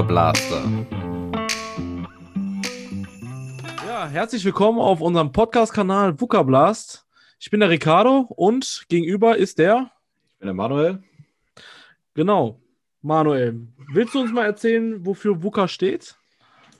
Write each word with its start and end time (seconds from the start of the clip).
Blaster. 0.00 0.62
Ja, 3.86 4.08
herzlich 4.08 4.42
willkommen 4.44 4.78
auf 4.78 5.02
unserem 5.02 5.32
Podcast-Kanal 5.32 6.18
VUCA 6.18 6.44
Blast. 6.44 7.04
Ich 7.38 7.50
bin 7.50 7.60
der 7.60 7.68
Ricardo 7.68 8.20
und 8.30 8.86
gegenüber 8.88 9.36
ist 9.36 9.58
der. 9.58 9.90
Ich 10.30 10.38
bin 10.38 10.46
der 10.46 10.54
Manuel. 10.54 11.02
Genau. 12.14 12.58
Manuel, 13.02 13.66
willst 13.92 14.14
du 14.14 14.20
uns 14.22 14.32
mal 14.32 14.46
erzählen, 14.46 15.04
wofür 15.04 15.42
VUCA 15.42 15.68
steht? 15.68 16.16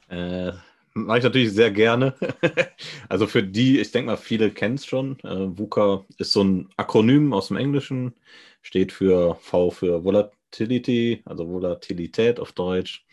Äh, 0.09 0.53
Mache 0.95 1.19
ich 1.19 1.25
natürlich 1.25 1.53
sehr 1.53 1.71
gerne. 1.71 2.15
also 3.09 3.27
für 3.27 3.43
die, 3.43 3.81
ich 3.81 3.93
denke 3.93 4.11
mal, 4.13 4.17
viele 4.17 4.51
kennen 4.51 4.75
es 4.75 4.87
schon. 4.87 5.19
Äh, 5.21 5.59
VUCA 5.59 6.05
ist 6.17 6.33
so 6.33 6.45
ein 6.45 6.69
Akronym 6.77 7.33
aus 7.33 7.49
dem 7.49 7.57
Englischen, 7.57 8.15
steht 8.63 8.93
für 8.93 9.35
V 9.37 9.71
für 9.71 10.05
Volatility, 10.53 11.23
also 11.25 11.49
Volatilität 11.49 12.39
auf 12.39 12.53
Deutsch. 12.53 13.05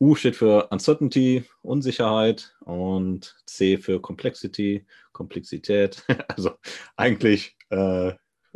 U 0.00 0.14
steht 0.14 0.36
für 0.36 0.68
Uncertainty, 0.68 1.44
Unsicherheit 1.62 2.54
und 2.60 3.36
C 3.46 3.78
für 3.78 4.00
Complexity, 4.00 4.86
Komplexität. 5.12 6.04
Also 6.28 6.52
eigentlich 6.96 7.56
äh, 7.70 8.12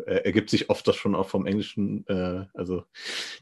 ergibt 0.07 0.51
sich 0.51 0.71
oft 0.71 0.87
das 0.87 0.97
schon 0.97 1.15
auch 1.15 1.29
vom 1.29 1.47
Englischen. 1.47 2.07
Äh, 2.09 2.47
also 2.55 2.85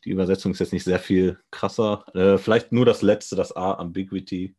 die 0.04 0.10
Übersetzung 0.10 0.52
ist 0.52 0.60
jetzt 0.60 0.72
nicht 0.72 0.84
sehr 0.84 0.98
viel 0.98 1.38
krasser. 1.50 2.04
Äh, 2.14 2.38
vielleicht 2.38 2.72
nur 2.72 2.86
das 2.86 3.02
letzte, 3.02 3.36
das 3.36 3.54
A, 3.54 3.74
Ambiguity 3.74 4.56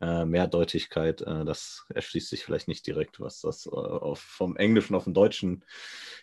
äh, 0.00 0.24
Mehrdeutigkeit, 0.24 1.20
äh, 1.20 1.44
das 1.44 1.84
erschließt 1.94 2.30
sich 2.30 2.44
vielleicht 2.44 2.68
nicht 2.68 2.86
direkt, 2.86 3.20
was 3.20 3.42
das 3.42 3.66
äh, 3.66 3.70
auf, 3.70 4.20
vom 4.20 4.56
Englischen 4.56 4.94
auf 4.94 5.04
den 5.04 5.14
Deutschen 5.14 5.64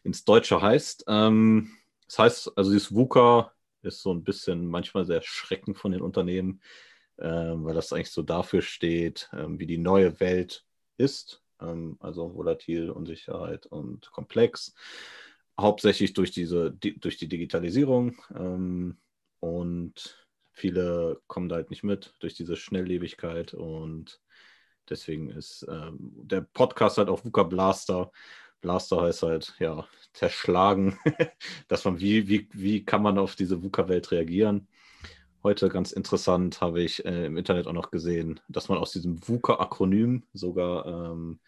ins 0.04 0.26
Deutsche 0.26 0.60
heißt. 0.62 1.06
Ähm, 1.08 1.72
das 2.08 2.20
heißt, 2.20 2.58
also 2.58 2.72
dieses 2.72 2.94
VUCA 2.94 3.54
ist 3.82 4.02
so 4.02 4.14
ein 4.14 4.24
bisschen 4.24 4.66
manchmal 4.66 5.06
sehr 5.06 5.22
schreckend 5.22 5.78
von 5.78 5.92
den 5.92 6.02
Unternehmen, 6.02 6.62
ähm, 7.20 7.66
weil 7.66 7.74
das 7.74 7.94
eigentlich 7.94 8.12
so 8.12 8.22
dafür 8.22 8.62
steht, 8.62 9.30
ähm, 9.34 9.60
wie 9.60 9.68
die 9.68 9.78
neue 9.78 10.20
Welt 10.20 10.66
ist, 10.98 11.44
ähm, 11.62 11.98
also 12.00 12.34
volatil, 12.36 12.90
Unsicherheit 12.90 13.66
und 13.66 14.12
komplex, 14.12 14.74
hauptsächlich 15.60 16.14
durch 16.14 16.32
diese, 16.32 16.72
die, 16.72 17.00
durch 17.00 17.18
die 17.18 17.28
Digitalisierung 17.28 18.16
ähm, 18.36 18.98
und 19.40 20.28
viele 20.54 21.22
kommen 21.28 21.50
da 21.50 21.56
halt 21.56 21.70
nicht 21.70 21.84
mit 21.84 22.16
durch 22.20 22.34
diese 22.34 22.56
Schnelllebigkeit 22.56 23.54
und 23.54 24.20
deswegen 24.90 25.30
ist 25.30 25.66
ähm, 25.70 25.98
der 26.00 26.42
Podcast 26.42 26.98
halt 26.98 27.10
auch 27.10 27.24
VUCA 27.24 27.44
Blaster. 27.44 28.12
Blaster 28.62 29.02
heißt 29.02 29.24
halt, 29.24 29.56
ja, 29.60 29.88
zerschlagen, 30.14 30.98
dass 31.68 31.86
man, 31.86 32.00
wie, 32.00 32.28
wie, 32.28 32.50
wie 32.54 32.84
kann 32.84 33.02
man 33.02 33.18
auf 33.18 33.36
diese 33.36 33.62
VUCA-Welt 33.64 34.12
reagieren? 34.12 34.68
Heute 35.44 35.70
ganz 35.70 35.92
interessant 35.92 36.60
habe 36.62 36.82
ich 36.82 37.06
äh, 37.06 37.28
im 37.28 37.38
Internet 37.38 37.68
auch 37.68 37.74
noch 37.74 37.92
gesehen, 37.92 38.40
dass 38.50 38.70
man 38.70 38.78
aus 38.78 38.92
diesem 38.92 39.22
VUCA-Akronym 39.28 40.24
sogar 40.34 40.86
ähm, 40.86 41.40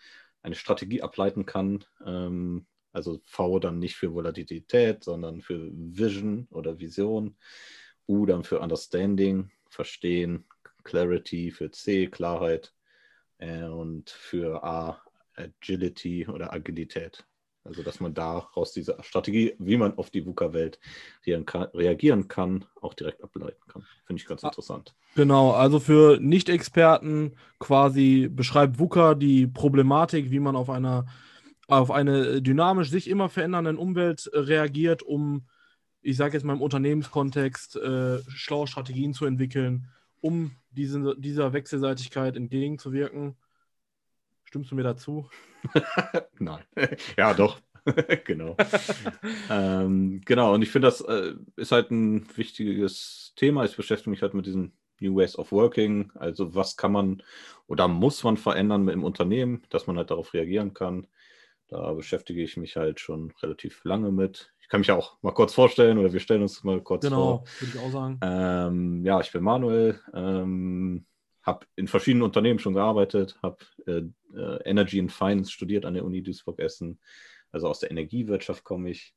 eine 0.42 0.56
Strategie 0.56 1.02
ableiten 1.02 1.46
kann. 1.46 1.84
Ähm, 2.06 2.68
also 2.92 3.20
V 3.26 3.60
dann 3.60 3.80
nicht 3.80 3.96
für 3.96 4.14
Volatilität, 4.14 5.04
sondern 5.04 5.42
für 5.42 5.70
Vision 5.74 6.48
oder 6.52 6.80
Vision. 6.80 7.36
U 8.08 8.26
dann 8.26 8.44
für 8.44 8.60
Understanding, 8.60 9.52
Verstehen, 9.68 10.46
Clarity 10.84 11.52
für 11.52 11.72
C, 11.72 12.08
Klarheit 12.08 12.74
äh, 13.38 13.66
und 13.66 14.10
für 14.10 14.64
A, 14.64 15.02
Agility 15.40 16.28
oder 16.28 16.54
Agilität. 16.54 17.26
Also, 17.66 17.84
dass 17.84 18.00
man 18.00 18.14
daraus 18.14 18.72
diese 18.72 18.98
Strategie, 19.02 19.54
wie 19.60 19.78
man 19.78 19.98
auf 19.98 20.10
die 20.10 20.26
VUCA-Welt 20.26 20.80
reagieren 21.26 22.28
kann, 22.28 22.66
auch 22.82 22.94
direkt 22.94 23.22
ableiten 23.24 23.62
kann. 23.68 23.84
Finde 24.06 24.22
ich 24.22 24.28
ganz 24.28 24.44
interessant. 24.44 24.96
Genau, 25.16 25.52
also 25.52 25.80
für 25.80 26.20
Nicht-Experten 26.20 27.36
quasi 27.60 28.30
beschreibt 28.32 28.80
VUCA 28.80 29.14
die 29.14 29.46
Problematik, 29.46 30.32
wie 30.32 30.40
man 30.40 30.56
auf, 30.56 30.70
einer, 30.70 31.06
auf 31.68 31.92
eine 31.92 32.42
dynamisch 32.42 32.90
sich 32.90 33.10
immer 33.10 33.28
verändernden 33.30 33.78
Umwelt 33.78 34.30
reagiert, 34.34 35.04
um 35.04 35.46
ich 36.02 36.18
sage 36.18 36.34
jetzt 36.34 36.44
mal 36.44 36.54
im 36.54 36.62
Unternehmenskontext, 36.62 37.76
äh, 37.76 38.20
schlaue 38.30 38.68
Strategien 38.68 39.14
zu 39.14 39.26
entwickeln, 39.26 39.88
um 40.22 40.52
diese, 40.72 41.16
dieser 41.18 41.54
Wechselseitigkeit 41.54 42.36
entgegenzuwirken. 42.36 43.36
Stimmst 44.50 44.72
du 44.72 44.76
mir 44.76 44.82
dazu? 44.82 45.30
Nein. 46.40 46.64
ja, 47.16 47.36
doch. 47.36 47.60
genau. 48.26 48.58
ähm, 49.48 50.22
genau, 50.26 50.56
und 50.56 50.64
ich 50.64 50.72
finde, 50.72 50.88
das 50.88 51.02
äh, 51.02 51.36
ist 51.56 51.72
halt 51.72 51.92
ein 51.92 52.26
wichtiges 52.36 53.34
Thema. 53.36 53.64
Ich 53.66 53.76
beschäftige 53.76 54.10
mich 54.10 54.24
halt 54.24 54.34
mit 54.34 54.48
diesen 54.48 54.74
New 55.02 55.16
Ways 55.16 55.38
of 55.38 55.52
Working. 55.52 56.12
Also, 56.16 56.56
was 56.56 56.78
kann 56.78 56.92
man 56.92 57.22
oder 57.68 57.88
muss 57.88 58.24
man 58.24 58.38
verändern 58.38 58.88
im 58.88 59.04
Unternehmen, 59.04 59.62
dass 59.70 59.86
man 59.86 59.98
halt 59.98 60.10
darauf 60.10 60.34
reagieren 60.34 60.74
kann. 60.74 61.06
Da 61.68 61.94
beschäftige 61.94 62.42
ich 62.42 62.58
mich 62.58 62.76
halt 62.76 63.00
schon 63.00 63.32
relativ 63.44 63.84
lange 63.84 64.12
mit. 64.12 64.52
Ich 64.62 64.68
kann 64.68 64.80
mich 64.80 64.92
auch 64.92 65.22
mal 65.22 65.36
kurz 65.36 65.54
vorstellen 65.54 66.00
oder 66.00 66.12
wir 66.12 66.22
stellen 66.22 66.42
uns 66.42 66.64
mal 66.64 66.82
kurz 66.82 67.04
genau, 67.04 67.16
vor. 67.16 67.44
Genau, 67.44 67.60
würde 67.60 67.78
ich 67.78 67.80
auch 67.84 67.92
sagen. 67.92 68.20
Ähm, 68.24 69.06
ja, 69.06 69.20
ich 69.20 69.32
bin 69.32 69.44
Manuel, 69.44 70.00
ähm, 70.12 71.06
habe 71.50 71.66
in 71.76 71.88
verschiedenen 71.88 72.24
Unternehmen 72.24 72.60
schon 72.60 72.76
gearbeitet, 72.76 73.38
habe 73.42 73.58
äh, 73.88 74.04
äh, 74.36 74.60
Energy 74.64 75.00
and 75.00 75.12
Finance 75.12 75.52
studiert 75.52 75.86
an 75.86 75.96
der 75.96 76.06
Uni 76.06 76.22
Duisburg-Essen. 76.22 77.00
Also 77.52 77.68
aus 77.68 77.80
der 77.80 77.92
Energiewirtschaft 77.92 78.64
komme 78.64 78.92
ich 78.92 79.16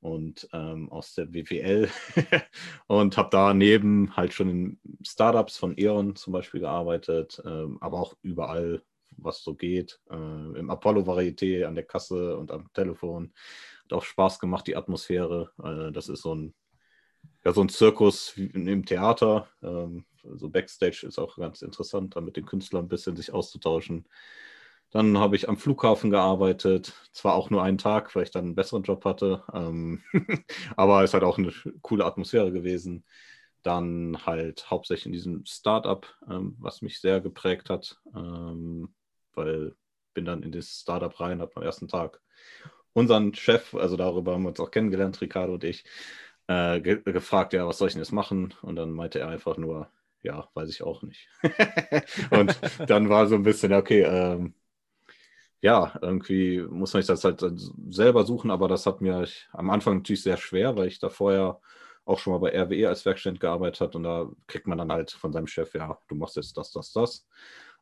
und 0.00 0.48
ähm, 0.52 0.90
aus 0.90 1.14
der 1.14 1.32
WWL 1.32 1.88
und 2.86 3.16
habe 3.16 3.28
daneben 3.30 4.16
halt 4.16 4.34
schon 4.34 4.48
in 4.50 4.80
Startups 5.06 5.56
von 5.56 5.74
E.ON 5.78 6.16
zum 6.16 6.32
Beispiel 6.32 6.60
gearbeitet, 6.60 7.40
ähm, 7.46 7.78
aber 7.80 8.00
auch 8.00 8.14
überall, 8.22 8.82
was 9.16 9.42
so 9.42 9.54
geht. 9.54 10.00
Äh, 10.10 10.14
Im 10.14 10.70
Apollo-Varieté 10.70 11.64
an 11.64 11.74
der 11.74 11.84
Kasse 11.84 12.36
und 12.36 12.50
am 12.50 12.70
Telefon 12.72 13.32
hat 13.84 13.92
auch 13.92 14.04
Spaß 14.04 14.38
gemacht, 14.38 14.66
die 14.66 14.76
Atmosphäre. 14.76 15.52
Äh, 15.62 15.92
das 15.92 16.08
ist 16.08 16.22
so 16.22 16.34
ein, 16.34 16.54
ja, 17.44 17.52
so 17.52 17.62
ein 17.62 17.68
Zirkus 17.68 18.36
im 18.36 18.84
Theater. 18.84 19.48
Ähm, 19.62 20.04
so 20.22 20.48
Backstage 20.48 21.06
ist 21.06 21.18
auch 21.18 21.36
ganz 21.36 21.62
interessant, 21.62 22.16
da 22.16 22.20
mit 22.20 22.36
den 22.36 22.46
Künstlern 22.46 22.84
ein 22.84 22.88
bisschen 22.88 23.16
sich 23.16 23.32
auszutauschen. 23.32 24.06
Dann 24.90 25.18
habe 25.18 25.36
ich 25.36 25.48
am 25.48 25.56
Flughafen 25.56 26.10
gearbeitet, 26.10 26.92
zwar 27.12 27.34
auch 27.34 27.48
nur 27.50 27.62
einen 27.62 27.78
Tag, 27.78 28.14
weil 28.14 28.24
ich 28.24 28.30
dann 28.30 28.44
einen 28.44 28.54
besseren 28.54 28.82
Job 28.82 29.04
hatte, 29.04 29.42
ähm, 29.54 30.02
aber 30.76 31.02
es 31.02 31.14
hat 31.14 31.22
auch 31.22 31.38
eine 31.38 31.52
coole 31.80 32.04
Atmosphäre 32.04 32.52
gewesen. 32.52 33.04
Dann 33.62 34.18
halt 34.26 34.70
hauptsächlich 34.70 35.06
in 35.06 35.12
diesem 35.12 35.46
Startup, 35.46 36.06
ähm, 36.28 36.56
was 36.58 36.82
mich 36.82 37.00
sehr 37.00 37.20
geprägt 37.20 37.70
hat, 37.70 38.00
ähm, 38.14 38.94
weil 39.34 39.74
bin 40.14 40.24
dann 40.24 40.42
in 40.42 40.52
das 40.52 40.80
Startup 40.80 41.18
rein, 41.20 41.40
habe 41.40 41.56
am 41.56 41.62
ersten 41.62 41.88
Tag 41.88 42.20
unseren 42.92 43.34
Chef, 43.34 43.74
also 43.74 43.96
darüber 43.96 44.34
haben 44.34 44.42
wir 44.42 44.50
uns 44.50 44.60
auch 44.60 44.70
kennengelernt, 44.70 45.20
Ricardo 45.20 45.54
und 45.54 45.64
ich, 45.64 45.84
äh, 46.48 46.80
ge 46.80 47.02
gefragt, 47.02 47.52
ja, 47.54 47.66
was 47.66 47.78
soll 47.78 47.88
ich 47.88 47.94
denn 47.94 48.02
jetzt 48.02 48.12
machen? 48.12 48.54
Und 48.62 48.76
dann 48.76 48.92
meinte 48.92 49.20
er 49.20 49.28
einfach 49.28 49.56
nur, 49.56 49.88
ja, 50.22 50.48
weiß 50.54 50.70
ich 50.70 50.82
auch 50.82 51.02
nicht. 51.02 51.28
und 52.30 52.58
dann 52.88 53.08
war 53.08 53.26
so 53.26 53.34
ein 53.34 53.42
bisschen, 53.42 53.72
okay, 53.72 54.02
ähm, 54.02 54.54
ja, 55.60 55.96
irgendwie 56.02 56.60
muss 56.60 56.92
man 56.92 57.02
sich 57.02 57.08
das 57.08 57.24
halt 57.24 57.44
selber 57.90 58.24
suchen, 58.24 58.50
aber 58.50 58.68
das 58.68 58.84
hat 58.86 59.00
mir 59.00 59.26
am 59.52 59.70
Anfang 59.70 59.98
natürlich 59.98 60.22
sehr 60.22 60.36
schwer, 60.36 60.76
weil 60.76 60.88
ich 60.88 60.98
da 60.98 61.08
vorher 61.08 61.60
auch 62.04 62.18
schon 62.18 62.32
mal 62.32 62.40
bei 62.40 62.50
RWE 62.50 62.88
als 62.88 63.04
Werkstudent 63.04 63.38
gearbeitet 63.40 63.80
habe 63.80 63.96
und 63.96 64.02
da 64.04 64.28
kriegt 64.48 64.66
man 64.66 64.78
dann 64.78 64.90
halt 64.90 65.12
von 65.12 65.32
seinem 65.32 65.46
Chef, 65.46 65.72
ja, 65.74 65.98
du 66.08 66.16
machst 66.16 66.36
jetzt 66.36 66.56
das, 66.56 66.72
das, 66.72 66.92
das. 66.92 67.26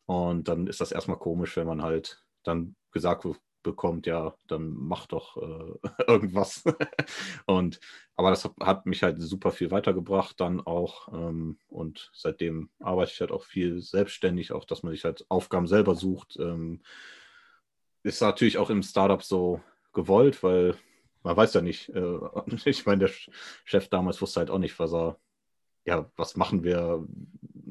Und 0.05 0.49
dann 0.49 0.67
ist 0.67 0.81
das 0.81 0.93
erstmal 0.93 1.19
komisch, 1.19 1.57
wenn 1.57 1.67
man 1.67 1.83
halt 1.83 2.23
dann 2.43 2.77
gesagt 2.93 3.25
bekommt, 3.63 4.07
ja, 4.07 4.35
dann 4.47 4.73
mach 4.75 5.07
doch 5.07 5.37
äh, 5.37 5.89
irgendwas. 6.07 6.65
und 7.47 7.81
aber 8.17 8.31
das 8.31 8.49
hat, 8.61 8.87
mich 8.87 9.03
halt 9.03 9.21
super 9.21 9.51
viel 9.51 9.71
weitergebracht 9.71 10.39
dann 10.41 10.61
auch. 10.61 11.09
Ähm, 11.09 11.59
und 11.69 12.11
seitdem 12.13 12.71
arbeite 12.79 13.13
ich 13.13 13.21
halt 13.21 13.33
auch 13.33 13.45
viel 13.45 13.81
selbstständig, 13.81 14.53
auch 14.53 14.65
dass 14.65 14.83
man 14.83 14.93
sich 14.93 15.05
halt 15.05 15.25
Aufgaben 15.31 15.67
selber 15.67 15.95
sucht. 15.95 16.37
Ähm, 16.39 16.83
ist 18.03 18.21
natürlich 18.21 18.59
auch 18.59 18.71
im 18.71 18.83
Startup 18.83 19.23
so 19.23 19.61
gewollt, 19.93 20.43
weil 20.43 20.77
man 21.23 21.37
weiß 21.37 21.55
ja 21.55 21.61
nicht, 21.61 21.89
äh, 21.91 22.19
ich 22.65 22.87
meine, 22.87 23.07
der 23.07 23.11
Chef 23.65 23.89
damals 23.89 24.21
wusste 24.21 24.41
halt 24.41 24.51
auch 24.51 24.59
nicht, 24.59 24.79
was 24.79 24.93
er, 24.93 25.19
ja, 25.85 26.11
was 26.17 26.37
machen 26.37 26.65
wir. 26.65 27.07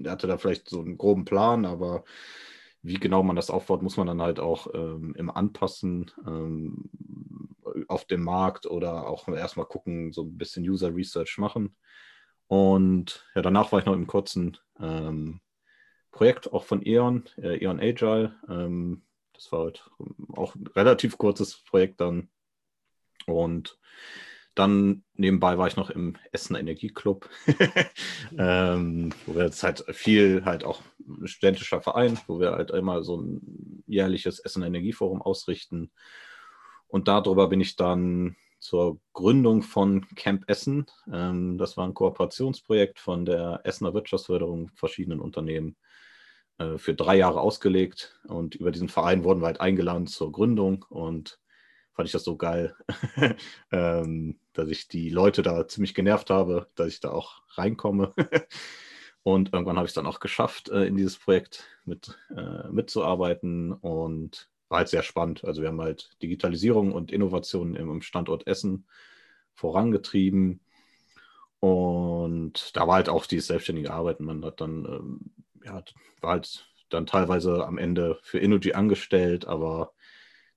Er 0.04 0.12
hatte 0.12 0.28
da 0.28 0.38
vielleicht 0.38 0.70
so 0.70 0.82
einen 0.82 0.98
groben 0.98 1.26
Plan, 1.26 1.66
aber 1.66 2.04
wie 2.82 3.00
genau 3.00 3.24
man 3.24 3.36
das 3.36 3.50
aufbaut, 3.50 3.82
muss 3.82 3.98
man 3.98 4.08
dann 4.08 4.22
halt 4.22 4.40
auch 4.40 4.68
ähm, 4.74 5.14
im 5.18 5.30
Anpassen 5.30 6.12
ähm, 6.26 6.90
auf 7.88 8.06
dem 8.06 8.24
Markt 8.24 8.66
oder 8.66 9.08
auch 9.08 9.28
erstmal 9.28 9.66
gucken, 9.66 10.14
so 10.14 10.24
ein 10.24 10.38
bisschen 10.38 10.68
User 10.68 10.96
Research 10.96 11.38
machen. 11.38 11.76
Und 12.48 13.26
ja, 13.36 13.42
danach 13.42 13.72
war 13.72 13.80
ich 13.80 13.86
noch 13.86 13.94
im 13.94 14.08
kurzen 14.08 14.58
ähm, 14.80 15.42
Projekt 16.12 16.52
auch 16.52 16.64
von 16.64 16.86
E.ON, 16.86 17.30
äh, 17.38 17.64
E.ON 17.64 17.80
Agile. 17.80 18.36
Ähm, 18.48 19.04
das 19.34 19.52
war 19.52 19.66
halt 19.66 19.90
auch 20.34 20.56
ein 20.56 20.68
relativ 20.68 21.18
kurzes 21.18 21.64
Projekt 21.64 22.02
dann. 22.02 22.30
Und 23.28 23.78
Dann 24.56 25.04
nebenbei 25.14 25.58
war 25.58 25.68
ich 25.68 25.76
noch 25.76 25.90
im 25.90 26.16
Essener 26.32 26.60
Energieclub, 26.60 27.30
ähm, 28.38 29.14
wo 29.26 29.36
wir 29.36 29.46
jetzt 29.46 29.64
halt 29.64 29.86
viel 29.92 30.44
halt 30.46 30.64
auch 30.64 30.82
ein 31.08 31.28
studentischer 31.28 31.82
Verein, 31.82 32.20
wo 32.28 32.40
wir 32.40 32.52
halt 32.52 32.72
immer 32.72 33.04
so 33.04 33.18
ein 33.18 33.84
jährliches 33.88 34.40
Essener 34.40 34.68
Energieforum 34.68 35.22
ausrichten. 35.22 35.92
Und 36.88 37.08
darüber 37.08 37.48
bin 37.48 37.62
ich 37.62 37.76
dann 37.76 38.36
zur 38.60 39.00
Gründung 39.14 39.62
von 39.62 40.06
Camp 40.16 40.44
Essen. 40.48 40.86
Ähm, 41.12 41.58
das 41.58 41.78
war 41.78 41.86
ein 41.86 41.94
Kooperationsprojekt 41.94 43.00
von 43.00 43.26
der 43.26 43.62
Essener 43.64 43.94
Wirtschaftsförderung, 43.94 44.70
verschiedenen 44.76 45.22
Unternehmen, 45.22 45.78
äh, 46.58 46.78
für 46.78 46.94
drei 46.94 47.16
Jahre 47.18 47.42
ausgelegt. 47.42 48.20
Und 48.28 48.56
über 48.56 48.72
diesen 48.72 48.90
Verein 48.90 49.24
wurden 49.24 49.42
wir 49.42 49.48
halt 49.48 49.62
eingeladen 49.62 50.08
zur 50.08 50.32
Gründung 50.32 50.86
und 50.90 51.40
fand 52.00 52.08
ich 52.08 52.14
das 52.14 52.24
so 52.24 52.38
geil, 52.38 52.74
ähm, 53.74 54.40
dass 54.54 54.70
ich 54.70 54.88
die 54.88 55.10
Leute 55.10 55.42
da 55.42 55.68
ziemlich 55.68 55.94
genervt 55.94 56.30
habe, 56.30 56.70
dass 56.76 56.88
ich 56.88 57.02
da 57.02 57.12
auch 57.12 57.42
reinkomme. 57.58 58.14
und 59.24 59.52
irgendwann 59.52 59.76
habe 59.76 59.86
ich 59.86 59.90
es 59.90 59.96
dann 59.96 60.06
auch 60.06 60.22
geschafft, 60.22 60.70
äh, 60.70 60.86
in 60.86 60.96
dieses 60.96 61.18
Projekt 61.18 61.66
mit, 61.84 62.18
äh, 62.34 62.70
mitzuarbeiten 62.70 63.74
und 63.74 64.50
war 64.70 64.78
halt 64.78 64.88
sehr 64.88 65.04
spannend. 65.04 65.44
Also 65.44 65.62
wir 65.62 65.68
haben 65.68 65.82
halt 65.82 66.12
Digitalisierung 66.22 66.94
und 66.94 67.12
Innovation 67.12 67.76
im 67.76 68.02
Standort 68.02 68.48
Essen 68.48 68.88
vorangetrieben. 69.54 70.62
Und 71.60 72.78
da 72.78 72.88
war 72.88 72.96
halt 72.96 73.10
auch 73.10 73.26
dieses 73.26 73.48
selbstständige 73.48 73.92
Arbeiten. 73.92 74.24
Man 74.24 74.46
hat 74.46 74.62
dann, 74.62 74.86
ähm, 74.86 75.32
ja, 75.66 75.84
war 76.22 76.32
halt 76.32 76.66
dann 76.88 77.06
teilweise 77.06 77.68
am 77.68 77.78
Ende 77.78 78.18
für 78.22 78.40
Energy 78.40 78.72
angestellt, 78.72 79.50
aber 79.50 79.92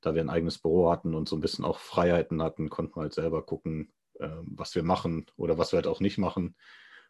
da 0.02 0.14
wir 0.14 0.20
ein 0.20 0.30
eigenes 0.30 0.58
Büro 0.58 0.90
hatten 0.90 1.14
und 1.14 1.28
so 1.28 1.36
ein 1.36 1.40
bisschen 1.40 1.64
auch 1.64 1.78
Freiheiten 1.78 2.42
hatten, 2.42 2.68
konnten 2.68 2.96
wir 2.96 3.02
halt 3.02 3.14
selber 3.14 3.42
gucken, 3.42 3.92
äh, 4.18 4.28
was 4.42 4.74
wir 4.74 4.82
machen 4.82 5.26
oder 5.36 5.56
was 5.58 5.72
wir 5.72 5.78
halt 5.78 5.86
auch 5.86 6.00
nicht 6.00 6.18
machen. 6.18 6.56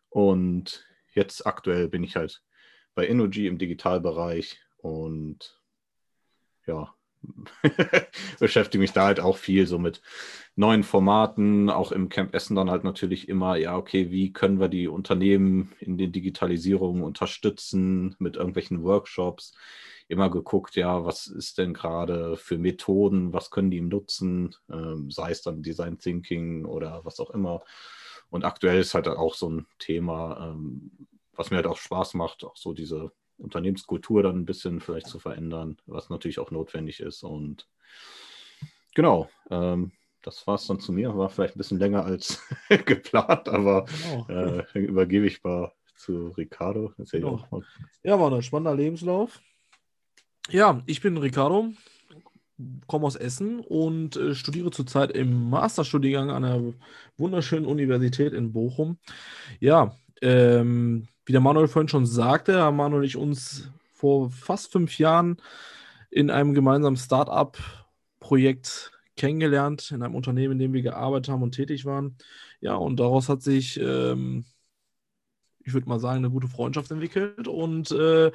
Und 0.09 0.87
jetzt 1.15 1.47
aktuell 1.47 1.89
bin 1.89 2.05
ich 2.05 2.17
halt 2.17 2.43
bei 2.95 3.09
Energy 3.09 3.47
im 3.47 3.59
Digitalbereich 3.59 4.61
und 4.77 5.61
ja, 6.67 6.95
beschäftige 8.39 8.81
mich 8.81 8.93
da 8.93 9.05
halt 9.05 9.21
auch 9.21 9.37
viel 9.37 9.67
so 9.67 9.79
mit 9.79 10.01
neuen 10.57 10.83
Formaten, 10.83 11.71
auch 11.71 11.93
im 11.93 12.09
Camp 12.09 12.35
Essen 12.35 12.57
dann 12.57 12.71
halt 12.71 12.85
natürlich 12.85 13.29
immer, 13.29 13.57
ja, 13.57 13.77
okay, 13.77 14.11
wie 14.11 14.33
können 14.33 14.61
wir 14.61 14.69
die 14.69 14.89
Unternehmen 14.89 15.73
in 15.81 15.97
den 15.99 16.13
Digitalisierungen 16.13 17.03
unterstützen 17.03 18.15
mit 18.19 18.37
irgendwelchen 18.37 18.83
Workshops? 18.83 19.55
Immer 20.09 20.31
geguckt, 20.31 20.77
ja, 20.77 21.05
was 21.05 21.27
ist 21.27 21.59
denn 21.59 21.73
gerade 21.73 22.37
für 22.37 22.59
Methoden, 22.59 23.33
was 23.33 23.51
können 23.51 23.71
die 23.71 23.81
nutzen, 23.81 24.55
ähm, 24.71 25.11
sei 25.11 25.31
es 25.31 25.43
dann 25.43 25.63
Design 25.63 25.99
Thinking 25.99 26.65
oder 26.67 27.05
was 27.05 27.19
auch 27.21 27.31
immer. 27.31 27.63
Und 28.29 28.45
aktuell 28.45 28.81
ist 28.81 28.95
halt 28.95 29.09
auch 29.09 29.35
so 29.35 29.49
ein 29.51 29.67
Thema, 29.79 30.51
ähm, 30.51 30.91
was 31.35 31.51
mir 31.51 31.57
halt 31.57 31.67
auch 31.67 31.79
Spaß 31.79 32.15
macht, 32.15 32.45
auch 32.45 32.57
so 32.57 32.75
diese 32.75 33.13
Unternehmenskultur 33.43 34.23
dann 34.23 34.37
ein 34.37 34.45
bisschen 34.45 34.81
vielleicht 34.81 35.07
zu 35.09 35.19
verändern, 35.19 35.77
was 35.87 36.11
natürlich 36.11 36.39
auch 36.39 36.51
notwendig 36.51 37.01
ist. 37.01 37.23
Und 37.23 37.69
genau, 38.95 39.29
ähm, 39.51 39.93
das 40.23 40.47
war 40.47 40.55
es 40.55 40.67
dann 40.67 40.81
zu 40.81 40.93
mir. 40.93 41.17
War 41.17 41.29
vielleicht 41.29 41.57
ein 41.57 41.59
bisschen 41.59 41.79
länger 41.79 42.05
als 42.05 42.43
geplant, 42.87 43.49
aber 43.49 43.85
genau. 43.85 44.27
äh, 44.29 44.79
übergebe 44.79 45.27
ich 45.27 45.43
mal 45.43 45.73
zu 45.97 46.29
Ricardo. 46.29 46.93
Genau. 47.11 47.45
Ja, 48.03 48.19
war 48.19 48.33
ein 48.33 48.43
spannender 48.43 48.75
Lebenslauf. 48.75 49.41
Ja, 50.51 50.83
ich 50.87 51.01
bin 51.01 51.17
Ricardo, 51.17 51.69
komme 52.87 53.07
aus 53.07 53.17
Essen 53.17 53.61
und 53.61 54.17
äh, 54.17 54.35
studiere 54.35 54.71
zurzeit 54.71 55.13
im 55.13 55.51
Masterstudiengang 55.51 56.31
an 56.31 56.45
einer 56.45 56.75
wunderschönen 57.17 57.67
Universität 57.67 58.33
in 58.33 58.53
Bochum. 58.53 58.99
Ja, 59.61 59.97
ähm, 60.21 61.09
wie 61.25 61.33
der 61.33 61.41
Manuel 61.41 61.69
vorhin 61.69 61.89
schon 61.89 62.07
sagte, 62.07 62.61
haben 62.61 62.77
Manuel 62.77 63.03
und 63.03 63.07
ich 63.07 63.17
uns 63.17 63.71
vor 63.95 64.31
fast 64.31 64.73
fünf 64.73 64.99
Jahren 64.99 65.37
in 66.11 66.31
einem 66.31 66.55
gemeinsamen 66.55 66.97
Start-up-Projekt 66.97 68.93
kennengelernt, 69.17 69.91
in 69.91 70.03
einem 70.03 70.15
Unternehmen, 70.15 70.53
in 70.53 70.59
dem 70.59 70.73
wir 70.73 70.83
gearbeitet 70.83 71.33
haben 71.33 71.43
und 71.43 71.53
tätig 71.53 71.85
waren. 71.85 72.17
Ja, 72.61 72.75
und 72.75 72.99
daraus 72.99 73.29
hat 73.29 73.43
sich, 73.43 73.79
ähm, 73.81 74.45
ich 75.65 75.73
würde 75.73 75.89
mal 75.89 76.01
sagen, 76.01 76.19
eine 76.19 76.31
gute 76.31 76.49
Freundschaft 76.49 76.91
entwickelt. 76.91 77.47
Und 77.47 77.91
äh, 77.93 78.33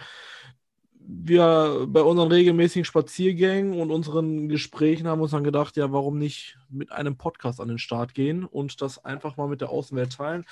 wir 1.09 1.85
bei 1.87 2.01
unseren 2.01 2.29
regelmäßigen 2.29 2.83
Spaziergängen 2.83 3.79
und 3.79 3.91
unseren 3.91 4.49
Gesprächen 4.49 5.07
haben 5.07 5.21
uns 5.21 5.31
dann 5.31 5.45
gedacht, 5.45 5.77
ja, 5.77 5.93
warum 5.93 6.17
nicht 6.17 6.57
mit 6.69 6.91
einem 6.91 7.15
Podcast 7.15 7.61
an 7.61 7.69
den 7.69 7.77
Start 7.77 8.13
gehen 8.13 8.43
und 8.43 8.81
das 8.81 9.05
einfach 9.05 9.37
mal 9.37 9.47
mit 9.47 9.61
der 9.61 9.69
Außenwelt 9.69 10.11
teilen, 10.11 10.45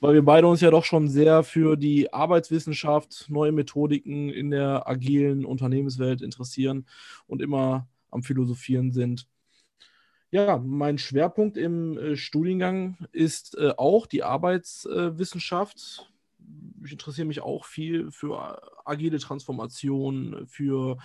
weil 0.00 0.14
wir 0.14 0.24
beide 0.24 0.46
uns 0.46 0.62
ja 0.62 0.70
doch 0.70 0.86
schon 0.86 1.08
sehr 1.08 1.42
für 1.42 1.76
die 1.76 2.10
Arbeitswissenschaft, 2.10 3.26
neue 3.28 3.52
Methodiken 3.52 4.30
in 4.30 4.50
der 4.50 4.88
agilen 4.88 5.44
Unternehmenswelt 5.44 6.22
interessieren 6.22 6.86
und 7.26 7.42
immer 7.42 7.86
am 8.10 8.22
Philosophieren 8.22 8.92
sind. 8.92 9.26
Ja, 10.30 10.56
mein 10.56 10.96
Schwerpunkt 10.96 11.58
im 11.58 11.98
äh, 11.98 12.16
Studiengang 12.16 12.96
ist 13.12 13.58
äh, 13.58 13.74
auch 13.76 14.06
die 14.06 14.22
Arbeitswissenschaft 14.22 16.08
ich 16.84 16.92
interessiere 16.92 17.26
mich 17.26 17.40
auch 17.40 17.64
viel 17.64 18.10
für 18.10 18.60
agile 18.88 19.18
Transformation, 19.18 20.46
für, 20.46 20.98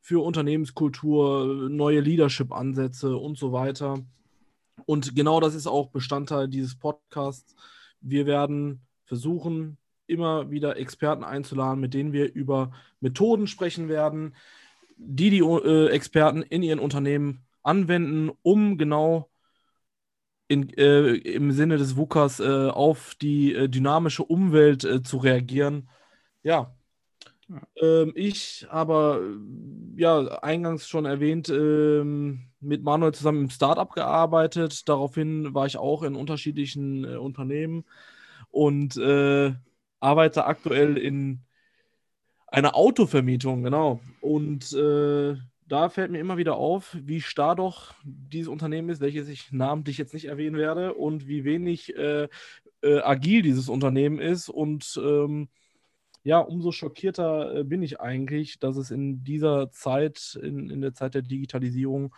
für 0.00 0.24
Unternehmenskultur, 0.24 1.68
neue 1.68 2.00
Leadership-Ansätze 2.00 3.16
und 3.16 3.38
so 3.38 3.52
weiter. 3.52 3.98
Und 4.84 5.14
genau 5.16 5.40
das 5.40 5.54
ist 5.54 5.66
auch 5.66 5.90
Bestandteil 5.90 6.48
dieses 6.48 6.78
Podcasts. 6.78 7.56
Wir 8.00 8.26
werden 8.26 8.82
versuchen, 9.04 9.78
immer 10.06 10.50
wieder 10.50 10.76
Experten 10.76 11.24
einzuladen, 11.24 11.80
mit 11.80 11.94
denen 11.94 12.12
wir 12.12 12.32
über 12.32 12.72
Methoden 13.00 13.46
sprechen 13.46 13.88
werden, 13.88 14.34
die 14.96 15.30
die 15.30 15.40
äh, 15.40 15.88
Experten 15.88 16.42
in 16.42 16.62
ihren 16.62 16.78
Unternehmen 16.78 17.44
anwenden, 17.62 18.30
um 18.42 18.78
genau 18.78 19.28
in, 20.48 20.70
äh, 20.74 21.14
im 21.14 21.50
Sinne 21.50 21.76
des 21.76 21.96
WUKAs 21.96 22.40
äh, 22.40 22.68
auf 22.68 23.16
die 23.16 23.54
äh, 23.54 23.68
dynamische 23.68 24.22
Umwelt 24.22 24.84
äh, 24.84 25.02
zu 25.02 25.18
reagieren. 25.18 25.88
Ja. 26.42 26.75
Ähm, 27.80 28.12
ich 28.14 28.66
aber, 28.70 29.20
ja, 29.96 30.26
eingangs 30.42 30.88
schon 30.88 31.04
erwähnt, 31.04 31.48
ähm, 31.48 32.46
mit 32.60 32.82
Manuel 32.82 33.14
zusammen 33.14 33.44
im 33.44 33.50
Startup 33.50 33.90
gearbeitet. 33.92 34.88
Daraufhin 34.88 35.54
war 35.54 35.66
ich 35.66 35.76
auch 35.76 36.02
in 36.02 36.16
unterschiedlichen 36.16 37.04
äh, 37.04 37.16
Unternehmen 37.16 37.84
und 38.50 38.96
äh, 38.96 39.52
arbeite 40.00 40.46
aktuell 40.46 40.96
in 40.98 41.40
einer 42.48 42.74
Autovermietung, 42.74 43.62
genau. 43.62 44.00
Und 44.20 44.72
da 45.68 45.88
fällt 45.88 46.10
mir 46.10 46.20
immer 46.20 46.36
wieder 46.36 46.56
auf, 46.56 46.96
wie 47.00 47.20
starr 47.20 47.56
doch 47.56 47.94
dieses 48.04 48.48
Unternehmen 48.48 48.88
ist, 48.88 49.00
welches 49.00 49.28
ich 49.28 49.50
namentlich 49.52 49.98
jetzt 49.98 50.14
nicht 50.14 50.26
erwähnen 50.26 50.56
werde, 50.56 50.94
und 50.94 51.26
wie 51.26 51.44
wenig 51.44 51.96
äh, 51.96 52.28
äh, 52.82 53.00
agil 53.00 53.42
dieses 53.42 53.68
Unternehmen 53.68 54.18
ist. 54.20 54.48
Und 54.48 55.00
ähm, 55.02 55.48
ja, 56.26 56.40
umso 56.40 56.72
schockierter 56.72 57.54
äh, 57.54 57.62
bin 57.62 57.82
ich 57.82 58.00
eigentlich, 58.00 58.58
dass 58.58 58.76
es 58.76 58.90
in 58.90 59.22
dieser 59.22 59.70
Zeit, 59.70 60.36
in, 60.42 60.70
in 60.70 60.80
der 60.80 60.92
Zeit 60.92 61.14
der 61.14 61.22
Digitalisierung, 61.22 62.12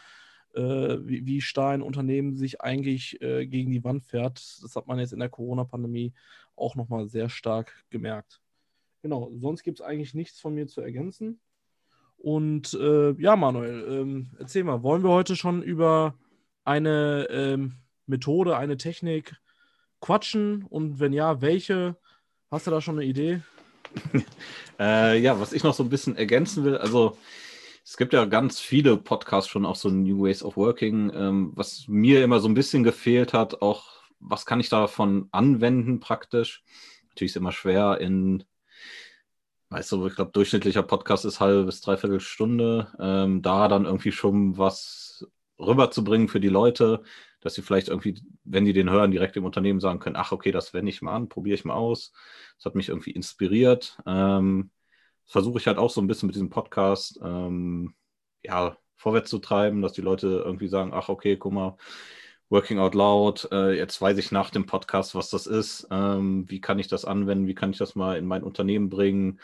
äh, 0.54 0.62
wie, 0.62 1.26
wie 1.26 1.42
starr 1.42 1.72
ein 1.72 1.82
Unternehmen 1.82 2.34
sich 2.34 2.62
eigentlich 2.62 3.20
äh, 3.20 3.46
gegen 3.46 3.70
die 3.70 3.84
Wand 3.84 4.06
fährt. 4.06 4.38
Das 4.62 4.74
hat 4.76 4.86
man 4.86 4.98
jetzt 4.98 5.12
in 5.12 5.18
der 5.18 5.28
Corona-Pandemie 5.28 6.14
auch 6.56 6.74
nochmal 6.74 7.06
sehr 7.10 7.28
stark 7.28 7.84
gemerkt. 7.90 8.40
Genau, 9.02 9.30
sonst 9.36 9.62
gibt 9.62 9.80
es 9.80 9.84
eigentlich 9.84 10.14
nichts 10.14 10.40
von 10.40 10.54
mir 10.54 10.66
zu 10.68 10.80
ergänzen. 10.80 11.38
Und 12.16 12.72
äh, 12.80 13.12
ja, 13.20 13.36
Manuel, 13.36 13.86
ähm, 13.90 14.30
erzähl 14.38 14.64
mal, 14.64 14.82
wollen 14.82 15.02
wir 15.02 15.10
heute 15.10 15.36
schon 15.36 15.62
über 15.62 16.14
eine 16.64 17.28
ähm, 17.30 17.74
Methode, 18.06 18.56
eine 18.56 18.78
Technik 18.78 19.36
quatschen? 20.00 20.64
Und 20.64 20.98
wenn 20.98 21.12
ja, 21.12 21.42
welche? 21.42 21.98
Hast 22.50 22.66
du 22.66 22.70
da 22.70 22.80
schon 22.80 22.98
eine 22.98 23.04
Idee? 23.04 23.42
äh, 24.78 25.18
ja, 25.18 25.40
was 25.40 25.52
ich 25.52 25.64
noch 25.64 25.74
so 25.74 25.82
ein 25.82 25.88
bisschen 25.88 26.16
ergänzen 26.16 26.64
will, 26.64 26.76
also 26.76 27.16
es 27.84 27.96
gibt 27.96 28.12
ja 28.12 28.26
ganz 28.26 28.60
viele 28.60 28.98
Podcasts 28.98 29.48
schon 29.48 29.64
auch 29.64 29.76
so 29.76 29.88
New 29.88 30.22
Ways 30.22 30.42
of 30.42 30.56
Working. 30.56 31.10
Ähm, 31.14 31.52
was 31.54 31.86
mir 31.88 32.22
immer 32.22 32.38
so 32.40 32.48
ein 32.48 32.54
bisschen 32.54 32.82
gefehlt 32.82 33.32
hat, 33.32 33.62
auch 33.62 34.02
was 34.20 34.44
kann 34.44 34.60
ich 34.60 34.68
davon 34.68 35.28
anwenden 35.32 36.00
praktisch? 36.00 36.62
Natürlich 37.08 37.32
ist 37.32 37.36
immer 37.36 37.52
schwer 37.52 37.98
in 38.00 38.44
weißt 39.70 39.92
du, 39.92 40.06
ich 40.06 40.14
glaube, 40.14 40.32
durchschnittlicher 40.32 40.82
Podcast 40.82 41.24
ist 41.24 41.40
halbe 41.40 41.64
bis 41.64 41.80
dreiviertel 41.80 42.20
Stunde. 42.20 42.92
Ähm, 42.98 43.42
da 43.42 43.68
dann 43.68 43.84
irgendwie 43.84 44.12
schon 44.12 44.56
was 44.58 45.26
rüberzubringen 45.58 46.28
für 46.28 46.40
die 46.40 46.48
Leute, 46.48 47.02
dass 47.40 47.54
sie 47.54 47.62
vielleicht 47.62 47.88
irgendwie, 47.88 48.20
wenn 48.44 48.64
die 48.64 48.72
den 48.72 48.90
hören, 48.90 49.10
direkt 49.10 49.36
im 49.36 49.44
Unternehmen 49.44 49.80
sagen 49.80 49.98
können, 50.00 50.16
ach 50.16 50.32
okay, 50.32 50.52
das 50.52 50.74
wende 50.74 50.90
ich 50.90 51.02
mal 51.02 51.14
an, 51.14 51.28
probiere 51.28 51.54
ich 51.54 51.64
mal 51.64 51.74
aus. 51.74 52.12
Das 52.56 52.66
hat 52.66 52.74
mich 52.74 52.88
irgendwie 52.88 53.12
inspiriert. 53.12 53.98
Ähm, 54.06 54.70
versuche 55.26 55.58
ich 55.58 55.66
halt 55.66 55.78
auch 55.78 55.90
so 55.90 56.00
ein 56.00 56.06
bisschen 56.06 56.26
mit 56.26 56.34
diesem 56.34 56.50
Podcast, 56.50 57.20
ähm, 57.22 57.94
ja, 58.42 58.76
vorwärts 58.96 59.30
zu 59.30 59.38
treiben, 59.38 59.82
dass 59.82 59.92
die 59.92 60.00
Leute 60.00 60.42
irgendwie 60.44 60.68
sagen, 60.68 60.92
ach 60.92 61.08
okay, 61.08 61.36
guck 61.36 61.52
mal, 61.52 61.76
Working 62.50 62.78
Out 62.78 62.94
Loud, 62.94 63.48
äh, 63.52 63.76
jetzt 63.76 64.00
weiß 64.00 64.16
ich 64.18 64.32
nach 64.32 64.50
dem 64.50 64.64
Podcast, 64.64 65.14
was 65.14 65.28
das 65.28 65.46
ist, 65.46 65.86
ähm, 65.90 66.48
wie 66.48 66.60
kann 66.60 66.78
ich 66.78 66.88
das 66.88 67.04
anwenden, 67.04 67.46
wie 67.46 67.54
kann 67.54 67.70
ich 67.70 67.78
das 67.78 67.94
mal 67.94 68.16
in 68.16 68.26
mein 68.26 68.42
Unternehmen 68.42 68.88
bringen. 68.88 69.38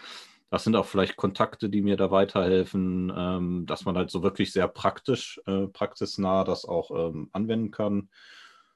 Das 0.55 0.63
sind 0.63 0.77
auch 0.77 0.87
vielleicht 0.87 1.17
Kontakte, 1.17 1.69
die 1.69 1.83
mir 1.83 1.97
da 1.97 2.13
weiterhelfen, 2.13 3.13
ähm, 3.17 3.67
dass 3.67 3.87
man 3.87 3.97
halt 3.97 4.13
so 4.13 4.23
wirklich 4.23 4.53
sehr 4.53 4.69
praktisch, 4.69 5.41
äh, 5.47 5.67
praxisnah 5.67 6.45
das 6.45 6.65
auch 6.65 6.93
ähm, 6.93 7.29
anwenden 7.33 7.73
kann 7.73 8.09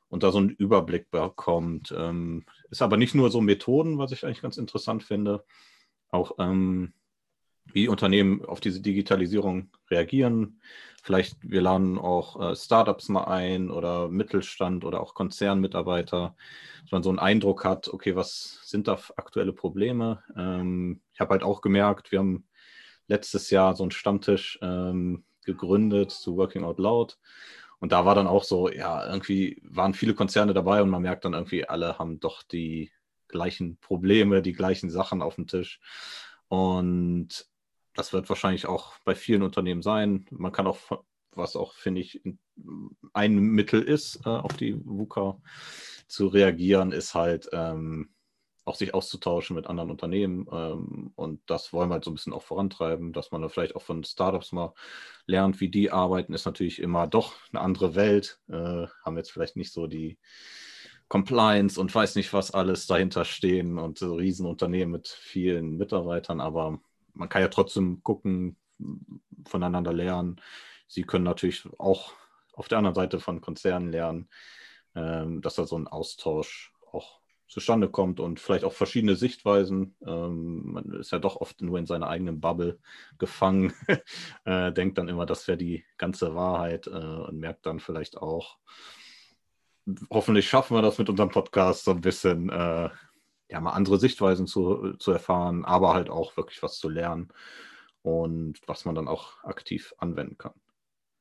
und 0.09 0.25
da 0.25 0.33
so 0.33 0.39
einen 0.39 0.51
Überblick 0.51 1.09
bekommt. 1.13 1.95
Ähm, 1.97 2.47
ist 2.71 2.83
aber 2.83 2.97
nicht 2.97 3.15
nur 3.15 3.31
so 3.31 3.41
Methoden, 3.41 3.97
was 3.97 4.11
ich 4.11 4.25
eigentlich 4.25 4.43
ganz 4.43 4.57
interessant 4.57 5.05
finde, 5.05 5.45
auch 6.11 6.33
ähm, 6.41 6.95
wie 7.67 7.87
Unternehmen 7.87 8.45
auf 8.45 8.59
diese 8.59 8.81
Digitalisierung 8.81 9.71
reagieren. 9.89 10.61
Vielleicht 11.05 11.37
wir 11.49 11.61
laden 11.61 11.97
auch 11.97 12.41
äh, 12.41 12.57
Startups 12.57 13.09
mal 13.09 13.27
ein 13.27 13.71
oder 13.71 14.09
Mittelstand 14.09 14.85
oder 14.85 15.01
auch 15.01 15.15
Konzernmitarbeiter, 15.15 16.35
dass 16.83 16.91
man 16.91 17.05
so 17.05 17.11
einen 17.11 17.21
Eindruck 17.21 17.65
hat, 17.65 17.87
okay, 17.87 18.17
was 18.17 18.63
sind 18.65 18.89
da 18.89 18.99
aktuelle 19.17 19.53
Probleme? 19.53 20.25
Ähm, 20.37 21.03
ich 21.19 21.21
habe 21.21 21.33
halt 21.33 21.43
auch 21.43 21.63
gemerkt, 21.63 22.13
wir 22.13 22.21
haben 22.21 22.47
letztes 23.09 23.51
Jahr 23.51 23.75
so 23.75 23.83
einen 23.83 23.91
Stammtisch 23.91 24.57
ähm, 24.63 25.25
gegründet 25.45 26.13
zu 26.13 26.37
Working 26.37 26.63
Out 26.63 26.79
Loud. 26.79 27.19
Und 27.81 27.91
da 27.91 28.05
war 28.05 28.15
dann 28.15 28.29
auch 28.29 28.45
so, 28.45 28.71
ja, 28.71 29.05
irgendwie 29.05 29.61
waren 29.65 29.95
viele 29.95 30.15
Konzerne 30.15 30.55
dabei 30.55 30.81
und 30.81 30.91
man 30.91 31.03
merkt 31.03 31.25
dann 31.25 31.35
irgendwie, 31.35 31.69
alle 31.69 31.99
haben 31.99 32.21
doch 32.21 32.45
die 32.45 32.93
gleichen 33.27 33.79
Probleme, 33.79 34.43
die 34.43 34.53
gleichen 34.53 34.91
Sachen 34.91 35.21
auf 35.21 35.35
dem 35.35 35.49
Tisch. 35.49 35.81
Und 36.47 37.49
das 37.95 38.13
wird 38.13 38.29
wahrscheinlich 38.29 38.67
auch 38.67 38.93
bei 39.05 39.17
vielen 39.17 39.43
Unternehmen 39.43 39.83
sein. 39.83 40.25
Man 40.31 40.53
kann 40.53 40.69
auch, 40.69 40.79
was 41.33 41.57
auch, 41.57 41.75
finde 41.75 42.01
ich, 42.01 42.23
ein 43.13 43.35
Mittel 43.35 43.83
ist, 43.83 44.21
äh, 44.25 44.29
auf 44.29 44.57
die 44.57 44.81
VUCA 44.85 45.41
zu 46.07 46.29
reagieren, 46.29 46.93
ist 46.93 47.15
halt 47.15 47.49
ähm, 47.53 48.11
auch 48.69 48.77
sich 48.77 48.95
auszutauschen 48.95 49.57
mit 49.57 49.67
anderen 49.67 49.91
Unternehmen. 49.91 50.47
Ähm, 50.53 51.13
und 51.17 51.41
das 51.47 51.73
wollen 51.73 51.91
wir 51.91 51.95
halt 51.95 52.05
so 52.05 52.11
ein 52.11 52.15
bisschen 52.15 52.33
auch 52.33 52.43
vorantreiben, 52.43 53.13
dass 53.13 53.31
man 53.33 53.43
da 53.43 53.49
vielleicht 53.49 53.75
auch 53.75 53.83
von 53.83 54.05
Startups 54.05 54.53
mal 54.53 54.75
lernt, 55.27 55.61
wie 55.61 55.69
die 55.69 55.91
arbeiten, 55.91 56.35
ist 56.35 56.47
natürlich 56.47 56.81
immer 56.81 57.07
doch 57.07 57.35
eine 57.51 57.61
andere 57.61 57.95
Welt. 57.95 58.41
Äh, 58.49 58.87
haben 59.05 59.17
jetzt 59.17 59.33
vielleicht 59.33 59.57
nicht 59.57 59.73
so 59.73 59.87
die 59.87 60.19
Compliance 61.09 61.81
und 61.81 61.95
weiß 61.95 62.17
nicht, 62.17 62.33
was 62.33 62.51
alles 62.51 62.87
dahinter 62.87 63.25
stehen 63.25 63.79
und 63.79 63.99
so 63.99 64.15
Riesenunternehmen 64.15 64.93
mit 64.93 65.09
vielen 65.09 65.79
Mitarbeitern, 65.79 66.41
aber 66.41 66.81
man 67.15 67.29
kann 67.29 67.43
ja 67.43 67.49
trotzdem 67.49 68.03
gucken, 68.03 68.57
voneinander 69.47 69.93
lernen. 69.93 70.41
Sie 70.87 71.03
können 71.03 71.25
natürlich 71.25 71.67
auch 71.79 72.13
auf 72.53 72.69
der 72.69 72.79
anderen 72.79 72.95
Seite 72.95 73.21
von 73.21 73.41
Konzernen 73.41 73.91
lernen, 73.91 74.29
ähm, 74.95 75.41
dass 75.41 75.55
da 75.55 75.67
so 75.67 75.79
ein 75.79 75.89
Austausch 75.89 76.73
auch 76.93 77.21
zustande 77.49 77.89
kommt 77.89 78.21
und 78.21 78.41
vielleicht 78.41 78.65
auch 78.65 78.73
verschiedene 78.73 79.17
Sichtweisen. 79.17 79.97
Ähm, 80.07 80.73
man 80.73 80.93
ist 80.93 81.13
ja 81.13 81.19
doch 81.19 81.37
oft 81.37 81.61
nur 81.63 81.79
in 81.79 81.87
seiner 81.87 82.09
eigenen 82.09 82.41
Bubble 82.41 82.79
gefangen, 83.19 83.73
äh, 84.45 84.73
denkt 84.73 84.99
dann 84.99 85.09
immer, 85.09 85.27
das 85.27 85.49
wäre 85.49 85.59
die 85.59 85.85
ganze 85.97 86.35
Wahrheit 86.35 86.87
äh, 86.87 86.91
und 86.91 87.39
merkt 87.39 87.67
dann 87.67 87.81
vielleicht 87.81 88.19
auch, 88.19 88.59
hoffentlich 90.11 90.49
schaffen 90.49 90.77
wir 90.77 90.83
das 90.83 90.99
mit 90.99 91.09
unserem 91.09 91.31
Podcast 91.31 91.85
so 91.85 91.93
ein 91.93 92.03
bisschen 92.03 92.51
äh, 92.51 92.91
ja, 93.51 93.61
mal 93.61 93.73
andere 93.73 93.99
Sichtweisen 93.99 94.47
zu, 94.47 94.95
zu 94.99 95.13
erfahren, 95.13 95.65
aber 95.65 95.95
halt 95.95 96.11
auch 96.11 96.37
wirklich 96.37 96.63
was 96.63 96.79
zu 96.79 96.89
lernen 96.89 97.33
und 98.03 98.61
was 98.67 98.85
man 98.85 98.95
dann 98.95 99.09
auch 99.09 99.43
aktiv 99.45 99.95
anwenden 99.99 100.37
kann. 100.37 100.53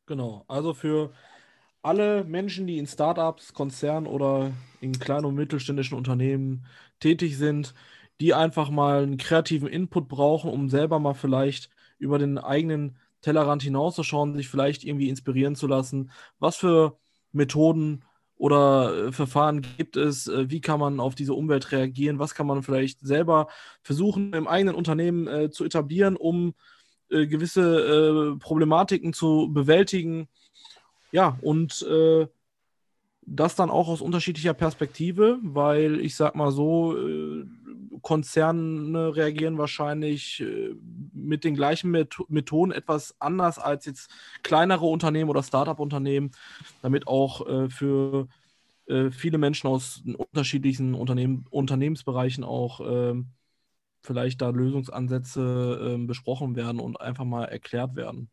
Genau, 0.06 0.44
also 0.48 0.74
für 0.74 1.14
alle 1.82 2.24
Menschen, 2.24 2.68
die 2.68 2.78
in 2.78 2.88
Startups, 2.88 3.54
Konzernen 3.54 4.08
oder 4.08 4.52
in 4.82 5.00
kleinen 5.00 5.26
und 5.26 5.36
mittelständischen 5.36 5.98
Unternehmen 5.98 6.66
tätig 7.00 7.38
sind, 7.38 7.74
die 8.20 8.34
einfach 8.34 8.70
mal 8.70 9.04
einen 9.04 9.18
kreativen 9.18 9.68
Input 9.68 10.08
brauchen, 10.08 10.52
um 10.52 10.70
selber 10.70 11.00
mal 11.00 11.14
vielleicht 11.14 11.70
über 12.00 12.20
den 12.20 12.38
eigenen 12.38 12.98
Tellerrand 13.22 13.64
hinauszuschauen, 13.64 14.36
sich 14.36 14.48
vielleicht 14.48 14.84
irgendwie 14.84 15.10
inspirieren 15.10 15.56
zu 15.56 15.68
lassen, 15.68 16.12
was 16.40 16.56
für 16.56 16.98
Methoden 17.32 18.04
oder 18.38 19.08
äh, 19.08 19.12
Verfahren 19.12 19.66
gibt 19.78 19.98
es? 19.98 20.28
Äh, 20.28 20.50
wie 20.50 20.62
kann 20.62 20.80
man 20.80 21.00
auf 21.00 21.16
diese 21.16 21.34
Umwelt 21.34 21.72
reagieren? 21.72 22.20
Was 22.20 22.36
kann 22.36 22.48
man 22.48 22.64
vielleicht 22.64 23.00
selber 23.00 23.48
versuchen, 23.82 24.34
im 24.34 24.48
eigenen 24.48 24.76
Unternehmen 24.76 25.28
äh, 25.28 25.50
zu 25.50 25.66
etablieren, 25.66 26.16
um 26.16 26.54
äh, 27.10 27.26
gewisse 27.28 28.36
äh, 28.36 28.40
Problematiken 28.40 29.14
zu 29.14 29.50
bewältigen? 29.52 30.28
Ja, 31.12 31.38
und 31.42 31.82
äh, 31.84 32.28
das 33.22 33.56
dann 33.56 33.70
auch 33.70 33.88
aus 33.88 34.02
unterschiedlicher 34.02 34.54
Perspektive, 34.54 35.40
weil 35.42 36.00
ich 36.00 36.16
sag 36.16 36.36
mal 36.36 36.52
so, 36.52 36.96
Konzerne 38.02 39.16
reagieren 39.16 39.58
wahrscheinlich 39.58 40.40
äh, 40.42 40.76
mit 41.14 41.44
den 41.44 41.56
gleichen 41.56 41.92
Methoden 41.92 42.72
etwas 42.72 43.16
anders 43.20 43.60
als 43.60 43.86
jetzt 43.86 44.10
kleinere 44.44 44.86
Unternehmen 44.86 45.30
oder 45.30 45.44
Startup-Unternehmen, 45.44 46.32
damit 46.82 47.08
auch 47.08 47.46
äh, 47.48 47.70
für 47.70 48.28
äh, 48.86 49.12
viele 49.12 49.38
Menschen 49.38 49.68
aus 49.68 50.04
unterschiedlichen 50.06 50.94
Unternehmen, 50.94 51.46
Unternehmensbereichen 51.50 52.44
auch 52.44 52.80
ähm, 52.80 53.28
vielleicht 54.02 54.42
da 54.42 54.50
Lösungsansätze 54.50 55.94
ähm, 55.96 56.08
besprochen 56.08 56.56
werden 56.56 56.80
und 56.80 57.02
einfach 57.02 57.26
mal 57.26 57.46
erklärt 57.46 57.96
werden. 57.96 58.30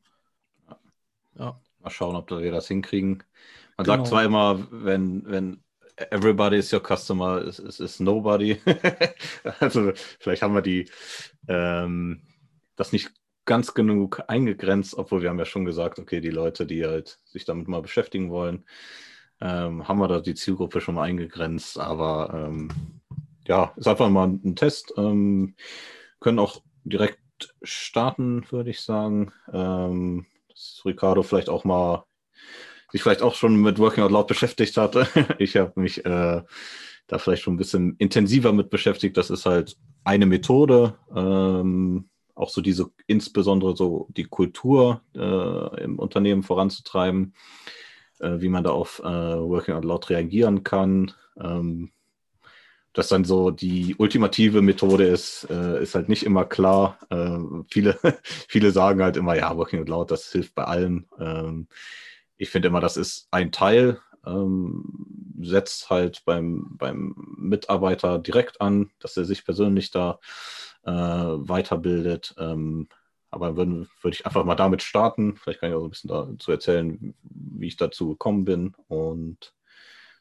Ja. 1.37 1.61
Mal 1.85 1.91
schauen, 1.91 2.17
ob 2.17 2.31
wir 2.31 2.51
das 2.51 2.69
hinkriegen. 2.69 3.23
Man 3.77 3.85
genau. 3.85 3.97
sagt 3.99 4.09
zwar 4.09 4.25
immer, 4.25 4.67
wenn, 4.71 5.25
wenn 5.27 5.63
everybody 6.11 6.57
is 6.57 6.73
your 6.73 6.83
customer, 6.83 7.43
is, 7.43 7.59
is, 7.59 7.81
is 7.81 8.01
nobody. 8.01 8.59
also 9.61 9.93
vielleicht 10.19 10.43
haben 10.43 10.55
wir 10.55 10.63
die 10.63 10.89
ähm, 11.49 12.23
das 12.77 12.93
nicht 12.93 13.13
ganz 13.45 13.75
genug 13.75 14.23
eingegrenzt, 14.27 14.97
obwohl 14.97 15.23
wir 15.23 15.29
haben 15.29 15.39
ja 15.39 15.45
schon 15.45 15.65
gesagt, 15.65 15.99
okay, 15.99 16.21
die 16.21 16.31
Leute, 16.31 16.67
die 16.67 16.85
halt 16.85 17.21
sich 17.25 17.45
damit 17.45 17.69
mal 17.69 17.83
beschäftigen 17.83 18.31
wollen, 18.31 18.65
ähm, 19.41 19.87
haben 19.87 19.99
wir 19.99 20.09
da 20.09 20.21
die 20.21 20.35
Zielgruppe 20.35 20.81
schon 20.81 20.95
mal 20.95 21.03
eingegrenzt, 21.03 21.79
aber 21.79 22.49
ähm, 22.49 22.71
ja, 23.47 23.73
ist 23.77 23.89
einfach 23.89 24.09
mal 24.09 24.29
ein 24.29 24.57
Test. 24.57 24.95
Ähm, 24.97 25.55
können 26.21 26.39
auch 26.39 26.63
direkt 26.85 27.19
starten, 27.63 28.51
würde 28.51 28.71
ich 28.71 28.81
sagen. 28.81 29.33
Ähm, 29.53 30.27
dass 30.55 30.83
Ricardo 30.85 31.23
vielleicht 31.23 31.49
auch 31.49 31.65
mal 31.65 32.05
sich 32.93 33.03
vielleicht 33.03 33.23
auch 33.23 33.35
schon 33.35 33.57
mit 33.57 33.79
Working 33.79 34.05
Out 34.05 34.13
Loud 34.13 34.29
beschäftigt 34.29 34.77
hatte. 34.77 35.09
Ich 35.39 35.57
habe 35.57 35.73
mich 35.81 36.05
äh, 36.05 36.43
da 37.07 37.19
vielleicht 37.19 37.43
schon 37.43 37.55
ein 37.55 37.59
bisschen 37.59 37.97
intensiver 37.99 38.53
mit 38.53 38.71
beschäftigt. 38.71 39.17
Das 39.17 39.31
ist 39.31 39.47
halt 39.47 39.77
eine 40.05 40.27
Methode, 40.27 40.97
ähm, 41.15 42.09
auch 42.35 42.51
so 42.51 42.61
diese, 42.61 42.91
insbesondere 43.07 43.77
so 43.77 44.09
die 44.17 44.25
Kultur 44.25 45.03
äh, 45.15 45.83
im 45.83 45.99
Unternehmen 45.99 46.43
voranzutreiben, 46.43 47.35
äh, 48.21 48.41
wie 48.41 48.49
man 48.49 48.65
da 48.65 48.71
auf 48.71 49.01
äh, 49.01 49.05
Working 49.05 49.75
Out 49.75 49.85
Loud 49.85 50.11
reagieren 50.11 50.63
kann. 50.63 51.13
Ähm, 51.41 51.91
dass 52.95 53.09
dann 53.09 53.25
so 53.25 53.51
die 53.51 53.97
ultimative 53.99 54.63
Methode 54.63 55.05
ist, 55.05 55.49
äh, 55.51 55.83
ist 55.83 55.95
halt 55.97 56.09
nicht 56.09 56.23
immer 56.23 56.45
klar. 56.45 56.99
Äh, 57.11 57.39
viele, 57.69 57.99
viele 58.23 58.71
sagen 58.71 59.03
halt 59.03 59.17
immer, 59.17 59.37
ja, 59.37 59.55
Working 59.57 59.81
Out 59.81 59.89
Loud, 59.89 60.11
das 60.11 60.31
hilft 60.31 60.55
bei 60.55 60.65
allem. 60.65 61.07
Ähm, 61.19 61.69
ich 62.37 62.51
finde 62.51 62.69
immer, 62.69 62.81
das 62.81 62.97
ist 62.97 63.29
ein 63.33 63.53
Teil, 63.53 64.01
ähm, 64.25 65.35
setzt 65.41 65.91
halt 65.91 66.23
beim, 66.25 66.77
beim 66.79 67.15
Mitarbeiter 67.37 68.19
direkt 68.19 68.61
an, 68.61 68.91
dass 69.01 69.17
er 69.17 69.25
sich 69.25 69.45
persönlich 69.45 69.91
da 69.91 70.21
äh, 70.85 70.93
weiterbildet. 70.93 72.35
Ähm, 72.39 72.89
aber 73.31 73.57
würde 73.57 73.89
würd 74.03 74.15
ich 74.15 74.27
einfach 74.27 74.45
mal 74.45 74.55
damit 74.55 74.83
starten. 74.83 75.37
Vielleicht 75.37 75.61
kann 75.61 75.71
ich 75.71 75.75
auch 75.75 75.83
ein 75.83 75.91
bisschen 75.91 76.11
dazu 76.11 76.53
erzählen, 76.53 77.15
wie 77.23 77.67
ich 77.67 77.77
dazu 77.77 78.11
gekommen 78.11 78.45
bin. 78.45 78.77
Und 78.87 79.53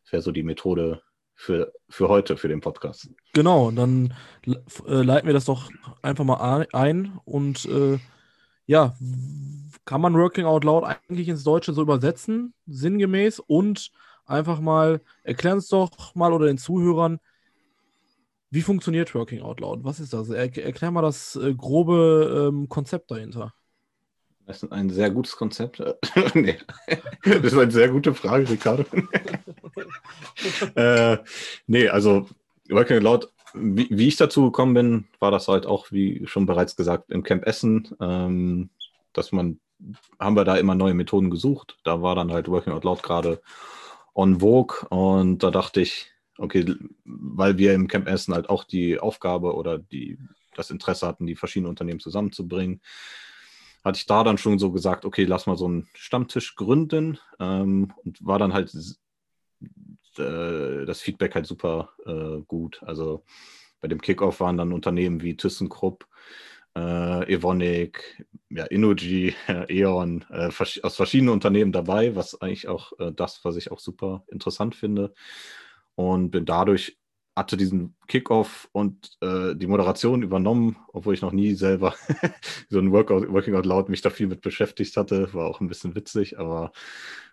das 0.03 0.13
wäre 0.13 0.22
so 0.24 0.32
die 0.32 0.42
Methode 0.42 1.03
für, 1.44 1.74
für 1.90 2.08
heute, 2.08 2.38
für 2.38 2.48
den 2.48 2.62
Podcast. 2.62 3.10
Genau, 3.34 3.70
dann 3.70 4.14
äh, 4.48 5.02
leiten 5.02 5.28
wir 5.28 5.34
das 5.34 5.44
doch 5.44 5.70
einfach 6.02 6.24
mal 6.24 6.66
ein 6.72 7.20
und 7.26 7.66
äh, 7.66 8.00
ja, 8.66 8.96
kann 9.84 10.00
man 10.00 10.14
Working 10.14 10.46
Out 10.46 10.64
Loud 10.64 10.86
eigentlich 10.86 11.28
ins 11.28 11.44
Deutsche 11.44 11.74
so 11.74 11.82
übersetzen, 11.82 12.54
sinngemäß 12.66 13.40
und 13.40 13.92
einfach 14.26 14.62
mal, 14.62 15.02
erklären 15.24 15.58
es 15.58 15.68
doch 15.68 16.16
mal 16.16 16.32
oder 16.32 16.48
den 16.48 16.58
Zuhörern, 16.58 17.20
wie 18.50 18.62
funktioniert 18.62 19.14
Working 19.14 19.42
Out 19.42 19.60
Loud? 19.60 19.84
Was 19.84 20.00
ist 20.00 20.14
das? 20.14 20.30
Er, 20.30 20.58
erklär 20.58 20.92
mal 20.92 21.02
das 21.02 21.36
äh, 21.36 21.54
grobe 21.54 22.52
ähm, 22.54 22.70
Konzept 22.70 23.12
dahinter. 23.12 23.54
Das 24.46 24.62
ist 24.62 24.72
ein 24.72 24.90
sehr 24.90 25.10
gutes 25.10 25.36
Konzept. 25.36 25.82
nee. 26.34 26.58
Das 27.24 27.44
ist 27.44 27.58
eine 27.58 27.72
sehr 27.72 27.90
gute 27.90 28.14
Frage, 28.14 28.50
Ricardo. 28.50 28.86
äh, 30.76 31.18
nee, 31.68 31.88
also 31.88 32.28
Working 32.70 32.98
Out 32.98 33.04
Loud, 33.04 33.30
wie, 33.54 33.88
wie, 33.90 34.08
ich 34.08 34.18
dazu 34.18 34.46
gekommen 34.46 34.74
bin, 34.74 35.08
war 35.20 35.32
das 35.32 35.48
halt 35.48 35.66
auch, 35.66 35.92
wie 35.92 36.26
schon 36.28 36.46
bereits 36.46 36.76
gesagt, 36.76 37.10
im 37.12 37.24
Camp 37.24 37.46
Essen, 37.46 37.96
ähm, 38.02 38.70
dass 39.14 39.32
man 39.32 39.60
haben 40.20 40.36
wir 40.36 40.46
da 40.46 40.56
immer 40.56 40.76
neue 40.76 40.94
Methoden 40.94 41.30
gesucht. 41.30 41.78
Da 41.84 42.02
war 42.02 42.16
dann 42.16 42.32
halt 42.32 42.48
Working 42.48 42.74
Out 42.74 42.84
Loud 42.84 43.04
gerade 43.04 43.42
on 44.14 44.40
Vogue 44.40 44.88
und 44.90 45.44
da 45.44 45.52
dachte 45.52 45.82
ich, 45.82 46.12
okay, 46.38 46.76
weil 47.06 47.58
wir 47.58 47.74
im 47.74 47.88
Camp 47.88 48.08
Essen 48.08 48.34
halt 48.34 48.50
auch 48.50 48.64
die 48.64 49.00
Aufgabe 49.00 49.56
oder 49.56 49.80
die, 49.80 50.18
das 50.56 50.70
Interesse 50.70 51.08
hatten, 51.08 51.26
die 51.26 51.36
verschiedenen 51.36 51.70
Unternehmen 51.70 52.00
zusammenzubringen, 52.00 52.82
hatte 53.84 53.98
ich 53.98 54.06
da 54.06 54.24
dann 54.24 54.38
schon 54.38 54.60
so 54.60 54.72
gesagt, 54.72 55.06
okay, 55.06 55.25
lass 55.25 55.46
mal 55.46 55.58
so 55.58 55.66
einen 55.66 55.88
Stammtisch 55.94 56.56
gründen 56.56 57.20
ähm, 57.40 57.94
und 58.04 58.25
war 58.25 58.40
dann 58.40 58.54
halt 58.54 58.74
äh, 60.18 60.86
das 60.86 61.02
Feedback 61.02 61.36
halt 61.36 61.46
super 61.46 61.90
äh, 62.06 62.42
gut. 62.48 62.82
Also 62.84 63.24
bei 63.82 63.88
dem 63.88 64.02
Kickoff 64.02 64.40
waren 64.40 64.58
dann 64.58 64.72
Unternehmen 64.72 65.22
wie 65.22 65.36
ThyssenKrupp, 65.36 66.08
äh, 66.75 67.34
Evonik, 67.34 68.25
ja, 68.50 68.66
Innogy, 68.66 69.36
E.ON, 69.68 70.25
äh, 70.30 70.50
aus 70.84 70.96
verschiedenen 70.96 71.34
Unternehmen 71.34 71.72
dabei, 71.72 72.16
was 72.16 72.42
eigentlich 72.42 72.68
auch 72.68 72.94
äh, 73.00 73.12
das, 73.12 73.44
was 73.44 73.58
ich 73.58 73.72
auch 73.72 73.80
super 73.80 74.24
interessant 74.28 74.75
finde. 74.75 75.13
Und 75.96 76.32
bin 76.32 76.46
dadurch 76.46 76.98
hatte 77.36 77.58
diesen 77.58 77.96
Kickoff 78.08 78.70
und 78.72 79.18
äh, 79.22 79.56
die 79.56 79.68
Moderation 79.68 80.22
übernommen, 80.22 80.78
obwohl 80.94 81.13
ich 81.13 81.22
noch 81.22 81.32
nie 81.32 81.56
selber 81.56 81.96
so 82.70 82.80
ein 82.80 82.92
Workout, 82.92 83.28
Working 83.32 83.56
Out 83.56 83.66
Loud 83.66 83.90
mich 83.90 84.02
da 84.02 84.10
viel 84.10 84.28
mit 84.28 84.42
beschäftigt 84.42 84.96
hatte. 84.98 85.34
War 85.34 85.48
auch 85.48 85.60
ein 85.60 85.68
bisschen 85.68 85.96
witzig, 85.96 86.38
aber 86.38 86.72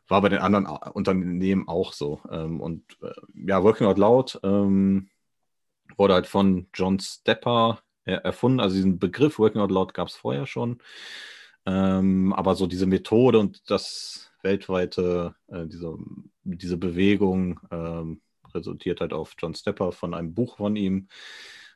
war 0.08 0.22
bei 0.22 0.28
den 0.30 0.40
anderen 0.40 0.66
Unternehmen 0.66 1.68
auch 1.68 1.92
so. 1.92 2.20
Ähm, 2.30 2.60
und 2.60 2.82
äh, 3.02 3.12
ja, 3.34 3.62
Working 3.62 3.86
Out 3.86 3.98
Loud 3.98 4.40
ähm, 4.42 5.10
wurde 5.96 6.14
halt 6.14 6.26
von 6.26 6.68
John 6.74 6.98
Stepper 6.98 7.80
erfunden. 8.04 8.60
Also 8.60 8.76
diesen 8.76 8.98
Begriff 8.98 9.38
Working 9.38 9.60
Out 9.60 9.70
Loud 9.70 9.94
gab 9.94 10.08
es 10.08 10.16
vorher 10.16 10.46
schon. 10.46 10.78
Ähm, 11.66 12.32
aber 12.32 12.54
so 12.54 12.66
diese 12.66 12.86
Methode 12.86 13.38
und 13.38 13.70
das 13.70 14.32
weltweite, 14.42 15.34
äh, 15.48 15.66
diese, 15.66 15.96
diese 16.42 16.76
Bewegung, 16.78 17.60
ähm, 17.70 18.22
resultiert 18.54 19.00
halt 19.00 19.12
auf 19.12 19.34
John 19.38 19.54
Stepper 19.54 19.92
von 19.92 20.14
einem 20.14 20.34
Buch 20.34 20.58
von 20.58 20.76
ihm 20.76 21.08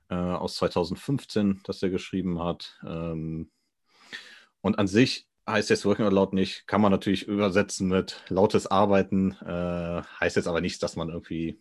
äh, 0.08 0.14
aus 0.14 0.56
2015, 0.56 1.60
das 1.64 1.82
er 1.82 1.90
geschrieben 1.90 2.42
hat. 2.42 2.78
Ähm, 2.84 3.50
und 4.60 4.78
an 4.78 4.86
sich 4.86 5.28
heißt 5.46 5.70
jetzt 5.70 5.84
Working 5.84 6.06
Out 6.06 6.12
Loud 6.12 6.32
nicht, 6.32 6.66
kann 6.66 6.80
man 6.80 6.90
natürlich 6.90 7.28
übersetzen 7.28 7.88
mit 7.88 8.22
lautes 8.28 8.66
Arbeiten, 8.66 9.32
äh, 9.44 10.02
heißt 10.20 10.36
jetzt 10.36 10.48
aber 10.48 10.60
nicht, 10.60 10.82
dass 10.82 10.96
man 10.96 11.10
irgendwie 11.10 11.60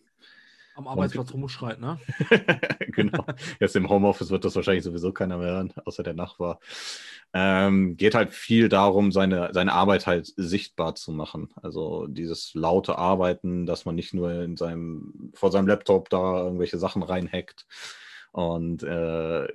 am 0.74 0.88
Arbeitsplatz 0.88 1.32
rumschreit, 1.32 1.80
ne? 1.80 1.98
genau. 2.88 3.24
Jetzt 3.60 3.76
im 3.76 3.88
Homeoffice 3.88 4.30
wird 4.30 4.44
das 4.44 4.56
wahrscheinlich 4.56 4.84
sowieso 4.84 5.12
keiner 5.12 5.38
mehr 5.38 5.52
hören, 5.52 5.72
außer 5.84 6.02
der 6.02 6.14
Nachbar. 6.14 6.58
Ähm, 7.32 7.96
geht 7.96 8.14
halt 8.14 8.32
viel 8.32 8.68
darum, 8.68 9.12
seine, 9.12 9.50
seine 9.52 9.72
Arbeit 9.72 10.06
halt 10.06 10.32
sichtbar 10.36 10.94
zu 10.94 11.12
machen. 11.12 11.48
Also 11.62 12.06
dieses 12.06 12.54
laute 12.54 12.98
Arbeiten, 12.98 13.66
dass 13.66 13.84
man 13.84 13.94
nicht 13.94 14.14
nur 14.14 14.32
in 14.32 14.56
seinem, 14.56 15.32
vor 15.34 15.50
seinem 15.50 15.66
Laptop 15.66 16.10
da 16.10 16.44
irgendwelche 16.44 16.78
Sachen 16.78 17.02
reinhackt 17.02 17.66
und 18.32 18.82
äh, 18.82 19.46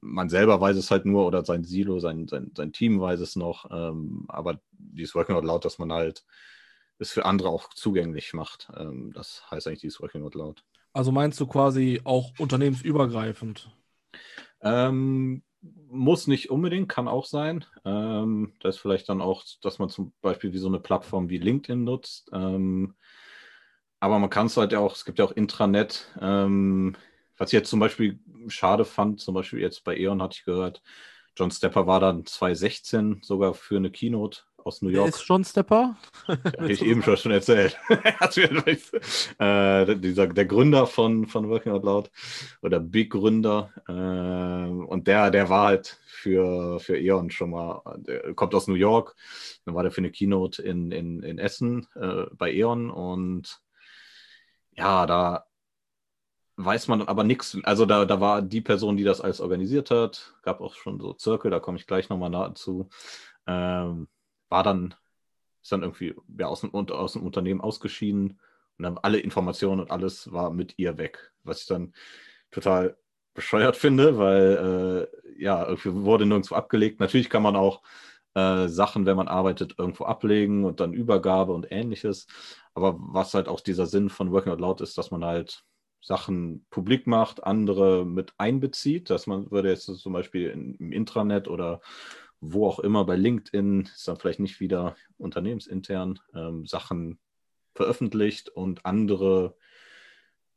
man 0.00 0.28
selber 0.28 0.60
weiß 0.60 0.76
es 0.76 0.90
halt 0.90 1.06
nur 1.06 1.26
oder 1.26 1.44
sein 1.44 1.64
Silo, 1.64 1.98
sein, 1.98 2.28
sein, 2.28 2.52
sein 2.56 2.72
Team 2.72 3.00
weiß 3.00 3.18
es 3.20 3.36
noch. 3.36 3.70
Ähm, 3.70 4.24
aber 4.28 4.60
dieses 4.70 5.14
Working 5.14 5.34
Out 5.34 5.44
Loud, 5.44 5.64
dass 5.64 5.78
man 5.78 5.92
halt 5.92 6.24
es 6.98 7.12
für 7.12 7.24
andere 7.24 7.48
auch 7.48 7.70
zugänglich 7.74 8.32
macht. 8.34 8.68
Ähm, 8.76 9.12
das 9.12 9.42
heißt 9.50 9.66
eigentlich 9.66 9.80
dieses 9.80 10.00
Working 10.00 10.24
Out 10.24 10.34
Loud. 10.34 10.64
Also 10.92 11.10
meinst 11.10 11.40
du 11.40 11.46
quasi 11.46 12.00
auch 12.04 12.32
unternehmensübergreifend? 12.38 13.70
Ähm, 14.60 15.42
muss 15.88 16.26
nicht 16.26 16.50
unbedingt, 16.50 16.88
kann 16.88 17.08
auch 17.08 17.26
sein. 17.26 17.64
Ähm, 17.84 18.54
das 18.60 18.76
ist 18.76 18.80
vielleicht 18.80 19.08
dann 19.08 19.20
auch, 19.20 19.44
dass 19.62 19.78
man 19.78 19.88
zum 19.88 20.12
Beispiel 20.20 20.52
wie 20.52 20.58
so 20.58 20.68
eine 20.68 20.80
Plattform 20.80 21.28
wie 21.28 21.38
LinkedIn 21.38 21.82
nutzt. 21.82 22.30
Ähm, 22.32 22.94
aber 24.00 24.18
man 24.18 24.30
kann 24.30 24.46
es 24.46 24.56
halt 24.56 24.74
auch, 24.74 24.94
es 24.94 25.04
gibt 25.04 25.18
ja 25.18 25.24
auch 25.24 25.32
Intranet. 25.32 26.12
Ähm, 26.20 26.96
was 27.36 27.48
ich 27.48 27.54
jetzt 27.54 27.70
zum 27.70 27.80
Beispiel 27.80 28.20
schade 28.48 28.84
fand, 28.84 29.20
zum 29.20 29.34
Beispiel 29.34 29.60
jetzt 29.60 29.82
bei 29.82 29.96
E.ON 29.96 30.22
hatte 30.22 30.36
ich 30.38 30.44
gehört, 30.44 30.82
John 31.36 31.50
Stepper 31.50 31.86
war 31.86 32.00
dann 32.00 32.24
2016 32.24 33.20
sogar 33.22 33.54
für 33.54 33.76
eine 33.76 33.90
Keynote 33.90 34.42
aus 34.64 34.82
New 34.82 34.88
York. 34.88 35.06
Wer 35.06 35.14
ist 35.14 35.28
John 35.28 35.44
Stepper? 35.44 35.96
Habe 36.26 36.72
ich 36.72 36.82
eben 36.82 37.02
schon, 37.02 37.32
erzählt. 37.32 37.78
äh, 39.38 39.96
dieser, 39.96 40.26
der 40.26 40.46
Gründer 40.46 40.86
von, 40.86 41.26
von 41.26 41.48
Working 41.48 41.72
Out 41.72 41.84
Loud 41.84 42.10
oder 42.62 42.80
Big 42.80 43.10
Gründer. 43.10 43.70
Äh, 43.86 43.92
und 43.92 45.06
der, 45.06 45.30
der 45.30 45.48
war 45.48 45.66
halt 45.68 45.98
für, 46.06 46.80
für 46.80 46.98
E.ON 46.98 47.30
schon 47.30 47.50
mal, 47.50 47.82
der 47.98 48.34
kommt 48.34 48.54
aus 48.54 48.66
New 48.66 48.74
York. 48.74 49.14
Dann 49.64 49.74
war 49.74 49.82
der 49.82 49.92
für 49.92 49.98
eine 49.98 50.10
Keynote 50.10 50.62
in, 50.62 50.90
in, 50.90 51.22
in 51.22 51.38
Essen 51.38 51.86
äh, 51.94 52.24
bei 52.32 52.52
E.ON 52.52 52.90
und 52.90 53.60
ja, 54.76 55.06
da 55.06 55.46
weiß 56.56 56.88
man 56.88 57.02
aber 57.02 57.24
nichts. 57.24 57.56
Also 57.64 57.86
da, 57.86 58.04
da 58.04 58.20
war 58.20 58.42
die 58.42 58.60
Person, 58.60 58.96
die 58.96 59.04
das 59.04 59.20
alles 59.20 59.40
organisiert 59.40 59.90
hat, 59.90 60.34
gab 60.42 60.60
auch 60.60 60.74
schon 60.74 61.00
so 61.00 61.12
Zirkel, 61.12 61.50
da 61.50 61.60
komme 61.60 61.78
ich 61.78 61.86
gleich 61.86 62.08
nochmal 62.08 62.30
dazu. 62.30 62.88
Ähm, 63.46 64.08
war 64.54 64.62
dann, 64.62 64.94
ist 65.62 65.72
dann 65.72 65.82
irgendwie 65.82 66.14
ja, 66.38 66.46
aus, 66.46 66.60
dem, 66.60 66.72
aus 66.72 67.14
dem 67.14 67.24
Unternehmen 67.24 67.60
ausgeschieden 67.60 68.38
und 68.78 68.82
dann 68.84 68.98
alle 68.98 69.18
Informationen 69.18 69.80
und 69.80 69.90
alles 69.90 70.30
war 70.32 70.50
mit 70.50 70.74
ihr 70.76 70.96
weg. 70.96 71.32
Was 71.42 71.62
ich 71.62 71.66
dann 71.66 71.92
total 72.52 72.96
bescheuert 73.34 73.76
finde, 73.76 74.16
weil 74.16 75.08
äh, 75.10 75.42
ja, 75.42 75.66
irgendwie 75.66 75.92
wurde 75.92 76.24
nirgendwo 76.24 76.54
abgelegt. 76.54 77.00
Natürlich 77.00 77.28
kann 77.28 77.42
man 77.42 77.56
auch 77.56 77.82
äh, 78.34 78.68
Sachen, 78.68 79.06
wenn 79.06 79.16
man 79.16 79.26
arbeitet, 79.26 79.74
irgendwo 79.76 80.04
ablegen 80.04 80.64
und 80.64 80.78
dann 80.78 80.92
Übergabe 80.92 81.52
und 81.52 81.66
ähnliches. 81.72 82.28
Aber 82.74 82.94
was 82.96 83.34
halt 83.34 83.48
auch 83.48 83.58
dieser 83.58 83.86
Sinn 83.86 84.08
von 84.08 84.30
Working 84.30 84.52
Out 84.52 84.60
Loud 84.60 84.80
ist, 84.82 84.96
dass 84.96 85.10
man 85.10 85.24
halt 85.24 85.64
Sachen 86.00 86.64
publik 86.70 87.08
macht, 87.08 87.42
andere 87.42 88.06
mit 88.06 88.34
einbezieht, 88.38 89.10
dass 89.10 89.26
man 89.26 89.50
würde 89.50 89.70
jetzt 89.70 89.86
zum 89.86 90.12
Beispiel 90.12 90.50
im 90.78 90.92
Intranet 90.92 91.48
oder 91.48 91.80
wo 92.52 92.66
auch 92.66 92.78
immer 92.78 93.04
bei 93.04 93.16
LinkedIn, 93.16 93.88
ist 93.94 94.06
dann 94.06 94.16
vielleicht 94.16 94.40
nicht 94.40 94.60
wieder 94.60 94.96
unternehmensintern, 95.18 96.20
ähm, 96.34 96.66
Sachen 96.66 97.18
veröffentlicht 97.74 98.48
und 98.48 98.84
andere 98.86 99.56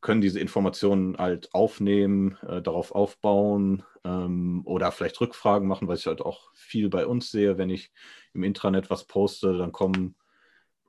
können 0.00 0.20
diese 0.20 0.38
Informationen 0.38 1.16
halt 1.16 1.52
aufnehmen, 1.54 2.36
äh, 2.46 2.62
darauf 2.62 2.92
aufbauen 2.92 3.82
ähm, 4.04 4.62
oder 4.64 4.92
vielleicht 4.92 5.20
Rückfragen 5.20 5.66
machen, 5.66 5.88
was 5.88 6.00
ich 6.00 6.06
halt 6.06 6.20
auch 6.20 6.52
viel 6.54 6.88
bei 6.88 7.06
uns 7.06 7.30
sehe, 7.30 7.58
wenn 7.58 7.70
ich 7.70 7.90
im 8.32 8.44
Intranet 8.44 8.90
was 8.90 9.04
poste, 9.04 9.58
dann 9.58 9.72
kommen 9.72 10.14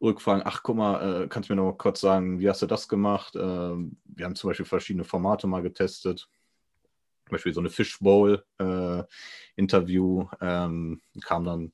Rückfragen, 0.02 0.44
ach 0.46 0.64
guck 0.64 0.78
mal, 0.78 1.24
äh, 1.24 1.28
kannst 1.28 1.50
du 1.50 1.54
mir 1.54 1.58
noch 1.58 1.72
mal 1.72 1.78
kurz 1.78 2.02
sagen, 2.02 2.40
wie 2.40 2.48
hast 2.50 2.62
du 2.62 2.68
das 2.68 2.88
gemacht? 2.88 3.36
Ähm, 3.36 3.98
wir 4.06 4.26
haben 4.26 4.36
zum 4.36 4.50
Beispiel 4.50 4.66
verschiedene 4.66 5.04
Formate 5.04 5.48
mal 5.48 5.62
getestet 5.62 6.30
zum 7.30 7.36
Beispiel 7.36 7.54
so 7.54 7.60
eine 7.60 7.70
Fishbowl-Interview, 7.70 10.28
äh, 10.42 10.42
ähm, 10.42 11.02
kam 11.22 11.46
dann 11.46 11.72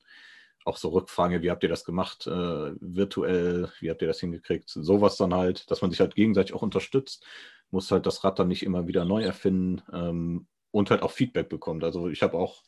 auch 0.66 0.76
so 0.76 0.90
Rückfragen, 0.90 1.40
wie 1.42 1.50
habt 1.50 1.62
ihr 1.62 1.70
das 1.70 1.84
gemacht, 1.84 2.26
äh, 2.26 2.72
virtuell, 2.80 3.70
wie 3.80 3.88
habt 3.88 4.02
ihr 4.02 4.08
das 4.08 4.20
hingekriegt, 4.20 4.68
sowas 4.68 5.16
dann 5.16 5.32
halt, 5.32 5.70
dass 5.70 5.80
man 5.80 5.90
sich 5.90 6.00
halt 6.00 6.14
gegenseitig 6.14 6.54
auch 6.54 6.62
unterstützt, 6.62 7.24
muss 7.70 7.90
halt 7.90 8.04
das 8.04 8.22
Rad 8.22 8.38
dann 8.38 8.48
nicht 8.48 8.64
immer 8.64 8.86
wieder 8.86 9.06
neu 9.06 9.22
erfinden 9.22 9.82
ähm, 9.92 10.46
und 10.72 10.90
halt 10.90 11.00
auch 11.02 11.12
Feedback 11.12 11.48
bekommt. 11.48 11.84
Also 11.84 12.08
ich 12.08 12.22
habe 12.22 12.36
auch, 12.36 12.62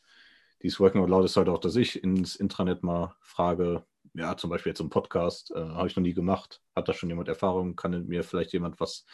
dieses 0.63 0.79
Working 0.79 1.01
Out 1.01 1.09
Loud 1.09 1.25
ist 1.25 1.37
halt 1.37 1.49
auch, 1.49 1.59
dass 1.59 1.75
ich 1.75 2.03
ins 2.03 2.35
Intranet 2.35 2.81
mal 2.83 3.15
frage, 3.21 3.83
ja, 4.13 4.35
zum 4.35 4.49
Beispiel 4.49 4.71
jetzt 4.71 4.79
im 4.79 4.89
Podcast, 4.89 5.51
äh, 5.51 5.59
habe 5.59 5.87
ich 5.87 5.95
noch 5.95 6.03
nie 6.03 6.15
gemacht, 6.15 6.61
hat 6.75 6.89
da 6.89 6.93
schon 6.93 7.09
jemand 7.09 7.27
Erfahrung, 7.27 7.75
kann 7.75 8.07
mir 8.07 8.23
vielleicht 8.23 8.53
jemand 8.53 8.79
was 8.79 9.05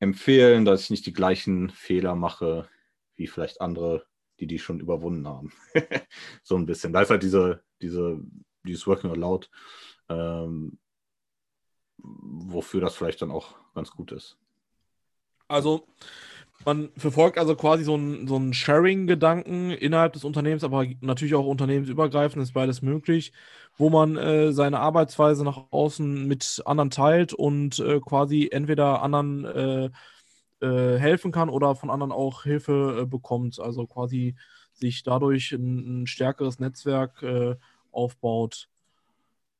empfehlen, 0.00 0.64
dass 0.64 0.82
ich 0.82 0.90
nicht 0.90 1.06
die 1.06 1.12
gleichen 1.12 1.70
Fehler 1.70 2.16
mache, 2.16 2.68
wie 3.20 3.28
vielleicht 3.28 3.60
andere, 3.60 4.06
die 4.40 4.46
die 4.46 4.58
schon 4.58 4.80
überwunden 4.80 5.28
haben. 5.28 5.52
so 6.42 6.56
ein 6.56 6.66
bisschen. 6.66 6.92
Da 6.92 7.02
ist 7.02 7.10
halt 7.10 7.22
diese, 7.22 7.62
diese, 7.82 8.18
dieses 8.64 8.86
Working 8.86 9.10
Aloud, 9.10 9.50
ähm, 10.08 10.78
wofür 11.98 12.80
das 12.80 12.96
vielleicht 12.96 13.20
dann 13.20 13.30
auch 13.30 13.54
ganz 13.74 13.90
gut 13.90 14.10
ist. 14.10 14.38
Also, 15.48 15.86
man 16.64 16.90
verfolgt 16.96 17.38
also 17.38 17.56
quasi 17.56 17.84
so 17.84 17.94
einen 17.94 18.26
so 18.26 18.52
Sharing-Gedanken 18.52 19.70
innerhalb 19.70 20.14
des 20.14 20.24
Unternehmens, 20.24 20.64
aber 20.64 20.86
natürlich 21.00 21.34
auch 21.34 21.46
unternehmensübergreifend 21.46 22.42
ist 22.42 22.54
beides 22.54 22.80
möglich, 22.80 23.32
wo 23.76 23.90
man 23.90 24.16
äh, 24.16 24.52
seine 24.52 24.80
Arbeitsweise 24.80 25.44
nach 25.44 25.66
außen 25.70 26.26
mit 26.26 26.62
anderen 26.64 26.90
teilt 26.90 27.34
und 27.34 27.80
äh, 27.80 28.00
quasi 28.00 28.48
entweder 28.50 29.02
anderen 29.02 29.44
äh, 29.44 29.90
äh, 30.60 30.96
helfen 30.98 31.32
kann 31.32 31.48
oder 31.48 31.74
von 31.74 31.90
anderen 31.90 32.12
auch 32.12 32.42
Hilfe 32.42 33.00
äh, 33.02 33.06
bekommt. 33.06 33.60
Also 33.60 33.86
quasi 33.86 34.36
sich 34.72 35.02
dadurch 35.02 35.52
ein, 35.52 36.02
ein 36.02 36.06
stärkeres 36.06 36.58
Netzwerk 36.58 37.22
äh, 37.22 37.56
aufbaut. 37.92 38.68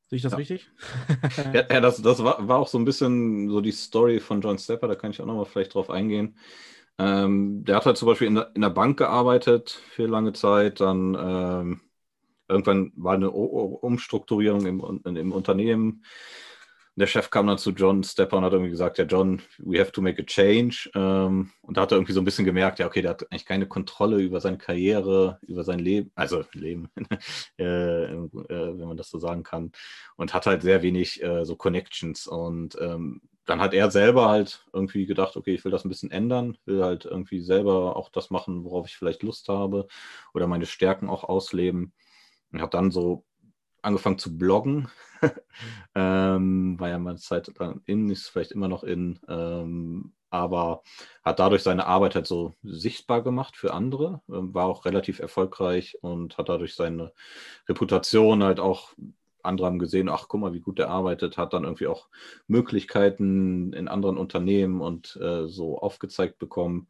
Sehe 0.09 0.17
ich 0.17 0.23
das 0.23 0.33
ja. 0.33 0.39
richtig? 0.39 0.71
ja, 1.53 1.65
ja, 1.71 1.81
das, 1.81 2.03
das 2.03 2.23
war, 2.25 2.49
war, 2.49 2.59
auch 2.59 2.69
so 2.69 2.79
ein 2.79 2.85
bisschen 2.85 3.49
so 3.49 3.61
die 3.61 3.73
Story 3.73 4.19
von 4.19 4.41
John 4.41 4.59
Stepper, 4.59 4.89
da 4.89 4.95
kann 4.95 5.13
ich 5.13 5.21
auch 5.21 5.27
nochmal 5.27 5.45
vielleicht 5.45 5.75
drauf 5.75 5.89
eingehen. 5.89 6.37
Ähm, 6.99 7.65
der 7.65 7.77
hat 7.77 7.87
halt 7.87 7.97
zum 7.97 8.09
Beispiel 8.09 8.27
in 8.27 8.35
der, 8.35 8.51
in 8.55 8.61
der, 8.61 8.71
Bank 8.71 8.99
gearbeitet 8.99 9.71
für 9.71 10.07
lange 10.07 10.33
Zeit, 10.33 10.81
dann 10.81 11.17
ähm, 11.19 11.81
irgendwann 12.49 12.93
war 12.97 13.15
eine 13.15 13.31
o 13.31 13.79
Umstrukturierung 13.81 14.67
im, 14.67 15.01
im 15.05 15.33
Unternehmen 15.33 16.05
der 17.01 17.07
Chef 17.07 17.31
kam 17.31 17.47
dann 17.47 17.59
zu 17.59 17.71
John 17.71 18.05
Stepper 18.05 18.37
und 18.37 18.45
hat 18.45 18.53
irgendwie 18.53 18.71
gesagt, 18.71 18.99
ja 18.99 19.05
John, 19.05 19.43
we 19.59 19.81
have 19.81 19.93
to 19.93 20.01
make 20.03 20.21
a 20.21 20.25
change. 20.25 20.91
Ähm, 20.95 21.51
und 21.63 21.77
da 21.77 21.83
hat 21.83 21.93
er 21.93 21.97
irgendwie 21.97 22.13
so 22.13 22.21
ein 22.21 22.25
bisschen 22.25 22.45
gemerkt, 22.45 22.79
ja 22.79 22.87
okay, 22.87 23.03
der 23.03 23.13
hat 23.13 23.31
eigentlich 23.31 23.47
keine 23.47 23.67
Kontrolle 23.67 24.21
über 24.21 24.41
seine 24.41 24.59
Karriere, 24.59 25.39
über 25.43 25.65
sein 25.65 25.79
Leben, 25.79 26.13
also 26.15 26.45
Leben, 26.53 26.91
äh, 27.59 28.05
äh, 28.05 28.19
wenn 28.49 28.89
man 28.89 28.97
das 28.97 29.11
so 29.11 29.19
sagen 29.19 29.43
kann. 29.43 29.73
Und 30.17 30.35
hat 30.35 30.47
halt 30.47 30.63
sehr 30.63 30.83
wenig 30.83 31.23
äh, 31.23 31.45
so 31.45 31.57
Connections. 31.57 32.27
Und 32.27 32.77
ähm, 32.81 33.21
dann 33.47 33.61
hat 33.61 33.75
er 33.75 33.91
selber 33.91 34.29
halt 34.29 34.65
irgendwie 34.73 35.07
gedacht, 35.07 35.37
okay, 35.37 35.55
ich 35.55 35.65
will 35.65 35.73
das 35.73 35.85
ein 35.85 35.89
bisschen 35.89 36.11
ändern, 36.11 36.57
will 36.67 36.85
halt 36.85 37.05
irgendwie 37.05 37.41
selber 37.41 37.97
auch 37.97 38.11
das 38.11 38.31
machen, 38.31 38.65
worauf 38.65 38.87
ich 38.87 38.97
vielleicht 38.97 39.23
Lust 39.23 39.49
habe 39.49 39.89
oder 40.35 40.47
meine 40.47 40.67
Stärken 40.67 41.09
auch 41.09 41.25
ausleben. 41.25 41.93
Und 42.53 42.63
hat 42.63 42.75
dann 42.75 42.91
so 42.91 43.25
angefangen 43.83 44.19
zu 44.19 44.37
bloggen. 44.37 44.89
ähm, 45.95 46.79
war 46.79 46.89
ja 46.89 46.99
mal 46.99 47.19
Zeit 47.19 47.51
dann 47.59 47.83
in, 47.87 48.11
ist 48.11 48.29
vielleicht 48.29 48.53
immer 48.53 48.69
noch 48.69 48.85
in, 48.85 49.19
ähm, 49.29 50.13
aber 50.31 50.83
hat 51.23 51.39
dadurch 51.39 51.63
seine 51.63 51.87
Arbeit 51.87 52.15
halt 52.15 52.27
so 52.27 52.55
sichtbar 52.63 53.23
gemacht 53.23 53.57
für 53.57 53.75
andere, 53.75 54.23
ähm, 54.29 54.55
war 54.55 54.67
auch 54.67 54.85
relativ 54.85 55.19
erfolgreich 55.19 55.99
und 56.03 56.39
hat 56.39 56.49
dadurch 56.49 56.75
seine 56.75 57.13
Reputation 57.69 58.43
halt 58.43 58.61
auch 58.61 58.95
andere 59.43 59.67
haben 59.67 59.79
gesehen, 59.79 60.09
ach 60.09 60.27
guck 60.29 60.41
mal, 60.41 60.53
wie 60.53 60.61
gut 60.61 60.79
der 60.79 60.91
arbeitet, 60.91 61.39
hat 61.39 61.53
dann 61.53 61.65
irgendwie 61.65 61.87
auch 61.87 62.09
Möglichkeiten 62.47 63.73
in 63.73 63.89
anderen 63.89 64.19
Unternehmen 64.19 64.81
und 64.81 65.17
äh, 65.21 65.47
so 65.49 65.79
aufgezeigt 65.79 66.39
bekommen. 66.39 66.89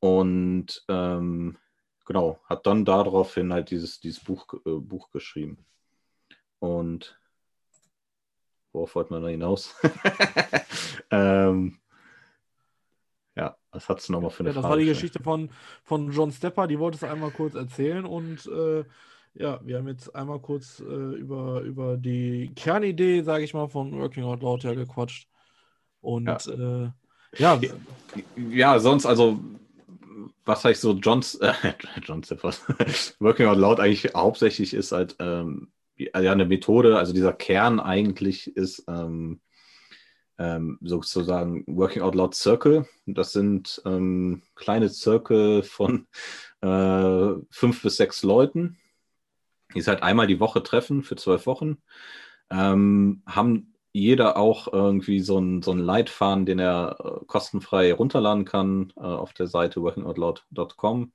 Und 0.00 0.84
ähm, 0.88 1.56
genau, 2.04 2.40
hat 2.44 2.66
dann 2.66 2.84
daraufhin 2.84 3.52
halt 3.52 3.70
dieses, 3.70 4.00
dieses 4.00 4.22
Buch, 4.22 4.46
äh, 4.66 4.70
Buch 4.70 5.10
geschrieben. 5.10 5.64
Und 6.62 7.18
worauf 8.72 8.94
wollte 8.94 9.12
man 9.12 9.22
da 9.24 9.28
hinaus? 9.28 9.74
ähm, 11.10 11.76
ja, 13.34 13.56
was 13.72 13.88
hat 13.88 13.98
es 13.98 14.08
nochmal 14.08 14.30
für 14.30 14.44
eine 14.44 14.50
ja, 14.50 14.54
Das 14.54 14.62
Frage 14.62 14.70
war 14.70 14.78
die 14.78 14.84
Geschichte 14.84 15.20
von, 15.20 15.50
von 15.82 16.12
John 16.12 16.30
Stepper, 16.30 16.68
die 16.68 16.78
wollte 16.78 16.98
es 16.98 17.02
einmal 17.02 17.32
kurz 17.32 17.56
erzählen 17.56 18.04
und 18.04 18.46
äh, 18.46 18.84
ja, 19.34 19.58
wir 19.64 19.78
haben 19.78 19.88
jetzt 19.88 20.14
einmal 20.14 20.38
kurz 20.38 20.78
äh, 20.78 20.84
über, 20.84 21.62
über 21.62 21.96
die 21.96 22.52
Kernidee, 22.54 23.22
sage 23.22 23.42
ich 23.42 23.54
mal, 23.54 23.68
von 23.68 23.98
Working 23.98 24.22
Out 24.22 24.42
Loud 24.42 24.62
ja 24.62 24.74
gequatscht. 24.74 25.26
Und 26.00 26.26
ja, 26.26 26.84
äh, 26.84 26.90
ja. 27.38 27.60
ja, 28.36 28.78
sonst, 28.78 29.04
also 29.04 29.40
was 30.44 30.64
heißt 30.64 30.80
so 30.80 30.92
Johns, 30.92 31.34
äh, 31.36 31.54
John 32.04 32.22
Stepper, 32.22 32.52
Working 33.18 33.46
Out 33.46 33.58
Loud 33.58 33.80
eigentlich 33.80 34.14
hauptsächlich 34.14 34.74
ist 34.74 34.92
halt 34.92 35.16
ähm, 35.18 35.72
ja 36.14 36.32
eine 36.32 36.46
Methode, 36.46 36.98
also 36.98 37.12
dieser 37.12 37.32
Kern 37.32 37.80
eigentlich 37.80 38.56
ist 38.56 38.84
ähm, 38.88 39.40
ähm, 40.38 40.78
sozusagen 40.82 41.64
Working 41.66 42.02
Out 42.02 42.14
Loud 42.14 42.34
Circle. 42.34 42.86
Das 43.06 43.32
sind 43.32 43.80
ähm, 43.84 44.42
kleine 44.54 44.88
Circle 44.88 45.62
von 45.62 46.06
äh, 46.62 47.34
fünf 47.50 47.82
bis 47.82 47.96
sechs 47.96 48.22
Leuten, 48.22 48.78
die 49.74 49.80
sich 49.80 49.88
halt 49.88 50.02
einmal 50.02 50.26
die 50.26 50.40
Woche 50.40 50.62
treffen 50.62 51.02
für 51.02 51.16
zwölf 51.16 51.46
Wochen, 51.46 51.78
ähm, 52.50 53.22
haben 53.26 53.74
jeder 53.92 54.36
auch 54.36 54.72
irgendwie 54.72 55.20
so 55.20 55.36
einen 55.36 55.62
so 55.62 55.74
Leitfaden, 55.74 56.46
den 56.46 56.58
er 56.58 56.96
äh, 56.98 57.24
kostenfrei 57.26 57.92
runterladen 57.92 58.44
kann 58.44 58.92
äh, 58.96 59.00
auf 59.00 59.32
der 59.34 59.46
Seite 59.46 59.82
workingoutloud.com. 59.82 61.12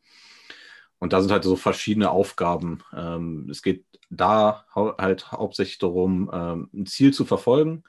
Und 1.00 1.14
da 1.14 1.22
sind 1.22 1.32
halt 1.32 1.44
so 1.44 1.56
verschiedene 1.56 2.10
Aufgaben. 2.12 2.84
Ähm, 2.96 3.48
es 3.50 3.62
geht 3.62 3.86
da 4.10 4.66
halt 4.74 5.32
hauptsächlich 5.32 5.78
darum, 5.78 6.30
ähm, 6.34 6.70
ein 6.74 6.86
Ziel 6.86 7.14
zu 7.14 7.26
verfolgen, 7.26 7.84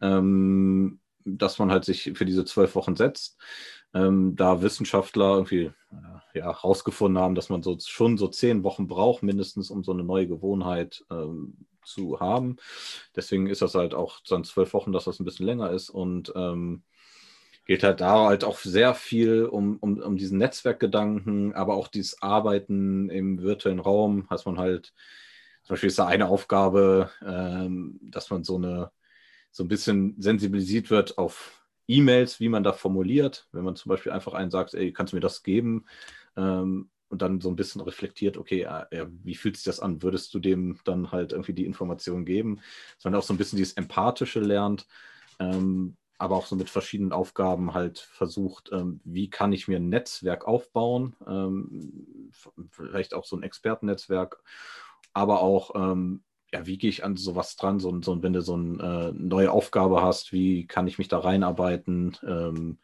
ähm, 0.00 1.00
dass 1.24 1.58
man 1.58 1.70
halt 1.70 1.84
sich 1.84 2.12
für 2.14 2.24
diese 2.24 2.44
zwölf 2.44 2.74
Wochen 2.74 2.96
setzt. 2.96 3.38
Ähm, 3.94 4.36
da 4.36 4.62
Wissenschaftler 4.62 5.34
irgendwie 5.34 5.72
äh, 5.90 6.38
ja, 6.38 6.46
herausgefunden 6.46 7.20
haben, 7.22 7.34
dass 7.34 7.48
man 7.48 7.62
so 7.62 7.76
schon 7.80 8.18
so 8.18 8.28
zehn 8.28 8.62
Wochen 8.62 8.86
braucht, 8.86 9.22
mindestens, 9.22 9.70
um 9.70 9.82
so 9.82 9.92
eine 9.92 10.04
neue 10.04 10.28
Gewohnheit 10.28 11.04
ähm, 11.10 11.66
zu 11.82 12.20
haben. 12.20 12.56
Deswegen 13.14 13.46
ist 13.46 13.62
das 13.62 13.74
halt 13.74 13.94
auch 13.94 14.20
dann 14.28 14.44
zwölf 14.44 14.74
Wochen, 14.74 14.92
dass 14.92 15.04
das 15.04 15.18
ein 15.18 15.24
bisschen 15.24 15.46
länger 15.46 15.70
ist. 15.70 15.88
Und 15.88 16.32
ähm, 16.36 16.82
geht 17.66 17.82
halt 17.82 18.00
da 18.00 18.26
halt 18.26 18.44
auch 18.44 18.58
sehr 18.58 18.94
viel 18.94 19.44
um, 19.44 19.76
um, 19.78 20.00
um 20.00 20.16
diesen 20.16 20.38
Netzwerkgedanken, 20.38 21.52
aber 21.54 21.74
auch 21.74 21.88
dieses 21.88 22.22
Arbeiten 22.22 23.10
im 23.10 23.42
virtuellen 23.42 23.80
Raum, 23.80 24.26
dass 24.30 24.46
man 24.46 24.58
halt, 24.58 24.92
zum 25.64 25.74
Beispiel 25.74 25.88
ist 25.88 25.98
da 25.98 26.06
eine 26.06 26.28
Aufgabe, 26.28 27.10
ähm, 27.26 27.98
dass 28.02 28.30
man 28.30 28.44
so 28.44 28.56
eine, 28.56 28.90
so 29.50 29.64
ein 29.64 29.68
bisschen 29.68 30.14
sensibilisiert 30.20 30.90
wird 30.90 31.18
auf 31.18 31.64
E-Mails, 31.88 32.40
wie 32.40 32.48
man 32.48 32.62
da 32.62 32.72
formuliert. 32.72 33.48
Wenn 33.52 33.64
man 33.64 33.76
zum 33.76 33.90
Beispiel 33.90 34.12
einfach 34.12 34.34
einen 34.34 34.50
sagt, 34.50 34.74
ey, 34.74 34.92
kannst 34.92 35.12
du 35.12 35.16
mir 35.16 35.20
das 35.20 35.42
geben? 35.42 35.86
Ähm, 36.36 36.90
und 37.08 37.22
dann 37.22 37.40
so 37.40 37.48
ein 37.48 37.56
bisschen 37.56 37.80
reflektiert, 37.80 38.36
okay, 38.36 38.62
ja, 38.62 38.86
wie 39.22 39.36
fühlt 39.36 39.56
sich 39.56 39.64
das 39.64 39.78
an? 39.80 40.02
Würdest 40.02 40.34
du 40.34 40.40
dem 40.40 40.78
dann 40.84 41.12
halt 41.12 41.32
irgendwie 41.32 41.52
die 41.52 41.64
Information 41.64 42.24
geben? 42.24 42.60
Sondern 42.98 43.20
auch 43.20 43.24
so 43.24 43.32
ein 43.32 43.38
bisschen 43.38 43.58
dieses 43.58 43.74
Empathische 43.74 44.40
lernt. 44.40 44.86
Ähm, 45.38 45.96
aber 46.18 46.36
auch 46.36 46.46
so 46.46 46.56
mit 46.56 46.70
verschiedenen 46.70 47.12
Aufgaben 47.12 47.74
halt 47.74 47.98
versucht, 47.98 48.70
ähm, 48.72 49.00
wie 49.04 49.28
kann 49.30 49.52
ich 49.52 49.68
mir 49.68 49.76
ein 49.78 49.88
Netzwerk 49.88 50.46
aufbauen, 50.46 51.16
ähm, 51.26 52.30
vielleicht 52.70 53.14
auch 53.14 53.24
so 53.24 53.36
ein 53.36 53.42
Expertennetzwerk, 53.42 54.42
aber 55.12 55.40
auch, 55.42 55.74
ähm, 55.74 56.22
ja, 56.52 56.66
wie 56.66 56.78
gehe 56.78 56.90
ich 56.90 57.04
an 57.04 57.16
sowas 57.16 57.56
dran, 57.56 57.80
so, 57.80 58.00
so, 58.02 58.22
wenn 58.22 58.32
du 58.32 58.40
so 58.42 58.54
eine 58.54 59.10
äh, 59.10 59.12
neue 59.12 59.50
Aufgabe 59.50 60.02
hast, 60.02 60.32
wie 60.32 60.66
kann 60.66 60.86
ich 60.86 60.98
mich 60.98 61.08
da 61.08 61.18
reinarbeiten, 61.18 62.16
ähm, 62.26 62.78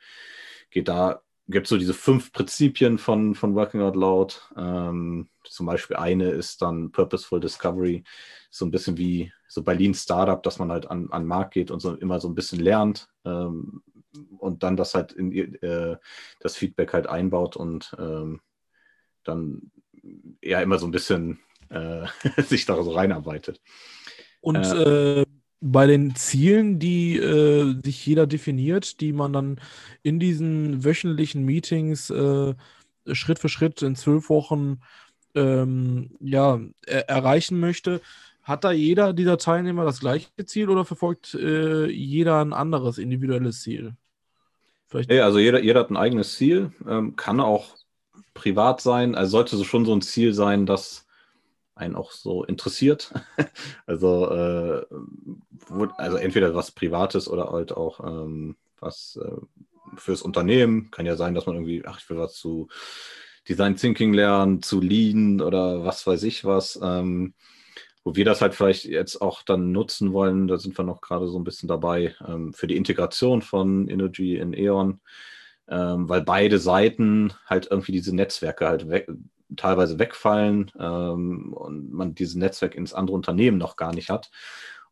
geht 0.71 0.88
da, 0.88 1.23
gibt 1.49 1.67
es 1.67 1.71
so 1.71 1.79
diese 1.79 1.95
fünf 1.95 2.33
Prinzipien 2.33 2.99
von, 2.99 3.35
von 3.35 3.55
Working 3.55 3.81
Out 3.81 3.97
Loud, 3.97 4.49
ähm, 4.57 5.29
zum 5.45 5.67
Beispiel 5.67 5.97
eine 5.97 6.31
ist 6.31 6.63
dann 6.63 6.93
Purposeful 6.93 7.41
Discovery, 7.41 8.05
so 8.51 8.65
ein 8.65 8.71
bisschen 8.71 8.97
wie 8.99 9.33
so 9.49 9.63
bei 9.63 9.75
Lean 9.75 9.95
Startup, 9.95 10.43
dass 10.43 10.59
man 10.59 10.71
halt 10.71 10.91
an, 10.91 11.09
an 11.11 11.23
den 11.23 11.29
Markt 11.29 11.55
geht 11.55 11.71
und 11.71 11.81
so 11.81 11.95
immer 11.95 12.21
so 12.21 12.29
ein 12.29 12.35
bisschen 12.35 12.61
lernt 12.61 13.09
ähm, 13.25 13.83
und 14.39 14.63
dann 14.63 14.77
das 14.77 14.95
halt 14.95 15.13
in 15.13 15.33
äh, 15.63 15.97
das 16.41 16.57
Feedback 16.57 16.93
halt 16.93 17.07
einbaut 17.07 17.57
und 17.57 17.95
ähm, 17.99 18.41
dann 19.25 19.71
ja 20.43 20.61
immer 20.61 20.79
so 20.79 20.87
ein 20.87 20.93
bisschen 20.93 21.41
äh, 21.71 22.07
sich 22.43 22.67
da 22.67 22.81
so 22.83 22.93
reinarbeitet. 22.93 23.61
Und 24.41 24.57
äh, 24.57 25.21
äh, 25.21 25.27
bei 25.62 25.87
den 25.87 26.16
Zielen, 26.16 26.81
die 26.81 27.16
äh, 27.16 27.81
sich 27.85 28.05
jeder 28.05 28.27
definiert, 28.27 29.01
die 29.01 29.12
man 29.12 29.33
dann 29.33 29.61
in 30.03 30.18
diesen 30.18 30.85
wöchentlichen 30.85 31.44
Meetings 31.44 32.11
äh, 32.11 32.55
Schritt 33.12 33.38
für 33.38 33.48
Schritt 33.48 33.81
in 33.81 33.94
zwölf 33.94 34.29
Wochen 34.29 34.81
ähm, 35.35 36.11
ja, 36.20 36.61
er 36.85 37.09
erreichen 37.09 37.61
möchte, 37.61 38.01
hat 38.42 38.64
da 38.64 38.72
jeder 38.72 39.12
dieser 39.12 39.38
Teilnehmer 39.38 39.85
das 39.85 40.01
gleiche 40.01 40.29
Ziel 40.44 40.68
oder 40.68 40.85
verfolgt 40.85 41.35
äh, 41.35 41.87
jeder 41.87 42.40
ein 42.40 42.53
anderes 42.53 42.98
individuelles 42.98 43.62
Ziel? 43.62 43.94
Ja, 45.09 45.25
also 45.25 45.38
jeder, 45.38 45.62
jeder 45.62 45.81
hat 45.81 45.90
ein 45.90 45.96
eigenes 45.96 46.35
Ziel, 46.35 46.72
ähm, 46.87 47.16
kann 47.16 47.40
auch 47.40 47.77
privat 48.35 48.81
sein, 48.81 49.14
also 49.14 49.31
sollte 49.31 49.57
so 49.57 49.64
schon 49.64 49.87
so 49.87 49.94
ein 49.94 50.03
Ziel 50.03 50.35
sein, 50.35 50.66
das 50.66 51.07
einen 51.75 51.97
auch 51.97 52.13
so 52.13 52.45
interessiert. 52.45 53.13
also, 53.87 54.31
äh, 54.31 54.87
also 55.97 56.17
entweder 56.17 56.55
was 56.55 56.71
Privates 56.73 57.29
oder 57.29 57.51
halt 57.51 57.73
auch 57.73 58.01
ähm, 58.01 58.57
was 58.79 59.19
äh, 59.23 59.37
fürs 59.97 60.23
Unternehmen. 60.23 60.91
Kann 60.91 61.07
ja 61.07 61.17
sein, 61.17 61.35
dass 61.35 61.47
man 61.47 61.57
irgendwie, 61.57 61.85
ach, 61.87 61.99
ich 62.01 62.09
will 62.11 62.19
was 62.19 62.35
zu 62.35 62.69
Design 63.49 63.77
Thinking 63.77 64.13
lernen, 64.13 64.63
zu 64.63 64.81
Lean 64.81 65.41
oder 65.41 65.85
was 65.85 66.07
weiß 66.07 66.23
ich 66.25 66.45
was. 66.45 66.79
Ähm, 66.83 67.35
wo 68.05 68.17
wir 68.17 68.25
das 68.25 68.41
halt 68.41 68.55
vielleicht 68.55 68.85
jetzt 68.85 69.21
auch 69.21 69.43
dann 69.43 69.73
nutzen 69.73 70.13
wollen, 70.13 70.49
da 70.49 70.59
sind 70.59 70.77
wir 70.77 70.85
noch 70.85 71.01
gerade 71.01 71.29
so 71.29 71.39
ein 71.39 71.45
bisschen 71.45 71.69
dabei, 71.69 72.15
ähm, 72.27 72.53
für 72.53 72.67
die 72.67 72.77
Integration 72.77 73.43
von 73.43 73.89
Energy 73.89 74.37
in 74.37 74.53
E.ON, 74.55 75.01
ähm, 75.69 76.09
weil 76.09 76.23
beide 76.23 76.59
Seiten 76.59 77.33
halt 77.47 77.69
irgendwie 77.71 77.93
diese 77.93 78.15
Netzwerke 78.15 78.67
halt 78.67 78.87
teilweise 79.57 79.99
wegfallen 79.99 80.71
ähm, 80.79 81.53
und 81.53 81.93
man 81.93 82.15
dieses 82.15 82.35
Netzwerk 82.35 82.75
ins 82.75 82.95
andere 82.95 83.17
Unternehmen 83.17 83.59
noch 83.59 83.77
gar 83.77 83.95
nicht 83.95 84.11
hat. 84.11 84.31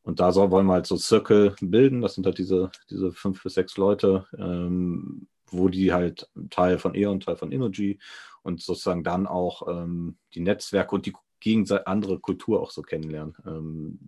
Und 0.03 0.21
da 0.21 0.33
soll, 0.33 0.51
wollen 0.51 0.67
wir 0.67 0.75
halt 0.75 0.87
so 0.87 0.97
Circle 0.97 1.55
bilden, 1.61 2.01
das 2.01 2.15
sind 2.15 2.27
halt 2.27 2.39
diese, 2.39 2.71
diese 2.89 3.13
fünf 3.13 3.43
bis 3.43 3.55
sechs 3.55 3.77
Leute, 3.77 4.27
ähm, 4.39 5.29
wo 5.51 5.69
die 5.69 5.93
halt 5.93 6.29
Teil 6.49 6.79
von 6.79 6.95
E.ON, 6.95 7.21
Teil 7.21 7.37
von 7.37 7.53
Energy 7.53 7.99
und 8.43 8.63
sozusagen 8.63 9.05
dann 9.05 9.27
auch 9.27 9.69
ähm, 9.69 10.17
die 10.35 10.41
Netzwerke 10.41 10.95
und 10.95 11.07
die 11.07 11.15
gegenseitig 11.41 11.87
andere 11.87 12.19
Kultur 12.19 12.61
auch 12.61 12.71
so 12.71 12.83
kennenlernen. 12.83 13.35
Ähm, 13.47 13.99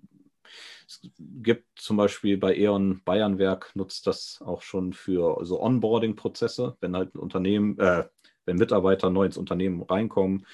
es 0.87 1.01
gibt 1.19 1.67
zum 1.79 1.97
Beispiel 1.97 2.37
bei 2.37 2.57
E.ON 2.57 3.03
Bayernwerk 3.05 3.75
nutzt 3.75 4.07
das 4.07 4.41
auch 4.45 4.63
schon 4.63 4.93
für 4.93 5.45
so 5.45 5.61
Onboarding-Prozesse, 5.61 6.77
wenn 6.81 6.97
halt 6.97 7.15
ein 7.15 7.19
Unternehmen, 7.19 7.79
äh, 7.79 8.05
wenn 8.53 8.59
Mitarbeiter 8.59 9.11
neu 9.11 9.25
ins 9.25 9.39
Unternehmen 9.39 9.83
reinkommen, 9.83 10.47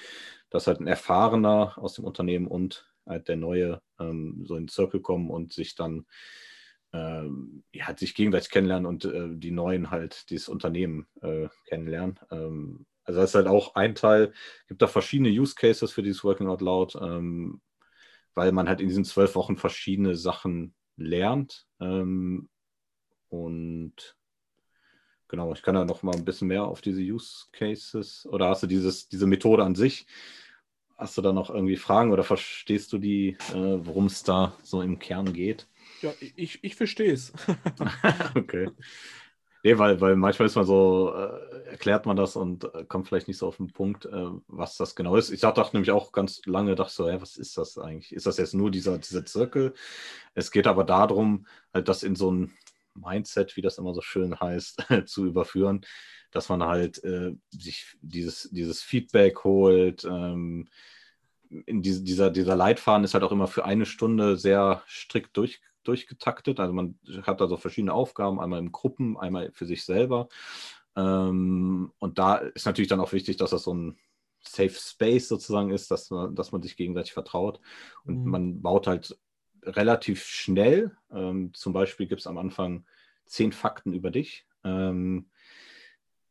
dass 0.49 0.67
halt 0.67 0.79
ein 0.79 0.87
Erfahrener 0.87 1.73
aus 1.77 1.93
dem 1.95 2.05
Unternehmen 2.05 2.47
und 2.47 2.89
halt 3.05 3.27
der 3.27 3.35
Neue 3.35 3.81
ähm, 3.99 4.43
so 4.45 4.55
in 4.55 4.63
den 4.63 4.69
Circle 4.69 5.01
kommen 5.01 5.29
und 5.29 5.51
sich 5.51 5.75
dann 5.75 6.05
ähm, 6.93 7.63
ja, 7.73 7.87
halt 7.87 7.99
sich 7.99 8.15
gegenseitig 8.15 8.49
kennenlernen 8.49 8.85
und 8.87 9.05
äh, 9.05 9.29
die 9.31 9.51
Neuen 9.51 9.91
halt 9.91 10.29
dieses 10.29 10.49
Unternehmen 10.49 11.07
äh, 11.21 11.49
kennenlernen. 11.65 12.19
Ähm, 12.31 12.85
also 13.03 13.19
das 13.19 13.31
ist 13.31 13.35
halt 13.35 13.47
auch 13.47 13.75
ein 13.75 13.95
Teil, 13.95 14.33
gibt 14.67 14.81
da 14.81 14.87
verschiedene 14.87 15.29
Use 15.29 15.55
Cases 15.55 15.91
für 15.91 16.01
dieses 16.01 16.23
Working 16.23 16.47
Out 16.47 16.61
Loud, 16.61 16.95
ähm, 17.01 17.61
weil 18.33 18.51
man 18.51 18.67
halt 18.67 18.81
in 18.81 18.87
diesen 18.87 19.05
zwölf 19.05 19.35
Wochen 19.35 19.57
verschiedene 19.57 20.15
Sachen 20.15 20.73
lernt. 20.95 21.67
Ähm, 21.79 22.49
und 23.29 24.18
genau, 25.29 25.53
ich 25.53 25.61
kann 25.61 25.75
da 25.75 25.85
noch 25.85 26.03
mal 26.03 26.15
ein 26.15 26.25
bisschen 26.25 26.49
mehr 26.49 26.65
auf 26.65 26.81
diese 26.81 27.01
Use 27.01 27.45
Cases 27.53 28.27
oder 28.29 28.49
hast 28.49 28.63
du 28.63 28.67
dieses, 28.67 29.07
diese 29.07 29.27
Methode 29.27 29.63
an 29.63 29.75
sich? 29.75 30.05
Hast 30.97 31.17
du 31.17 31.21
da 31.21 31.31
noch 31.31 31.49
irgendwie 31.49 31.77
Fragen 31.77 32.11
oder 32.11 32.23
verstehst 32.23 32.91
du 32.91 32.97
die, 32.97 33.37
äh, 33.53 33.77
worum 33.85 34.07
es 34.07 34.23
da 34.23 34.53
so 34.63 34.81
im 34.81 34.99
Kern 34.99 35.31
geht? 35.31 35.67
Ja, 36.01 36.11
ich, 36.35 36.61
ich 36.61 36.75
verstehe 36.75 37.13
es. 37.13 37.31
okay. 38.35 38.69
Nee, 39.61 39.77
weil, 39.77 39.99
weil 39.99 40.15
manchmal 40.15 40.45
ist 40.45 40.55
man 40.55 40.65
so, 40.65 41.13
äh, 41.13 41.69
erklärt 41.71 42.05
man 42.05 42.15
das 42.15 42.37
und 42.37 42.63
äh, 42.73 42.85
kommt 42.85 43.07
vielleicht 43.07 43.27
nicht 43.27 43.37
so 43.37 43.47
auf 43.47 43.57
den 43.57 43.67
Punkt, 43.67 44.05
äh, 44.05 44.27
was 44.47 44.77
das 44.77 44.95
genau 44.95 45.17
ist. 45.17 45.31
Ich 45.31 45.41
dachte 45.41 45.69
nämlich 45.73 45.91
auch 45.91 46.13
ganz 46.13 46.41
lange, 46.45 46.75
dachte 46.75 46.93
so, 46.93 47.09
hä, 47.09 47.17
was 47.19 47.35
ist 47.35 47.57
das 47.57 47.77
eigentlich? 47.77 48.13
Ist 48.13 48.25
das 48.25 48.37
jetzt 48.37 48.53
nur 48.53 48.71
dieser, 48.71 48.97
dieser 48.97 49.25
Zirkel? 49.25 49.73
Es 50.33 50.51
geht 50.51 50.65
aber 50.65 50.85
darum, 50.85 51.45
halt 51.73 51.89
das 51.89 52.03
in 52.03 52.15
so 52.15 52.31
ein 52.31 52.53
Mindset, 52.99 53.55
wie 53.55 53.61
das 53.61 53.77
immer 53.77 53.93
so 53.93 54.01
schön 54.01 54.39
heißt, 54.39 54.83
zu 55.05 55.25
überführen, 55.25 55.81
dass 56.31 56.49
man 56.49 56.63
halt 56.63 57.03
äh, 57.03 57.33
sich 57.49 57.97
dieses, 58.01 58.49
dieses 58.51 58.81
Feedback 58.81 59.43
holt, 59.43 60.03
ähm, 60.05 60.67
in 61.49 61.81
diese, 61.81 62.03
dieser, 62.03 62.29
dieser 62.29 62.55
Leitfaden 62.55 63.03
ist 63.03 63.13
halt 63.13 63.23
auch 63.23 63.31
immer 63.31 63.47
für 63.47 63.65
eine 63.65 63.85
Stunde 63.85 64.37
sehr 64.37 64.83
strikt 64.87 65.35
durch, 65.35 65.61
durchgetaktet. 65.83 66.59
Also 66.59 66.73
man 66.73 66.99
hat 67.23 67.41
da 67.41 67.47
so 67.47 67.57
verschiedene 67.57 67.93
Aufgaben, 67.93 68.39
einmal 68.39 68.59
in 68.59 68.71
Gruppen, 68.71 69.17
einmal 69.17 69.51
für 69.51 69.65
sich 69.65 69.83
selber. 69.83 70.29
Ähm, 70.95 71.91
und 71.97 72.19
da 72.19 72.35
ist 72.35 72.65
natürlich 72.65 72.89
dann 72.89 72.99
auch 72.99 73.13
wichtig, 73.13 73.37
dass 73.37 73.51
das 73.51 73.63
so 73.63 73.73
ein 73.73 73.97
Safe 74.41 74.69
Space 74.69 75.27
sozusagen 75.27 75.71
ist, 75.71 75.91
dass 75.91 76.09
man, 76.11 76.35
dass 76.35 76.51
man 76.51 76.61
sich 76.61 76.77
gegenseitig 76.77 77.13
vertraut. 77.13 77.59
Und 78.05 78.23
mhm. 78.23 78.31
man 78.31 78.61
baut 78.61 78.87
halt 78.87 79.17
relativ 79.63 80.23
schnell. 80.23 80.95
Ähm, 81.11 81.53
zum 81.53 81.73
Beispiel 81.73 82.07
gibt 82.07 82.21
es 82.21 82.27
am 82.27 82.37
Anfang 82.37 82.85
zehn 83.25 83.51
Fakten 83.51 83.93
über 83.93 84.11
dich. 84.11 84.45
Ähm, 84.63 85.29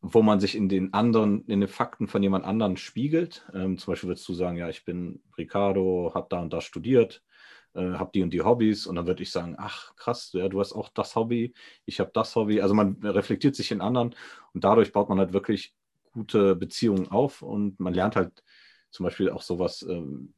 wo 0.00 0.22
man 0.22 0.40
sich 0.40 0.54
in 0.54 0.68
den 0.68 0.94
anderen, 0.94 1.44
in 1.46 1.60
den 1.60 1.68
Fakten 1.68 2.06
von 2.06 2.22
jemand 2.22 2.44
anderen 2.44 2.76
spiegelt. 2.76 3.46
Ähm, 3.52 3.78
zum 3.78 3.92
Beispiel 3.92 4.08
würdest 4.08 4.28
du 4.28 4.34
sagen, 4.34 4.56
ja, 4.56 4.68
ich 4.68 4.84
bin 4.84 5.22
Ricardo, 5.36 6.12
habe 6.14 6.28
da 6.30 6.40
und 6.40 6.52
da 6.52 6.60
studiert, 6.60 7.22
äh, 7.74 7.80
habe 7.80 8.10
die 8.14 8.22
und 8.22 8.30
die 8.30 8.42
Hobbys 8.42 8.86
und 8.86 8.94
dann 8.94 9.06
würde 9.06 9.22
ich 9.22 9.30
sagen, 9.30 9.56
ach 9.58 9.94
krass, 9.96 10.30
ja, 10.32 10.48
du 10.48 10.60
hast 10.60 10.72
auch 10.72 10.88
das 10.90 11.16
Hobby, 11.16 11.52
ich 11.84 11.98
habe 12.00 12.10
das 12.14 12.36
Hobby. 12.36 12.60
Also 12.60 12.74
man 12.74 12.96
reflektiert 13.02 13.56
sich 13.56 13.72
in 13.72 13.80
anderen 13.80 14.14
und 14.54 14.62
dadurch 14.64 14.92
baut 14.92 15.08
man 15.08 15.18
halt 15.18 15.32
wirklich 15.32 15.74
gute 16.12 16.54
Beziehungen 16.54 17.10
auf 17.10 17.42
und 17.42 17.80
man 17.80 17.94
lernt 17.94 18.16
halt 18.16 18.44
zum 18.90 19.04
Beispiel 19.04 19.30
auch 19.30 19.42
sowas, 19.42 19.82
äh, 19.82 19.94
äh, 19.94 20.28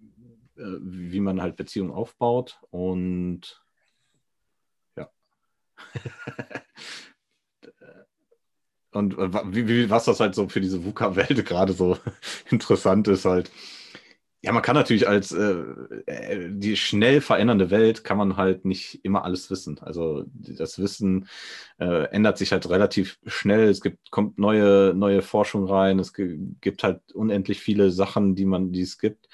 wie 0.81 1.21
man 1.21 1.43
halt 1.43 1.57
Beziehungen 1.57 1.91
aufbaut 1.91 2.61
und 2.71 3.63
ja. 4.97 5.11
und 8.93 9.17
wie, 9.17 9.69
wie, 9.69 9.91
was 9.91 10.05
das 10.05 10.21
halt 10.21 10.35
so 10.35 10.49
für 10.49 10.61
diese 10.61 10.85
VUCA-Welt 10.85 11.45
gerade 11.47 11.73
so 11.73 11.99
interessant 12.51 13.09
ist, 13.09 13.25
halt. 13.25 13.51
Ja, 14.43 14.53
man 14.53 14.63
kann 14.63 14.75
natürlich 14.75 15.07
als 15.07 15.33
äh, 15.33 15.55
äh, 16.07 16.49
die 16.51 16.75
schnell 16.77 17.21
verändernde 17.21 17.71
Welt 17.71 18.05
kann 18.05 18.17
man 18.17 18.39
halt 18.39 18.65
nicht 18.65 19.05
immer 19.05 19.25
alles 19.25 19.51
wissen. 19.51 19.79
Also 19.81 20.25
das 20.33 20.79
Wissen 20.79 21.29
äh, 21.79 22.05
ändert 22.05 22.39
sich 22.39 22.51
halt 22.53 22.67
relativ 22.71 23.19
schnell. 23.27 23.69
Es 23.69 23.83
gibt, 23.83 24.11
kommt 24.11 24.39
neue, 24.39 24.95
neue 24.95 25.21
Forschung 25.21 25.67
rein. 25.67 25.99
Es 25.99 26.15
gibt 26.15 26.83
halt 26.83 27.13
unendlich 27.13 27.61
viele 27.61 27.91
Sachen, 27.91 28.35
die 28.35 28.47
man, 28.47 28.73
die 28.73 28.81
es 28.81 28.97
gibt. 28.97 29.29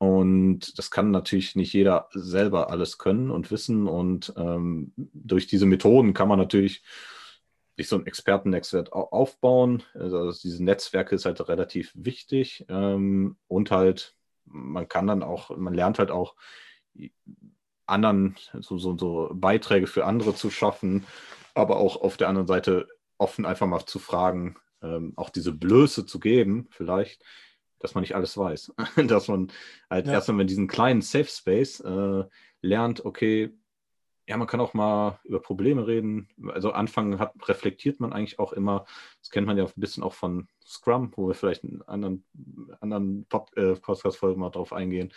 Und 0.00 0.78
das 0.78 0.90
kann 0.90 1.10
natürlich 1.10 1.56
nicht 1.56 1.74
jeder 1.74 2.08
selber 2.12 2.70
alles 2.70 2.96
können 2.96 3.30
und 3.30 3.50
wissen. 3.50 3.86
Und 3.86 4.32
ähm, 4.34 4.94
durch 4.96 5.46
diese 5.46 5.66
Methoden 5.66 6.14
kann 6.14 6.26
man 6.26 6.38
natürlich 6.38 6.82
sich 7.76 7.86
so 7.86 7.96
ein 7.96 8.06
Expertennetzwerk 8.06 8.92
aufbauen. 8.92 9.82
Also 9.92 10.32
diese 10.32 10.64
Netzwerke 10.64 11.14
ist 11.14 11.26
halt 11.26 11.46
relativ 11.46 11.92
wichtig 11.94 12.64
ähm, 12.70 13.36
und 13.46 13.70
halt 13.70 14.16
man 14.46 14.88
kann 14.88 15.06
dann 15.06 15.22
auch, 15.22 15.54
man 15.54 15.74
lernt 15.74 15.98
halt 15.98 16.10
auch 16.10 16.34
anderen 17.84 18.36
so, 18.58 18.78
so, 18.78 18.96
so 18.96 19.30
Beiträge 19.34 19.86
für 19.86 20.06
andere 20.06 20.34
zu 20.34 20.50
schaffen, 20.50 21.06
aber 21.52 21.76
auch 21.76 22.00
auf 22.00 22.16
der 22.16 22.28
anderen 22.28 22.48
Seite 22.48 22.88
offen 23.18 23.44
einfach 23.44 23.66
mal 23.66 23.84
zu 23.84 23.98
fragen, 23.98 24.56
ähm, 24.82 25.12
auch 25.16 25.28
diese 25.28 25.52
Blöße 25.52 26.06
zu 26.06 26.20
geben, 26.20 26.68
vielleicht, 26.70 27.22
dass 27.80 27.94
man 27.94 28.02
nicht 28.02 28.14
alles 28.14 28.36
weiß. 28.36 28.72
dass 29.06 29.28
man 29.28 29.50
halt 29.90 30.06
ja. 30.06 30.14
erstmal 30.14 30.42
in 30.42 30.46
diesem 30.46 30.68
kleinen 30.68 31.02
Safe 31.02 31.24
Space 31.24 31.80
äh, 31.80 32.24
lernt, 32.62 33.04
okay, 33.04 33.52
ja, 34.30 34.36
man 34.36 34.46
kann 34.46 34.60
auch 34.60 34.74
mal 34.74 35.18
über 35.24 35.40
Probleme 35.40 35.88
reden. 35.88 36.28
Also 36.52 36.70
anfangen 36.70 37.18
hat, 37.18 37.32
reflektiert 37.48 37.98
man 37.98 38.12
eigentlich 38.12 38.38
auch 38.38 38.52
immer. 38.52 38.86
Das 39.20 39.30
kennt 39.30 39.48
man 39.48 39.58
ja 39.58 39.64
ein 39.64 39.72
bisschen 39.74 40.04
auch 40.04 40.14
von 40.14 40.46
Scrum, 40.64 41.10
wo 41.16 41.26
wir 41.26 41.34
vielleicht 41.34 41.64
in 41.64 41.82
anderen, 41.82 42.24
anderen 42.80 43.24
Pod, 43.24 43.50
äh, 43.56 43.74
Podcast-Folgen 43.74 44.40
mal 44.40 44.50
drauf 44.50 44.72
eingehen. 44.72 45.12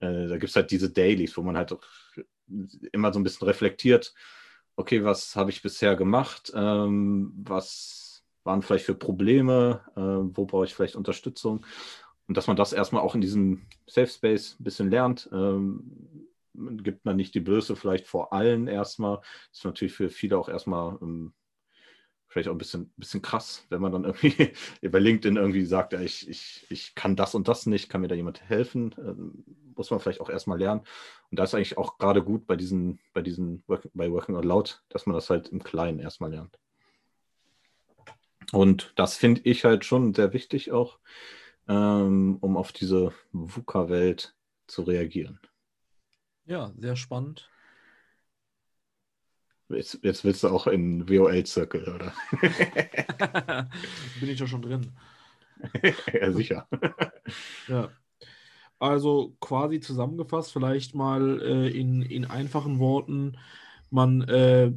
Äh, 0.00 0.26
da 0.26 0.36
gibt 0.36 0.50
es 0.50 0.56
halt 0.56 0.70
diese 0.70 0.90
Dailies, 0.90 1.38
wo 1.38 1.42
man 1.42 1.56
halt 1.56 1.74
immer 2.92 3.14
so 3.14 3.18
ein 3.18 3.22
bisschen 3.22 3.46
reflektiert, 3.46 4.12
okay, 4.76 5.04
was 5.04 5.36
habe 5.36 5.48
ich 5.50 5.62
bisher 5.62 5.96
gemacht? 5.96 6.52
Ähm, 6.54 7.32
was 7.42 8.09
waren 8.44 8.62
vielleicht 8.62 8.86
für 8.86 8.94
Probleme? 8.94 9.80
Äh, 9.96 10.36
wo 10.36 10.46
brauche 10.46 10.64
ich 10.64 10.74
vielleicht 10.74 10.96
Unterstützung? 10.96 11.64
Und 12.26 12.36
dass 12.36 12.46
man 12.46 12.56
das 12.56 12.72
erstmal 12.72 13.02
auch 13.02 13.14
in 13.14 13.20
diesem 13.20 13.66
Safe 13.86 14.06
Space 14.06 14.56
ein 14.58 14.64
bisschen 14.64 14.90
lernt. 14.90 15.28
Ähm, 15.32 16.28
gibt 16.54 17.04
man 17.04 17.16
nicht 17.16 17.34
die 17.34 17.40
Blöße 17.40 17.76
vielleicht 17.76 18.06
vor 18.06 18.32
allen 18.32 18.68
erstmal. 18.68 19.16
Das 19.16 19.58
ist 19.58 19.64
natürlich 19.64 19.94
für 19.94 20.10
viele 20.10 20.38
auch 20.38 20.48
erstmal 20.48 20.98
ähm, 21.02 21.32
vielleicht 22.30 22.48
auch 22.48 22.54
ein 22.54 22.58
bisschen, 22.58 22.92
bisschen 22.96 23.22
krass, 23.22 23.66
wenn 23.70 23.82
man 23.82 23.92
dann 23.92 24.04
irgendwie 24.04 24.52
über 24.80 25.00
LinkedIn 25.00 25.36
irgendwie 25.36 25.64
sagt, 25.64 25.92
ja, 25.92 26.00
ich, 26.00 26.28
ich, 26.28 26.64
ich 26.70 26.94
kann 26.94 27.16
das 27.16 27.34
und 27.34 27.48
das 27.48 27.66
nicht, 27.66 27.88
kann 27.88 28.00
mir 28.00 28.08
da 28.08 28.14
jemand 28.14 28.40
helfen? 28.42 28.94
Ähm, 28.98 29.44
muss 29.74 29.90
man 29.90 29.98
vielleicht 29.98 30.20
auch 30.20 30.30
erstmal 30.30 30.58
lernen. 30.58 30.82
Und 31.30 31.38
da 31.38 31.44
ist 31.44 31.54
eigentlich 31.54 31.78
auch 31.78 31.98
gerade 31.98 32.22
gut 32.22 32.46
bei 32.46 32.54
diesen, 32.56 33.00
bei 33.12 33.22
diesen 33.22 33.64
bei 33.66 34.10
Working 34.10 34.36
Out 34.36 34.44
Loud, 34.44 34.82
dass 34.88 35.06
man 35.06 35.14
das 35.14 35.30
halt 35.30 35.48
im 35.48 35.62
Kleinen 35.62 35.98
erstmal 35.98 36.30
lernt. 36.30 36.58
Und 38.52 38.92
das 38.96 39.16
finde 39.16 39.42
ich 39.44 39.64
halt 39.64 39.84
schon 39.84 40.14
sehr 40.14 40.32
wichtig 40.32 40.72
auch, 40.72 40.98
ähm, 41.68 42.38
um 42.40 42.56
auf 42.56 42.72
diese 42.72 43.12
VUCA-Welt 43.32 44.34
zu 44.66 44.82
reagieren. 44.82 45.38
Ja, 46.46 46.72
sehr 46.76 46.96
spannend. 46.96 47.48
Jetzt, 49.68 50.00
jetzt 50.02 50.24
willst 50.24 50.42
du 50.42 50.48
auch 50.48 50.66
in 50.66 51.08
WOL-Zirkel, 51.08 51.94
oder? 51.94 52.12
Bin 54.18 54.28
ich 54.28 54.38
doch 54.38 54.48
schon 54.48 54.62
drin. 54.62 54.92
ja, 56.12 56.32
sicher. 56.32 56.66
ja. 57.68 57.90
Also 58.80 59.36
quasi 59.40 59.78
zusammengefasst, 59.78 60.52
vielleicht 60.52 60.94
mal 60.94 61.40
äh, 61.42 61.68
in, 61.68 62.02
in 62.02 62.24
einfachen 62.24 62.78
Worten, 62.78 63.36
man 63.90 64.22
äh, 64.22 64.72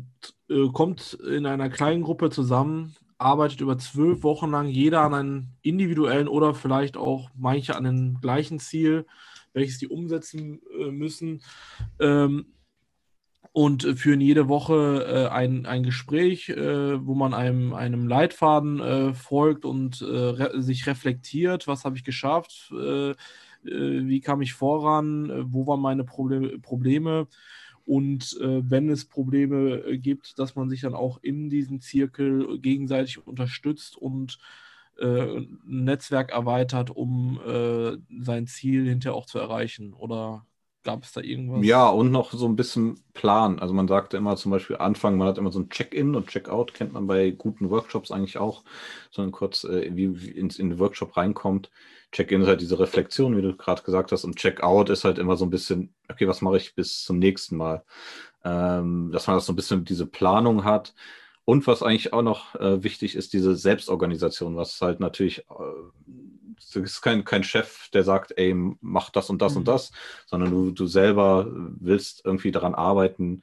äh, 0.50 0.70
kommt 0.74 1.14
in 1.14 1.46
einer 1.46 1.70
kleinen 1.70 2.04
Gruppe 2.04 2.30
zusammen, 2.30 2.96
arbeitet 3.24 3.62
über 3.62 3.78
zwölf 3.78 4.24
Wochen 4.24 4.52
lang 4.52 4.68
jeder 4.68 5.02
an 5.02 5.14
einem 5.14 5.48
individuellen 5.62 6.28
oder 6.28 6.54
vielleicht 6.54 6.98
auch 6.98 7.30
manche 7.36 7.76
an 7.76 7.86
einem 7.86 8.22
gleichen 8.22 8.60
Ziel 8.60 9.06
welches 9.54 9.78
die 9.78 9.88
umsetzen 9.88 10.62
äh, 10.78 10.92
müssen. 10.92 11.42
Ähm, 12.00 12.48
und 13.56 13.84
führen 14.00 14.20
jede 14.20 14.50
Woche 14.50 15.06
äh, 15.08 15.28
ein, 15.32 15.68
ein 15.68 15.84
Gespräch, 15.84 16.50
äh, 16.50 17.06
wo 17.06 17.14
man 17.14 17.36
einem, 17.36 17.76
einem 17.76 18.08
Leitfaden 18.08 19.14
folgt 19.14 19.64
und 19.64 20.04
sich 20.56 20.88
reflektiert, 20.88 21.68
was 21.68 21.86
habe 21.86 21.96
ich 21.96 22.04
geschafft, 22.04 22.72
wie 22.72 24.22
kam 24.22 24.42
ich 24.42 24.54
voran, 24.54 25.54
wo 25.54 25.68
waren 25.68 25.82
meine 25.82 26.04
Proble 26.04 26.58
Probleme 26.60 27.28
und 27.86 28.38
wenn 28.40 28.90
es 28.90 29.06
Probleme 29.06 29.98
gibt, 29.98 30.40
dass 30.40 30.56
man 30.56 30.70
sich 30.70 30.82
dann 30.82 30.94
auch 30.94 31.20
in 31.22 31.50
diesem 31.50 31.82
Zirkel 31.82 32.60
gegenseitig 32.60 33.26
unterstützt 33.26 33.98
und 33.98 34.40
äh, 35.00 35.38
ein 35.38 35.60
Netzwerk 35.66 36.32
erweitert, 36.32 36.90
um 36.90 37.40
äh, 37.46 37.98
sein 38.24 38.48
Ziel 38.48 38.88
hinterher 38.88 39.16
auch 39.16 39.26
zu 39.26 39.40
erreichen? 39.40 39.94
Oder 39.94 40.46
gab 40.84 41.04
es 41.04 41.12
da 41.12 41.22
irgendwas? 41.22 41.66
Ja, 41.66 41.88
und 41.90 42.12
noch 42.12 42.32
so 42.34 42.48
ein 42.48 42.56
bisschen 42.56 43.04
Plan. 43.14 43.60
Also 43.60 43.74
man 43.74 43.88
sagte 43.88 44.18
immer 44.18 44.36
zum 44.36 44.52
Beispiel 44.52 44.78
Anfang, 44.78 45.18
man 45.18 45.28
hat 45.28 45.38
immer 45.38 45.52
so 45.52 45.60
ein 45.60 45.70
Check-in 45.70 46.16
und 46.16 46.28
Check-out, 46.28 46.74
kennt 46.74 46.94
man 46.94 47.08
bei 47.08 47.32
guten 47.32 47.70
Workshops 47.70 48.12
eigentlich 48.12 48.38
auch, 48.38 48.64
sondern 49.12 49.32
kurz, 49.32 49.64
äh, 49.64 49.90
wie, 49.96 50.22
wie 50.22 50.32
ins, 50.32 50.60
in 50.60 50.70
den 50.70 50.80
Workshop 50.80 51.18
reinkommt. 51.18 51.70
Check-in 52.12 52.42
ist 52.42 52.48
halt 52.48 52.62
diese 52.62 52.80
Reflexion, 52.80 53.36
wie 53.36 53.42
du 53.42 53.56
gerade 53.56 53.82
gesagt 53.82 54.12
hast, 54.12 54.24
und 54.24 54.36
Check-out 54.36 54.90
ist 54.90 55.04
halt 55.04 55.18
immer 55.18 55.36
so 55.36 55.46
ein 55.46 55.50
bisschen, 55.50 55.94
okay, 56.10 56.28
was 56.28 56.42
mache 56.42 56.58
ich 56.58 56.76
bis 56.76 57.04
zum 57.04 57.18
nächsten 57.18 57.58
Mal? 57.58 57.84
ähm, 58.44 59.12
dass 59.12 59.28
man 59.28 59.38
das 59.38 59.46
so 59.46 59.54
ein 59.54 59.56
bisschen 59.56 59.86
diese 59.86 60.06
Planung 60.06 60.64
hat. 60.64 60.94
Und 61.46 61.68
was 61.68 61.84
eigentlich 61.84 62.14
auch 62.14 62.22
noch 62.22 62.56
äh, 62.56 62.84
wichtig 62.84 63.16
ist, 63.16 63.34
diese 63.34 63.56
Selbstorganisation, 63.56 64.56
was 64.56 64.80
halt 64.82 65.00
natürlich, 65.00 65.40
äh, 65.40 65.44
es 66.70 66.76
ist 66.76 67.02
kein, 67.02 67.24
kein 67.24 67.44
Chef, 67.44 67.90
der 67.90 68.04
sagt, 68.04 68.34
ey, 68.38 68.56
mach 68.82 69.10
das 69.10 69.30
und 69.30 69.42
das 69.42 69.54
mhm. 69.54 69.60
und 69.60 69.68
das, 69.68 69.92
sondern 70.26 70.52
du, 70.52 70.72
du 70.72 70.88
selber 70.88 71.48
willst 71.52 72.26
irgendwie 72.26 72.52
daran 72.52 72.76
arbeiten, 72.76 73.42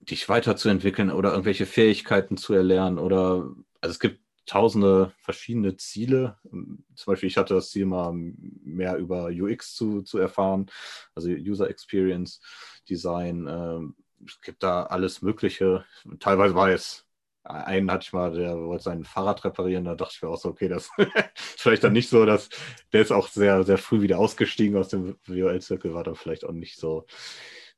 dich 0.00 0.28
weiterzuentwickeln 0.28 1.10
oder 1.10 1.30
irgendwelche 1.30 1.66
Fähigkeiten 1.66 2.36
zu 2.36 2.54
erlernen 2.54 2.98
oder, 2.98 3.50
also 3.80 3.92
es 3.92 4.00
gibt 4.00 4.20
tausende 4.46 5.12
verschiedene 5.22 5.76
Ziele. 5.76 6.36
Zum 6.50 7.06
Beispiel, 7.06 7.28
ich 7.28 7.36
hatte 7.36 7.54
das 7.54 7.70
Ziel 7.70 7.86
mal 7.86 8.12
mehr 8.12 8.96
über 8.96 9.28
UX 9.28 9.74
zu, 9.74 10.02
zu 10.02 10.18
erfahren, 10.18 10.66
also 11.14 11.30
User 11.30 11.68
Experience 11.70 12.40
Design. 12.88 13.46
Ähm, 13.48 13.94
es 14.26 14.40
gibt 14.40 14.62
da 14.62 14.84
alles 14.84 15.22
Mögliche. 15.22 15.84
Teilweise 16.20 16.54
war 16.54 16.70
es, 16.70 17.06
einen 17.44 17.90
hatte 17.90 18.04
ich 18.06 18.12
mal, 18.12 18.32
der 18.32 18.56
wollte 18.58 18.84
sein 18.84 19.04
Fahrrad 19.04 19.44
reparieren, 19.44 19.84
da 19.84 19.94
dachte 19.94 20.14
ich 20.16 20.22
mir 20.22 20.28
auch 20.28 20.38
so, 20.38 20.48
okay, 20.48 20.68
das 20.68 20.90
ist 20.98 21.60
vielleicht 21.60 21.84
dann 21.84 21.92
nicht 21.92 22.08
so, 22.08 22.24
dass 22.24 22.48
der 22.92 23.02
ist 23.02 23.12
auch 23.12 23.28
sehr, 23.28 23.64
sehr 23.64 23.78
früh 23.78 24.00
wieder 24.00 24.18
ausgestiegen 24.18 24.76
aus 24.76 24.88
dem 24.88 25.16
VOL-Zirkel, 25.26 25.94
war 25.94 26.04
dann 26.04 26.16
vielleicht 26.16 26.44
auch 26.44 26.52
nicht 26.52 26.78
so, 26.78 27.06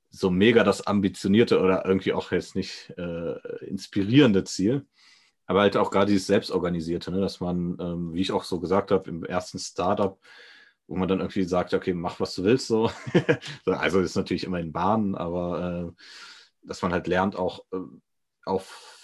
so 0.09 0.31
mega 0.31 0.63
das 0.65 0.87
ambitionierte 0.87 1.61
oder 1.61 1.85
irgendwie 1.85 2.13
auch 2.13 2.31
jetzt 2.33 2.55
nicht 2.55 2.95
äh, 2.97 3.67
inspirierende 3.67 4.45
Ziel. 4.45 4.87
Aber 5.47 5.61
halt 5.61 5.77
auch 5.77 5.91
gerade 5.91 6.07
dieses 6.07 6.27
Selbstorganisierte, 6.27 7.11
ne? 7.13 7.21
dass 7.21 7.41
man, 7.41 7.77
ähm, 7.81 8.15
wie 8.15 8.21
ich 8.21 8.33
auch 8.33 8.45
so 8.45 8.59
gesagt 8.61 8.91
habe, 8.91 9.09
im 9.11 9.25
ersten 9.25 9.59
Startup, 9.59 10.19
wo 10.89 10.97
man 10.97 11.09
dann 11.09 11.21
irgendwie 11.21 11.45
sagt, 11.45 11.75
okay, 11.75 11.95
mach 11.95 12.21
was 12.21 12.35
du 12.35 12.45
willst, 12.45 12.69
so. 12.69 12.91
also 13.67 14.01
ist 14.01 14.17
natürlich 14.17 14.45
immer 14.45 14.61
in 14.61 14.73
Bahnen, 14.73 15.15
aber 15.15 15.93
äh, 15.97 16.03
dass 16.63 16.83
man 16.83 16.93
halt 16.93 17.07
lernt, 17.07 17.37
auch 17.37 17.61
äh, 17.73 17.79
auf 18.45 18.96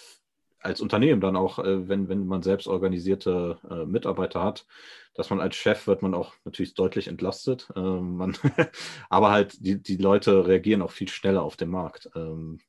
als 0.63 0.81
Unternehmen 0.81 1.21
dann 1.21 1.35
auch, 1.35 1.59
äh, 1.59 1.87
wenn, 1.87 2.09
wenn 2.09 2.25
man 2.25 2.41
selbst 2.41 2.67
organisierte 2.67 3.57
äh, 3.69 3.85
Mitarbeiter 3.85 4.43
hat, 4.43 4.65
dass 5.13 5.29
man 5.29 5.39
als 5.39 5.55
Chef 5.55 5.87
wird 5.87 6.01
man 6.01 6.13
auch 6.13 6.33
natürlich 6.45 6.73
deutlich 6.73 7.07
entlastet. 7.07 7.71
Ähm, 7.75 8.15
man 8.17 8.37
aber 9.09 9.31
halt 9.31 9.63
die, 9.65 9.81
die 9.81 9.97
Leute 9.97 10.47
reagieren 10.47 10.81
auch 10.81 10.91
viel 10.91 11.09
schneller 11.09 11.43
auf 11.43 11.57
den 11.57 11.69
Markt. 11.69 12.09
Ähm, 12.15 12.59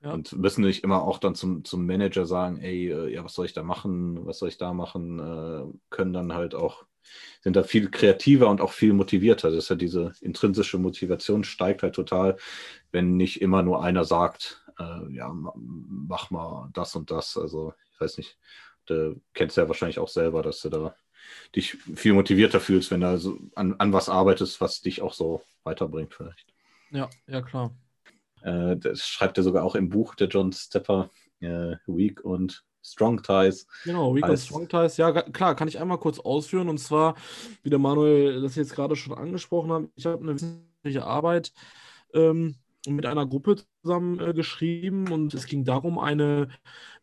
ja. 0.00 0.12
Und 0.12 0.32
müssen 0.32 0.62
nicht 0.62 0.84
immer 0.84 1.02
auch 1.02 1.18
dann 1.18 1.34
zum, 1.34 1.64
zum 1.64 1.84
Manager 1.84 2.24
sagen, 2.24 2.58
ey, 2.60 2.88
äh, 2.90 3.12
ja, 3.12 3.24
was 3.24 3.34
soll 3.34 3.46
ich 3.46 3.52
da 3.52 3.64
machen, 3.64 4.24
was 4.26 4.38
soll 4.38 4.48
ich 4.48 4.58
da 4.58 4.72
machen, 4.72 5.18
äh, 5.18 5.64
können 5.90 6.12
dann 6.12 6.34
halt 6.34 6.54
auch, 6.54 6.84
sind 7.40 7.56
da 7.56 7.64
viel 7.64 7.90
kreativer 7.90 8.48
und 8.48 8.60
auch 8.60 8.72
viel 8.72 8.92
motivierter. 8.92 9.50
Das 9.50 9.64
ist 9.64 9.70
ja 9.70 9.76
diese 9.76 10.12
intrinsische 10.20 10.78
Motivation 10.78 11.42
steigt 11.42 11.82
halt 11.82 11.94
total, 11.96 12.36
wenn 12.92 13.16
nicht 13.16 13.42
immer 13.42 13.62
nur 13.62 13.82
einer 13.82 14.04
sagt, 14.04 14.62
äh, 14.78 15.12
ja, 15.12 15.32
mach 15.32 16.30
mal 16.30 16.70
das 16.72 16.94
und 16.96 17.10
das. 17.10 17.36
Also, 17.36 17.74
ich 17.92 18.00
weiß 18.00 18.18
nicht, 18.18 18.38
du 18.86 19.20
kennst 19.34 19.56
ja 19.56 19.68
wahrscheinlich 19.68 19.98
auch 19.98 20.08
selber, 20.08 20.42
dass 20.42 20.60
du 20.62 20.68
da 20.68 20.94
dich 21.54 21.72
viel 21.72 22.14
motivierter 22.14 22.60
fühlst, 22.60 22.90
wenn 22.90 23.00
du 23.00 23.18
so 23.18 23.38
an, 23.54 23.74
an 23.78 23.92
was 23.92 24.08
arbeitest, 24.08 24.60
was 24.60 24.80
dich 24.80 25.02
auch 25.02 25.12
so 25.12 25.42
weiterbringt 25.64 26.14
vielleicht. 26.14 26.46
Ja, 26.90 27.10
ja, 27.26 27.42
klar. 27.42 27.74
Äh, 28.42 28.76
das 28.76 29.06
schreibt 29.06 29.36
er 29.36 29.44
sogar 29.44 29.64
auch 29.64 29.74
im 29.74 29.88
Buch, 29.88 30.14
der 30.14 30.28
John 30.28 30.52
Stepper, 30.52 31.10
äh, 31.40 31.76
Weak 31.86 32.24
und 32.24 32.64
Strong 32.82 33.22
Ties. 33.22 33.66
Genau, 33.84 34.14
Weak 34.14 34.26
und 34.26 34.38
Strong 34.38 34.68
Ties. 34.68 34.96
Ja, 34.96 35.12
klar, 35.12 35.54
kann 35.54 35.68
ich 35.68 35.78
einmal 35.78 35.98
kurz 35.98 36.18
ausführen. 36.18 36.68
Und 36.68 36.78
zwar, 36.78 37.16
wie 37.62 37.70
der 37.70 37.78
Manuel 37.78 38.40
das 38.40 38.56
jetzt 38.56 38.74
gerade 38.74 38.96
schon 38.96 39.14
angesprochen 39.14 39.72
hat, 39.72 39.82
ich 39.96 40.06
habe 40.06 40.22
eine 40.22 40.34
wissenschaftliche 40.34 41.04
Arbeit 41.04 41.52
ähm, 42.14 42.56
mit 42.94 43.06
einer 43.06 43.26
Gruppe 43.26 43.56
zusammen 43.82 44.20
äh, 44.20 44.32
geschrieben 44.34 45.10
und 45.10 45.34
es 45.34 45.46
ging 45.46 45.64
darum, 45.64 45.98
eine 45.98 46.48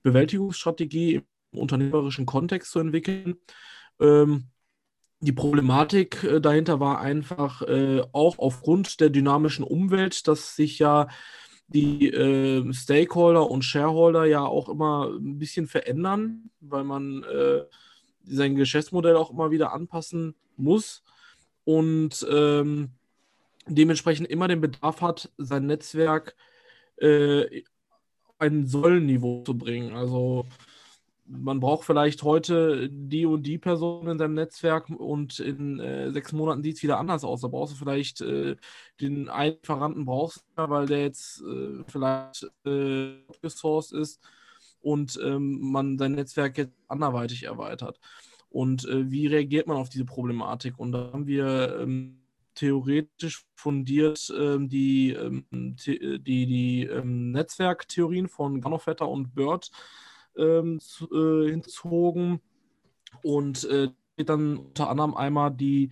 Bewältigungsstrategie 0.03 1.15
im 1.15 1.59
unternehmerischen 1.59 2.25
Kontext 2.25 2.71
zu 2.71 2.79
entwickeln. 2.79 3.35
Ähm, 3.99 4.45
die 5.19 5.31
Problematik 5.31 6.23
äh, 6.23 6.41
dahinter 6.41 6.79
war 6.79 6.99
einfach 6.99 7.61
äh, 7.63 8.01
auch 8.11 8.37
aufgrund 8.39 8.99
der 8.99 9.09
dynamischen 9.09 9.63
Umwelt, 9.63 10.27
dass 10.27 10.55
sich 10.55 10.79
ja 10.79 11.07
die 11.67 12.09
äh, 12.09 12.71
Stakeholder 12.73 13.49
und 13.49 13.63
Shareholder 13.63 14.25
ja 14.25 14.45
auch 14.45 14.69
immer 14.69 15.09
ein 15.09 15.39
bisschen 15.39 15.67
verändern, 15.67 16.51
weil 16.59 16.83
man 16.83 17.23
äh, 17.23 17.63
sein 18.23 18.55
Geschäftsmodell 18.55 19.15
auch 19.15 19.31
immer 19.31 19.51
wieder 19.51 19.73
anpassen 19.73 20.35
muss 20.57 21.03
und 21.63 22.25
ähm, 22.29 22.91
dementsprechend 23.67 24.27
immer 24.27 24.47
den 24.47 24.61
Bedarf 24.61 25.01
hat, 25.01 25.31
sein 25.37 25.65
Netzwerk 25.65 26.35
äh, 26.97 27.63
ein 28.37 28.67
Sollniveau 28.67 29.43
zu 29.43 29.57
bringen. 29.57 29.93
Also 29.95 30.45
man 31.27 31.59
braucht 31.59 31.85
vielleicht 31.85 32.23
heute 32.23 32.89
die 32.89 33.25
und 33.25 33.43
die 33.43 33.57
Person 33.57 34.07
in 34.07 34.19
seinem 34.19 34.35
Netzwerk 34.35 34.89
und 34.89 35.39
in 35.39 35.79
äh, 35.79 36.11
sechs 36.11 36.31
Monaten 36.33 36.61
sieht 36.63 36.77
es 36.77 36.83
wieder 36.83 36.99
anders 36.99 37.23
aus. 37.23 37.41
Da 37.41 37.47
brauchst 37.47 37.73
du 37.73 37.77
vielleicht 37.77 38.21
äh, 38.21 38.55
den 39.01 39.29
einen 39.29 39.57
Lieferanten 39.61 40.05
brauchst 40.05 40.45
weil 40.55 40.85
der 40.85 41.01
jetzt 41.01 41.41
äh, 41.41 41.83
vielleicht 41.87 42.47
äh, 42.65 43.15
gesourced 43.41 43.93
ist 43.93 44.21
und 44.81 45.19
ähm, 45.23 45.71
man 45.71 45.97
sein 45.97 46.11
Netzwerk 46.11 46.57
jetzt 46.57 46.73
anderweitig 46.87 47.43
erweitert. 47.43 47.99
Und 48.49 48.85
äh, 48.87 49.09
wie 49.11 49.27
reagiert 49.27 49.67
man 49.67 49.77
auf 49.77 49.89
diese 49.89 50.05
Problematik? 50.05 50.77
Und 50.77 50.91
da 50.91 51.11
haben 51.11 51.27
wir 51.27 51.79
ähm, 51.81 52.24
theoretisch 52.55 53.45
fundiert 53.55 54.33
ähm, 54.37 54.69
die, 54.69 55.11
ähm, 55.11 55.45
die, 55.51 56.19
die 56.19 56.83
ähm, 56.83 57.31
Netzwerktheorien 57.31 58.27
von 58.27 58.61
Ganovetter 58.61 59.07
und 59.07 59.35
Bird 59.35 59.69
ähm, 60.37 60.79
zu, 60.79 61.07
äh, 61.11 61.51
hinzogen 61.51 62.41
und 63.23 63.65
äh, 63.65 63.89
dann 64.17 64.57
unter 64.57 64.89
anderem 64.89 65.15
einmal 65.15 65.51
die 65.51 65.91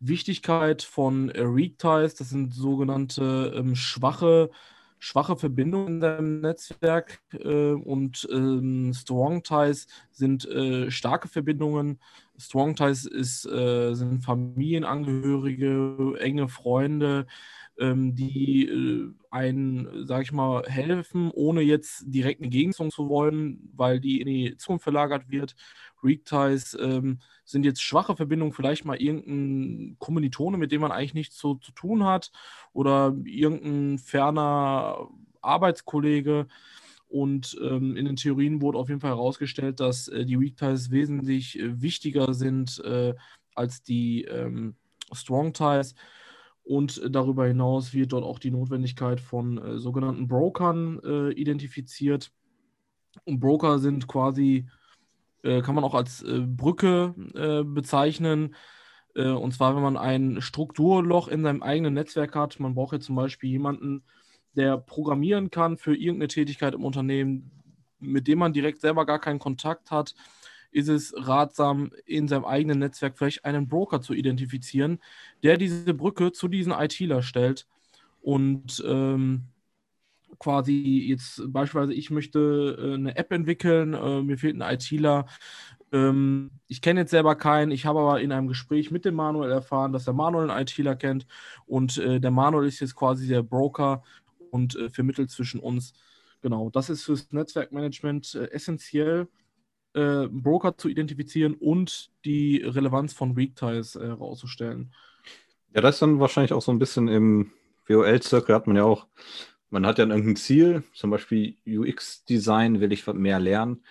Wichtigkeit 0.00 0.82
von 0.82 1.30
äh, 1.30 1.44
Weak 1.44 1.78
Ties, 1.78 2.14
das 2.14 2.30
sind 2.30 2.52
sogenannte 2.52 3.52
ähm, 3.56 3.74
schwache, 3.74 4.50
schwache 4.98 5.36
Verbindungen 5.36 5.94
in 5.94 6.00
deinem 6.00 6.40
Netzwerk 6.40 7.20
äh, 7.32 7.72
und 7.72 8.28
ähm, 8.30 8.92
Strong 8.92 9.42
Ties 9.42 9.86
sind 10.10 10.46
äh, 10.46 10.90
starke 10.90 11.28
Verbindungen. 11.28 12.00
Strong 12.36 12.76
Ties 12.76 13.04
ist, 13.06 13.46
äh, 13.46 13.94
sind 13.94 14.24
Familienangehörige, 14.24 16.14
enge 16.18 16.48
Freunde, 16.48 17.26
ähm, 17.78 18.14
die 18.14 18.66
äh, 18.68 19.12
einen, 19.30 20.06
sag 20.06 20.22
ich 20.22 20.32
mal, 20.32 20.64
helfen, 20.66 21.30
ohne 21.32 21.60
jetzt 21.62 22.04
direkt 22.06 22.40
eine 22.40 22.50
Gegensong 22.50 22.90
zu 22.90 23.08
wollen, 23.08 23.70
weil 23.74 24.00
die 24.00 24.20
in 24.20 24.26
die 24.26 24.56
Zukunft 24.56 24.84
verlagert 24.84 25.30
wird. 25.30 25.54
Reek-Ties 26.02 26.76
ähm, 26.80 27.20
sind 27.44 27.64
jetzt 27.64 27.82
schwache 27.82 28.16
Verbindungen, 28.16 28.52
vielleicht 28.52 28.84
mal 28.84 28.96
irgendein 29.00 29.96
Kommilitone, 29.98 30.56
mit 30.58 30.72
dem 30.72 30.80
man 30.82 30.92
eigentlich 30.92 31.14
nichts 31.14 31.36
zu, 31.36 31.56
zu 31.56 31.72
tun 31.72 32.04
hat, 32.04 32.30
oder 32.72 33.14
irgendein 33.24 33.98
ferner 33.98 35.08
Arbeitskollege. 35.40 36.46
Und 37.14 37.56
ähm, 37.62 37.96
in 37.96 38.06
den 38.06 38.16
Theorien 38.16 38.60
wurde 38.60 38.76
auf 38.76 38.88
jeden 38.88 39.00
Fall 39.00 39.12
herausgestellt, 39.12 39.78
dass 39.78 40.08
äh, 40.08 40.24
die 40.24 40.40
Weak 40.40 40.56
Ties 40.56 40.90
wesentlich 40.90 41.56
äh, 41.56 41.80
wichtiger 41.80 42.34
sind 42.34 42.82
äh, 42.84 43.14
als 43.54 43.84
die 43.84 44.24
ähm, 44.24 44.74
Strong 45.12 45.52
Ties. 45.52 45.94
Und 46.64 47.00
darüber 47.08 47.46
hinaus 47.46 47.94
wird 47.94 48.12
dort 48.12 48.24
auch 48.24 48.40
die 48.40 48.50
Notwendigkeit 48.50 49.20
von 49.20 49.58
äh, 49.58 49.78
sogenannten 49.78 50.26
Brokern 50.26 50.98
äh, 51.04 51.30
identifiziert. 51.30 52.32
Und 53.22 53.38
Broker 53.38 53.78
sind 53.78 54.08
quasi, 54.08 54.66
äh, 55.44 55.62
kann 55.62 55.76
man 55.76 55.84
auch 55.84 55.94
als 55.94 56.20
äh, 56.24 56.40
Brücke 56.40 57.14
äh, 57.34 57.62
bezeichnen. 57.62 58.56
Äh, 59.14 59.28
und 59.28 59.54
zwar, 59.54 59.76
wenn 59.76 59.84
man 59.84 59.96
ein 59.96 60.40
Strukturloch 60.40 61.28
in 61.28 61.44
seinem 61.44 61.62
eigenen 61.62 61.94
Netzwerk 61.94 62.34
hat. 62.34 62.58
Man 62.58 62.74
braucht 62.74 62.94
jetzt 62.94 63.06
zum 63.06 63.14
Beispiel 63.14 63.50
jemanden, 63.50 64.02
der 64.56 64.78
programmieren 64.78 65.50
kann 65.50 65.76
für 65.76 65.94
irgendeine 65.94 66.28
Tätigkeit 66.28 66.74
im 66.74 66.84
Unternehmen, 66.84 67.50
mit 67.98 68.28
dem 68.28 68.38
man 68.38 68.52
direkt 68.52 68.80
selber 68.80 69.06
gar 69.06 69.18
keinen 69.18 69.38
Kontakt 69.38 69.90
hat 69.90 70.14
ist 70.74 70.88
es 70.88 71.14
ratsam, 71.16 71.92
in 72.04 72.26
seinem 72.26 72.44
eigenen 72.44 72.80
Netzwerk 72.80 73.16
vielleicht 73.16 73.44
einen 73.44 73.68
Broker 73.68 74.00
zu 74.00 74.12
identifizieren, 74.12 74.98
der 75.44 75.56
diese 75.56 75.94
Brücke 75.94 76.32
zu 76.32 76.48
diesen 76.48 76.72
ITler 76.72 77.22
stellt 77.22 77.68
und 78.20 78.82
ähm, 78.86 79.44
quasi 80.38 81.06
jetzt 81.08 81.42
beispielsweise, 81.46 81.94
ich 81.94 82.10
möchte 82.10 82.76
äh, 82.78 82.94
eine 82.94 83.16
App 83.16 83.32
entwickeln, 83.32 83.94
äh, 83.94 84.22
mir 84.22 84.36
fehlt 84.36 84.60
ein 84.60 84.74
ITler. 84.74 85.26
Ähm, 85.92 86.50
ich 86.66 86.82
kenne 86.82 87.00
jetzt 87.00 87.12
selber 87.12 87.36
keinen, 87.36 87.70
ich 87.70 87.86
habe 87.86 88.00
aber 88.00 88.20
in 88.20 88.32
einem 88.32 88.48
Gespräch 88.48 88.90
mit 88.90 89.04
dem 89.04 89.14
Manuel 89.14 89.52
erfahren, 89.52 89.92
dass 89.92 90.06
der 90.06 90.14
Manuel 90.14 90.50
einen 90.50 90.62
ITler 90.62 90.96
kennt 90.96 91.26
und 91.66 91.98
äh, 91.98 92.18
der 92.20 92.32
Manuel 92.32 92.66
ist 92.66 92.80
jetzt 92.80 92.96
quasi 92.96 93.28
der 93.28 93.42
Broker 93.42 94.02
und 94.54 94.76
äh, 94.76 94.88
vermittelt 94.88 95.30
zwischen 95.30 95.58
uns. 95.58 95.94
Genau, 96.40 96.70
das 96.70 96.88
ist 96.88 97.02
fürs 97.02 97.32
Netzwerkmanagement 97.32 98.36
äh, 98.36 98.50
essentiell 98.52 99.26
äh, 99.94 100.28
Broker 100.28 100.78
zu 100.78 100.88
identifizieren 100.88 101.54
und 101.54 102.10
die 102.24 102.58
Relevanz 102.58 103.12
von 103.12 103.36
Weak 103.36 103.56
Ties 103.56 103.96
äh, 103.96 104.06
herauszustellen. 104.06 104.94
Ja, 105.74 105.80
das 105.80 105.96
ist 105.96 106.02
dann 106.02 106.20
wahrscheinlich 106.20 106.52
auch 106.52 106.62
so 106.62 106.70
ein 106.70 106.78
bisschen 106.78 107.08
im 107.08 107.50
WOL-Zirkel 107.88 108.54
hat 108.54 108.68
man 108.68 108.76
ja 108.76 108.84
auch 108.84 109.08
man 109.70 109.86
hat 109.86 109.98
ja 109.98 110.06
irgendein 110.06 110.36
Ziel, 110.36 110.84
zum 110.94 111.10
Beispiel 111.10 111.56
UX-Design 111.66 112.80
will 112.80 112.92
ich 112.92 113.08
mehr 113.08 113.40
lernen. 113.40 113.82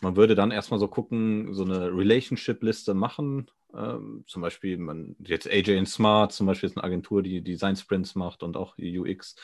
Man 0.00 0.16
würde 0.16 0.34
dann 0.34 0.50
erstmal 0.50 0.80
so 0.80 0.88
gucken, 0.88 1.52
so 1.52 1.62
eine 1.62 1.88
Relationship-Liste 1.94 2.94
machen. 2.94 3.50
Ähm, 3.76 4.24
zum 4.26 4.42
Beispiel, 4.42 4.78
man, 4.78 5.16
jetzt 5.18 5.48
AJ 5.48 5.84
Smart 5.86 6.32
zum 6.32 6.46
Beispiel 6.46 6.68
ist 6.68 6.76
eine 6.76 6.84
Agentur, 6.84 7.22
die 7.22 7.42
Design 7.42 7.76
Sprints 7.76 8.14
macht 8.14 8.42
und 8.42 8.56
auch 8.56 8.76
UX, 8.78 9.36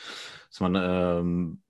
dass 0.49 0.59
man 0.59 0.75
ähm, 0.75 1.61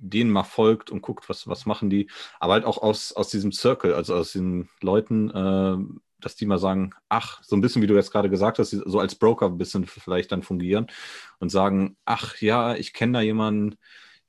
denen 0.00 0.30
mal 0.30 0.44
folgt 0.44 0.90
und 0.90 1.02
guckt, 1.02 1.28
was, 1.28 1.46
was 1.46 1.66
machen 1.66 1.90
die. 1.90 2.08
Aber 2.38 2.54
halt 2.54 2.64
auch 2.64 2.78
aus, 2.78 3.12
aus 3.12 3.28
diesem 3.28 3.52
Circle, 3.52 3.94
also 3.94 4.14
aus 4.14 4.32
den 4.32 4.68
Leuten, 4.80 5.30
äh, 5.30 5.76
dass 6.20 6.36
die 6.36 6.46
mal 6.46 6.58
sagen, 6.58 6.92
ach, 7.08 7.42
so 7.42 7.56
ein 7.56 7.60
bisschen 7.60 7.82
wie 7.82 7.86
du 7.86 7.94
jetzt 7.94 8.10
gerade 8.10 8.30
gesagt 8.30 8.58
hast, 8.58 8.70
so 8.70 8.98
als 8.98 9.14
Broker 9.14 9.46
ein 9.46 9.58
bisschen 9.58 9.86
vielleicht 9.86 10.32
dann 10.32 10.42
fungieren 10.42 10.86
und 11.38 11.50
sagen, 11.50 11.96
ach 12.04 12.36
ja, 12.40 12.74
ich 12.74 12.92
kenne 12.92 13.14
da 13.14 13.20
jemanden, 13.20 13.76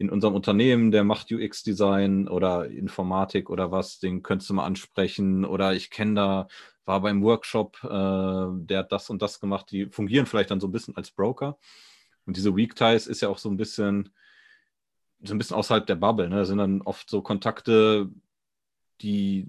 in 0.01 0.09
unserem 0.09 0.33
Unternehmen, 0.33 0.89
der 0.89 1.03
macht 1.03 1.31
UX-Design 1.31 2.27
oder 2.27 2.67
Informatik 2.67 3.51
oder 3.51 3.71
was, 3.71 3.99
den 3.99 4.23
könntest 4.23 4.49
du 4.49 4.55
mal 4.55 4.65
ansprechen. 4.65 5.45
Oder 5.45 5.75
ich 5.75 5.91
kenne 5.91 6.15
da, 6.15 6.47
war 6.85 7.01
beim 7.01 7.21
Workshop, 7.21 7.77
äh, 7.83 7.87
der 8.65 8.79
hat 8.79 8.91
das 8.91 9.11
und 9.11 9.21
das 9.21 9.39
gemacht. 9.39 9.69
Die 9.69 9.85
fungieren 9.85 10.25
vielleicht 10.25 10.49
dann 10.49 10.59
so 10.59 10.67
ein 10.67 10.71
bisschen 10.71 10.97
als 10.97 11.11
Broker. 11.11 11.59
Und 12.25 12.35
diese 12.35 12.55
Weak 12.55 12.75
Ties 12.75 13.05
ist 13.05 13.21
ja 13.21 13.29
auch 13.29 13.37
so 13.37 13.47
ein 13.47 13.57
bisschen, 13.57 14.09
so 15.21 15.35
ein 15.35 15.37
bisschen 15.37 15.55
außerhalb 15.55 15.85
der 15.85 15.95
Bubble. 15.95 16.29
Ne? 16.29 16.37
Das 16.37 16.47
sind 16.47 16.57
dann 16.57 16.81
oft 16.81 17.07
so 17.07 17.21
Kontakte, 17.21 18.09
die, 19.01 19.47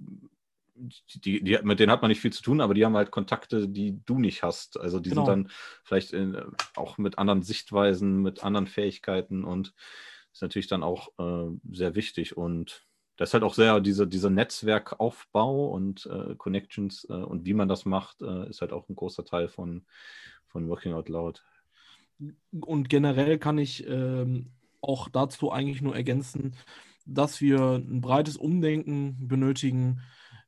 die, 1.14 1.42
die, 1.42 1.58
mit 1.62 1.80
denen 1.80 1.90
hat 1.90 2.02
man 2.02 2.10
nicht 2.10 2.20
viel 2.20 2.32
zu 2.32 2.42
tun, 2.42 2.60
aber 2.60 2.74
die 2.74 2.84
haben 2.84 2.96
halt 2.96 3.10
Kontakte, 3.10 3.70
die 3.70 4.02
du 4.04 4.18
nicht 4.18 4.42
hast. 4.42 4.78
Also 4.78 5.00
die 5.00 5.08
genau. 5.08 5.24
sind 5.24 5.46
dann 5.46 5.50
vielleicht 5.82 6.12
in, 6.12 6.36
auch 6.76 6.98
mit 6.98 7.16
anderen 7.16 7.42
Sichtweisen, 7.42 8.20
mit 8.20 8.44
anderen 8.44 8.66
Fähigkeiten 8.66 9.44
und 9.44 9.72
ist 10.32 10.42
natürlich 10.42 10.68
dann 10.68 10.82
auch 10.82 11.08
äh, 11.18 11.50
sehr 11.70 11.94
wichtig 11.94 12.36
und 12.36 12.86
das 13.16 13.30
ist 13.30 13.34
halt 13.34 13.44
auch 13.44 13.54
sehr 13.54 13.80
diese, 13.80 14.06
dieser 14.06 14.30
Netzwerkaufbau 14.30 15.68
und 15.68 16.06
äh, 16.06 16.34
Connections 16.36 17.06
äh, 17.08 17.12
und 17.12 17.44
wie 17.44 17.54
man 17.54 17.68
das 17.68 17.84
macht, 17.84 18.22
äh, 18.22 18.48
ist 18.48 18.62
halt 18.62 18.72
auch 18.72 18.88
ein 18.88 18.96
großer 18.96 19.24
Teil 19.24 19.48
von, 19.48 19.84
von 20.48 20.68
Working 20.68 20.94
Out 20.94 21.08
Loud. 21.08 21.44
Und 22.60 22.88
generell 22.88 23.38
kann 23.38 23.58
ich 23.58 23.86
ähm, 23.86 24.52
auch 24.80 25.08
dazu 25.08 25.52
eigentlich 25.52 25.82
nur 25.82 25.94
ergänzen, 25.94 26.56
dass 27.04 27.40
wir 27.40 27.76
ein 27.76 28.00
breites 28.00 28.36
Umdenken 28.36 29.28
benötigen. 29.28 30.00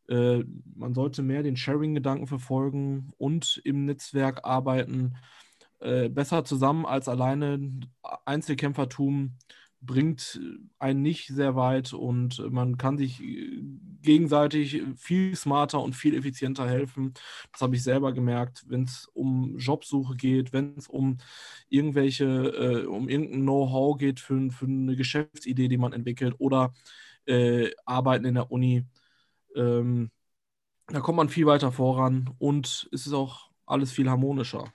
Äh, 0.08 0.44
man 0.74 0.94
sollte 0.94 1.22
mehr 1.22 1.42
den 1.42 1.56
Sharing-Gedanken 1.56 2.26
verfolgen 2.26 3.12
und 3.18 3.60
im 3.64 3.84
Netzwerk 3.84 4.44
arbeiten. 4.44 5.16
Äh, 5.80 6.08
besser 6.08 6.44
zusammen 6.44 6.86
als 6.86 7.08
alleine 7.08 7.60
Einzelkämpfertum 8.24 9.36
bringt 9.86 10.40
einen 10.78 11.02
nicht 11.02 11.28
sehr 11.28 11.56
weit 11.56 11.92
und 11.92 12.38
man 12.50 12.78
kann 12.78 12.98
sich 12.98 13.22
äh, 13.22 13.62
gegenseitig 14.02 14.82
viel 14.96 15.34
smarter 15.34 15.80
und 15.80 15.94
viel 15.94 16.14
effizienter 16.14 16.68
helfen. 16.68 17.14
Das 17.52 17.62
habe 17.62 17.76
ich 17.76 17.82
selber 17.82 18.12
gemerkt, 18.12 18.64
wenn 18.68 18.84
es 18.84 19.08
um 19.14 19.56
Jobsuche 19.58 20.14
geht, 20.16 20.52
wenn 20.52 20.74
es 20.76 20.88
um 20.88 21.18
irgendwelche, 21.68 22.24
äh, 22.24 22.86
um 22.86 23.08
irgendein 23.08 23.42
Know-how 23.42 23.98
geht 23.98 24.20
für, 24.20 24.50
für, 24.50 24.66
eine 24.66 24.96
Geschäftsidee, 24.96 25.68
die 25.68 25.78
man 25.78 25.92
entwickelt 25.92 26.34
oder 26.38 26.74
äh, 27.26 27.70
Arbeiten 27.84 28.26
in 28.26 28.34
der 28.34 28.50
Uni. 28.50 28.84
Ähm, 29.56 30.10
da 30.88 31.00
kommt 31.00 31.16
man 31.16 31.28
viel 31.28 31.46
weiter 31.46 31.72
voran 31.72 32.34
und 32.38 32.88
es 32.92 33.06
ist 33.06 33.14
auch 33.14 33.50
alles 33.66 33.92
viel 33.92 34.10
harmonischer. 34.10 34.72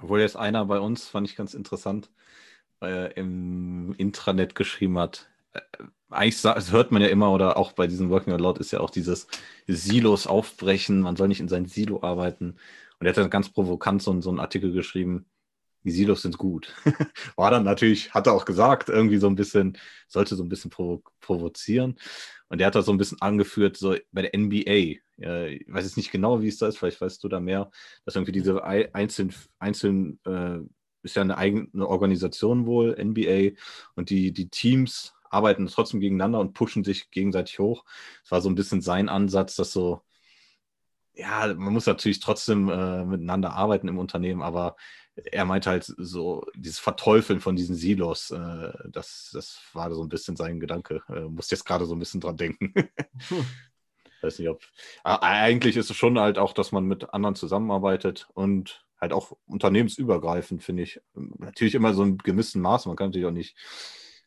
Obwohl 0.00 0.20
jetzt 0.20 0.36
einer 0.36 0.64
bei 0.64 0.78
uns, 0.78 1.08
fand 1.08 1.28
ich 1.28 1.34
ganz 1.34 1.54
interessant, 1.54 2.10
äh, 2.82 3.12
im 3.14 3.94
Intranet 3.96 4.54
geschrieben 4.54 4.98
hat. 4.98 5.28
Äh, 5.52 5.60
eigentlich 6.10 6.42
hört 6.72 6.90
man 6.90 7.02
ja 7.02 7.08
immer, 7.08 7.30
oder 7.32 7.56
auch 7.56 7.72
bei 7.72 7.86
diesem 7.86 8.08
Working 8.08 8.32
Out 8.32 8.40
Loud 8.40 8.58
ist 8.58 8.70
ja 8.70 8.80
auch 8.80 8.90
dieses 8.90 9.26
Silos 9.66 10.26
aufbrechen, 10.26 11.00
man 11.00 11.16
soll 11.16 11.28
nicht 11.28 11.40
in 11.40 11.48
sein 11.48 11.66
Silo 11.66 12.02
arbeiten. 12.02 12.56
Und 12.98 13.06
er 13.06 13.10
hat 13.10 13.18
dann 13.18 13.30
ganz 13.30 13.50
provokant 13.50 14.02
so, 14.02 14.18
so 14.20 14.30
einen 14.30 14.40
Artikel 14.40 14.72
geschrieben, 14.72 15.26
die 15.84 15.90
Silos 15.90 16.22
sind 16.22 16.38
gut. 16.38 16.74
War 17.36 17.50
dann 17.50 17.64
natürlich, 17.64 18.12
hat 18.14 18.26
er 18.26 18.34
auch 18.34 18.44
gesagt, 18.44 18.88
irgendwie 18.88 19.18
so 19.18 19.26
ein 19.28 19.36
bisschen, 19.36 19.78
sollte 20.08 20.36
so 20.36 20.42
ein 20.42 20.48
bisschen 20.48 20.70
provo 20.70 21.02
provozieren. 21.20 21.98
Und 22.48 22.60
er 22.60 22.68
hat 22.68 22.74
das 22.74 22.86
so 22.86 22.92
ein 22.92 22.98
bisschen 22.98 23.20
angeführt, 23.20 23.76
so 23.76 23.96
bei 24.10 24.22
der 24.22 24.38
NBA. 24.38 25.00
Äh, 25.20 25.54
ich 25.56 25.72
weiß 25.72 25.84
jetzt 25.84 25.96
nicht 25.96 26.10
genau, 26.10 26.40
wie 26.40 26.48
es 26.48 26.58
da 26.58 26.68
ist, 26.68 26.78
vielleicht 26.78 27.00
weißt 27.00 27.22
du 27.22 27.28
da 27.28 27.40
mehr, 27.40 27.70
dass 28.04 28.16
irgendwie 28.16 28.32
diese 28.32 28.64
einzelnen, 28.64 29.34
einzelnen 29.58 30.20
äh, 30.24 30.60
ist 31.10 31.16
ja 31.16 31.22
eine 31.22 31.38
eigene 31.38 31.86
Organisation 31.86 32.66
wohl, 32.66 32.96
NBA, 32.98 33.56
und 33.94 34.10
die, 34.10 34.32
die 34.32 34.48
Teams 34.48 35.14
arbeiten 35.30 35.66
trotzdem 35.66 36.00
gegeneinander 36.00 36.40
und 36.40 36.54
pushen 36.54 36.84
sich 36.84 37.10
gegenseitig 37.10 37.58
hoch. 37.58 37.84
Es 38.24 38.30
war 38.30 38.40
so 38.40 38.48
ein 38.48 38.54
bisschen 38.54 38.80
sein 38.80 39.08
Ansatz, 39.08 39.56
dass 39.56 39.72
so, 39.72 40.02
ja, 41.14 41.52
man 41.54 41.72
muss 41.72 41.86
natürlich 41.86 42.20
trotzdem 42.20 42.68
äh, 42.68 43.04
miteinander 43.04 43.52
arbeiten 43.52 43.88
im 43.88 43.98
Unternehmen, 43.98 44.42
aber 44.42 44.76
er 45.32 45.44
meinte 45.44 45.70
halt 45.70 45.84
so, 45.84 46.46
dieses 46.54 46.78
Verteufeln 46.78 47.40
von 47.40 47.56
diesen 47.56 47.74
Silos, 47.74 48.30
äh, 48.30 48.72
das, 48.88 49.30
das 49.32 49.60
war 49.72 49.92
so 49.92 50.02
ein 50.02 50.08
bisschen 50.08 50.36
sein 50.36 50.60
Gedanke. 50.60 51.02
Äh, 51.08 51.22
muss 51.22 51.50
jetzt 51.50 51.64
gerade 51.64 51.86
so 51.86 51.94
ein 51.94 51.98
bisschen 51.98 52.20
dran 52.20 52.36
denken. 52.36 52.72
hm. 53.28 53.46
Weiß 54.20 54.40
nicht, 54.40 54.48
ob. 54.48 54.60
Eigentlich 55.04 55.76
ist 55.76 55.90
es 55.90 55.96
schon 55.96 56.18
halt 56.18 56.38
auch, 56.38 56.52
dass 56.52 56.72
man 56.72 56.84
mit 56.86 57.14
anderen 57.14 57.36
zusammenarbeitet 57.36 58.28
und 58.34 58.84
halt 59.00 59.12
auch 59.12 59.36
unternehmensübergreifend, 59.46 60.62
finde 60.62 60.82
ich. 60.82 61.00
Natürlich 61.14 61.74
immer 61.74 61.94
so 61.94 62.02
ein 62.02 62.18
gewissen 62.18 62.62
Maß. 62.62 62.86
Man 62.86 62.96
kann 62.96 63.08
natürlich 63.08 63.26
auch 63.26 63.32
nicht 63.32 63.56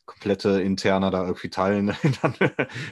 komplette 0.04 0.60
Interner 0.60 1.10
da 1.10 1.24
irgendwie 1.24 1.50
teilen, 1.50 1.94
dann, 2.22 2.34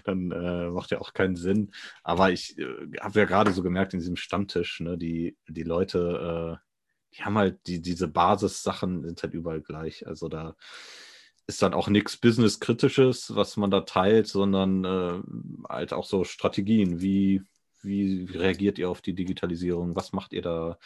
dann 0.04 0.30
äh, 0.30 0.70
macht 0.70 0.90
ja 0.90 1.00
auch 1.00 1.12
keinen 1.12 1.36
Sinn. 1.36 1.72
Aber 2.02 2.30
ich 2.30 2.58
äh, 2.58 2.64
habe 3.00 3.20
ja 3.20 3.24
gerade 3.24 3.52
so 3.52 3.62
gemerkt 3.62 3.94
in 3.94 4.00
diesem 4.00 4.16
Stammtisch, 4.16 4.80
ne, 4.80 4.96
die, 4.96 5.36
die 5.48 5.62
Leute, 5.62 6.58
äh, 6.60 7.16
die 7.16 7.24
haben 7.24 7.38
halt 7.38 7.58
die, 7.66 7.80
diese 7.80 8.08
Basissachen 8.08 9.02
sind 9.04 9.22
halt 9.22 9.34
überall 9.34 9.60
gleich. 9.60 10.06
Also 10.06 10.28
da 10.28 10.54
ist 11.46 11.62
dann 11.62 11.74
auch 11.74 11.88
nichts 11.88 12.16
Business-Kritisches, 12.16 13.34
was 13.34 13.56
man 13.56 13.70
da 13.70 13.80
teilt, 13.80 14.28
sondern 14.28 14.84
äh, 14.84 15.20
halt 15.68 15.92
auch 15.92 16.04
so 16.04 16.22
Strategien. 16.22 17.00
Wie, 17.00 17.42
wie 17.82 18.24
reagiert 18.26 18.78
ihr 18.78 18.88
auf 18.88 19.00
die 19.00 19.14
Digitalisierung? 19.14 19.96
Was 19.96 20.12
macht 20.12 20.32
ihr 20.32 20.42
da? 20.42 20.78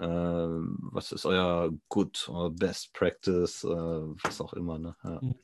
Ähm, 0.00 0.78
was 0.80 1.12
ist 1.12 1.26
euer 1.26 1.70
Good 1.88 2.28
oder 2.30 2.50
Best 2.50 2.94
Practice, 2.94 3.64
äh, 3.64 3.68
was 3.68 4.40
auch 4.40 4.54
immer. 4.54 4.78
Ne? 4.78 4.96
Ja. 5.04 5.18
Mhm. 5.20 5.34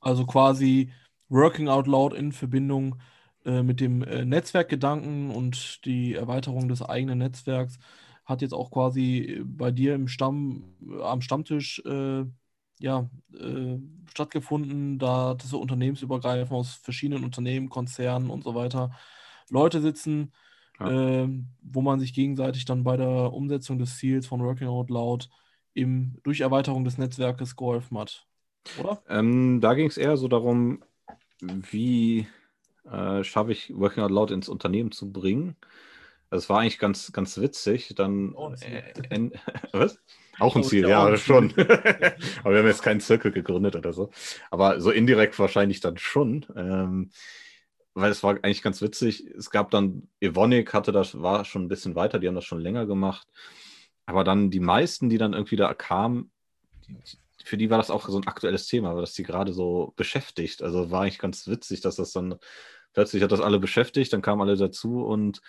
Also 0.00 0.24
quasi 0.24 0.92
Working 1.28 1.68
Out 1.68 1.86
Loud 1.86 2.14
in 2.14 2.32
Verbindung 2.32 2.96
äh, 3.44 3.62
mit 3.62 3.80
dem 3.80 4.02
äh, 4.02 4.24
Netzwerkgedanken 4.24 5.30
und 5.30 5.84
die 5.84 6.14
Erweiterung 6.14 6.68
des 6.68 6.80
eigenen 6.82 7.18
Netzwerks 7.18 7.78
hat 8.24 8.40
jetzt 8.40 8.54
auch 8.54 8.70
quasi 8.70 9.42
bei 9.44 9.70
dir 9.70 9.94
im 9.94 10.08
Stamm, 10.08 10.64
am 11.02 11.20
Stammtisch 11.20 11.82
äh, 11.84 12.24
ja, 12.78 13.08
äh, 13.32 13.78
stattgefunden, 14.10 14.98
da 14.98 15.34
das 15.34 15.50
so 15.50 15.60
unternehmensübergreifend 15.60 16.52
aus 16.52 16.74
verschiedenen 16.74 17.24
Unternehmen, 17.24 17.68
Konzernen 17.68 18.30
und 18.30 18.44
so 18.44 18.54
weiter 18.54 18.92
Leute 19.50 19.80
sitzen, 19.80 20.32
ja. 20.80 21.22
äh, 21.22 21.28
wo 21.62 21.80
man 21.80 22.00
sich 22.00 22.14
gegenseitig 22.14 22.64
dann 22.64 22.84
bei 22.84 22.96
der 22.96 23.32
Umsetzung 23.32 23.78
des 23.78 23.96
Ziels 23.96 24.26
von 24.26 24.42
Working 24.42 24.68
Out 24.68 24.90
Loud 24.90 25.28
im, 25.74 26.18
durch 26.22 26.40
Erweiterung 26.40 26.84
des 26.84 26.98
Netzwerkes 26.98 27.56
geholfen 27.56 27.98
hat. 27.98 28.26
Oder? 28.78 29.02
Ähm, 29.08 29.60
da 29.60 29.74
ging 29.74 29.86
es 29.86 29.96
eher 29.96 30.16
so 30.16 30.28
darum, 30.28 30.82
wie 31.40 32.26
äh, 32.90 33.24
schaffe 33.24 33.52
ich 33.52 33.74
Working 33.76 34.02
Out 34.02 34.10
Loud 34.10 34.30
ins 34.30 34.48
Unternehmen 34.48 34.92
zu 34.92 35.12
bringen. 35.12 35.56
Das 36.30 36.48
war 36.48 36.60
eigentlich 36.60 36.78
ganz, 36.78 37.12
ganz 37.12 37.38
witzig. 37.38 37.94
Dann, 37.96 38.34
oh, 38.34 38.52
äh, 38.60 39.30
was? 39.72 40.00
Auch 40.40 40.56
ein 40.56 40.64
Ziel, 40.64 40.88
ja, 40.88 41.16
schon. 41.16 41.50
Aber 41.56 42.52
wir 42.52 42.58
haben 42.58 42.66
jetzt 42.66 42.82
keinen 42.82 43.00
Circle 43.00 43.30
gegründet 43.30 43.76
oder 43.76 43.92
so. 43.92 44.10
Aber 44.50 44.80
so 44.80 44.90
indirekt 44.90 45.38
wahrscheinlich 45.38 45.80
dann 45.80 45.96
schon. 45.96 46.44
Ähm, 46.56 47.10
weil 47.94 48.10
es 48.10 48.22
war 48.22 48.32
eigentlich 48.42 48.62
ganz 48.62 48.82
witzig. 48.82 49.24
Es 49.36 49.50
gab 49.50 49.70
dann, 49.70 50.08
Evonik 50.20 50.74
hatte 50.74 50.92
das, 50.92 51.20
war 51.22 51.44
schon 51.44 51.62
ein 51.62 51.68
bisschen 51.68 51.94
weiter, 51.94 52.18
die 52.18 52.28
haben 52.28 52.34
das 52.34 52.44
schon 52.44 52.60
länger 52.60 52.86
gemacht. 52.86 53.26
Aber 54.06 54.24
dann 54.24 54.50
die 54.50 54.60
meisten, 54.60 55.08
die 55.08 55.18
dann 55.18 55.32
irgendwie 55.32 55.56
da 55.56 55.72
kamen, 55.72 56.30
für 57.44 57.56
die 57.56 57.70
war 57.70 57.78
das 57.78 57.90
auch 57.90 58.08
so 58.08 58.18
ein 58.18 58.26
aktuelles 58.26 58.66
Thema, 58.66 58.94
dass 58.94 59.12
die 59.12 59.22
gerade 59.22 59.52
so 59.52 59.92
beschäftigt. 59.96 60.62
Also 60.62 60.90
war 60.90 61.02
eigentlich 61.02 61.18
ganz 61.18 61.46
witzig, 61.46 61.80
dass 61.80 61.96
das 61.96 62.12
dann 62.12 62.36
plötzlich 62.92 63.22
hat 63.22 63.32
das 63.32 63.40
alle 63.40 63.58
beschäftigt, 63.58 64.12
dann 64.12 64.22
kamen 64.22 64.42
alle 64.42 64.56
dazu 64.56 65.04
und 65.04 65.40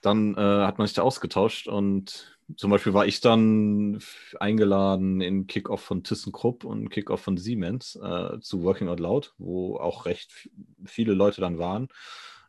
dann 0.00 0.34
äh, 0.34 0.40
hat 0.40 0.78
man 0.78 0.86
sich 0.86 0.94
da 0.94 1.02
ausgetauscht 1.02 1.66
und 1.66 2.33
zum 2.56 2.70
Beispiel 2.70 2.94
war 2.94 3.06
ich 3.06 3.20
dann 3.20 4.00
eingeladen 4.38 5.20
in 5.20 5.46
Kickoff 5.46 5.80
von 5.80 6.02
ThyssenKrupp 6.04 6.64
und 6.64 6.90
Kickoff 6.90 7.20
von 7.22 7.36
Siemens 7.36 7.96
äh, 7.96 8.40
zu 8.40 8.62
Working 8.62 8.88
Out 8.88 9.00
Loud, 9.00 9.34
wo 9.38 9.76
auch 9.76 10.06
recht 10.06 10.48
viele 10.84 11.14
Leute 11.14 11.40
dann 11.40 11.58
waren. 11.58 11.88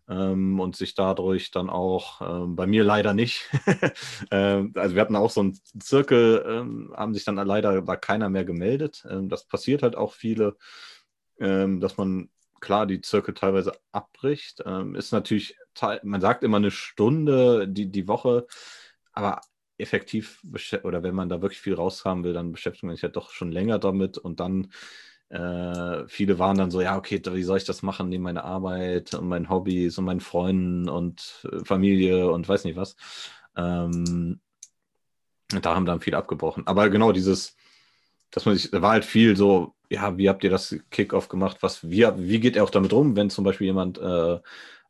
ähm, 0.09 0.59
und 0.59 0.75
sich 0.75 0.95
dadurch 0.95 1.51
dann 1.51 1.69
auch, 1.69 2.21
ähm, 2.21 2.55
bei 2.55 2.67
mir 2.67 2.83
leider 2.83 3.13
nicht, 3.13 3.49
ähm, 4.31 4.71
also 4.75 4.95
wir 4.95 5.01
hatten 5.01 5.15
auch 5.15 5.31
so 5.31 5.41
einen 5.41 5.59
Zirkel, 5.79 6.45
ähm, 6.47 6.93
haben 6.95 7.13
sich 7.13 7.25
dann 7.25 7.35
leider 7.37 7.87
war 7.87 7.97
keiner 7.97 8.29
mehr 8.29 8.45
gemeldet. 8.45 9.05
Ähm, 9.09 9.29
das 9.29 9.45
passiert 9.47 9.83
halt 9.83 9.95
auch 9.95 10.13
viele, 10.13 10.57
ähm, 11.39 11.79
dass 11.79 11.97
man 11.97 12.29
klar 12.61 12.85
die 12.87 13.01
Zirkel 13.01 13.33
teilweise 13.33 13.73
abbricht. 13.91 14.61
ist 14.95 15.11
natürlich, 15.11 15.55
man 16.03 16.21
sagt 16.21 16.43
immer 16.43 16.57
eine 16.57 16.71
Stunde 16.71 17.67
die, 17.67 17.91
die 17.91 18.07
Woche, 18.07 18.47
aber 19.13 19.41
effektiv 19.77 20.41
oder 20.83 21.03
wenn 21.03 21.15
man 21.15 21.29
da 21.29 21.41
wirklich 21.41 21.61
viel 21.61 21.75
raushaben 21.75 22.23
will, 22.23 22.33
dann 22.33 22.51
beschäftigt 22.51 22.83
man 22.83 22.95
sich 22.95 23.03
ja 23.03 23.09
doch 23.09 23.31
schon 23.31 23.51
länger 23.51 23.79
damit 23.79 24.17
und 24.17 24.39
dann 24.39 24.71
äh, 25.29 26.07
viele 26.07 26.39
waren 26.39 26.57
dann 26.57 26.71
so, 26.71 26.81
ja, 26.81 26.97
okay, 26.97 27.21
wie 27.31 27.43
soll 27.43 27.57
ich 27.57 27.65
das 27.65 27.81
machen 27.81 28.09
neben 28.09 28.23
meiner 28.23 28.45
Arbeit 28.45 29.13
und 29.15 29.27
meinen 29.27 29.49
Hobbys 29.49 29.97
und 29.97 30.05
meinen 30.05 30.19
Freunden 30.19 30.87
und 30.87 31.47
äh, 31.51 31.65
Familie 31.65 32.29
und 32.31 32.47
weiß 32.47 32.63
nicht 32.63 32.77
was. 32.77 32.95
Ähm, 33.57 34.39
da 35.61 35.75
haben 35.75 35.85
dann 35.85 36.01
viel 36.01 36.15
abgebrochen. 36.15 36.67
Aber 36.67 36.89
genau 36.89 37.11
dieses, 37.11 37.55
dass 38.31 38.45
man 38.45 38.55
sich, 38.55 38.71
da 38.71 38.81
war 38.81 38.91
halt 38.91 39.05
viel 39.05 39.35
so, 39.35 39.75
ja, 39.89 40.17
wie 40.17 40.29
habt 40.29 40.43
ihr 40.43 40.49
das 40.49 40.75
Kickoff 40.91 41.27
gemacht? 41.27 41.57
Was, 41.61 41.89
wie, 41.89 42.05
wie 42.17 42.39
geht 42.39 42.55
er 42.55 42.63
auch 42.63 42.69
damit 42.69 42.93
rum, 42.93 43.15
wenn 43.15 43.29
zum 43.29 43.45
Beispiel 43.45 43.67
jemand 43.67 43.97
äh, 43.97 44.39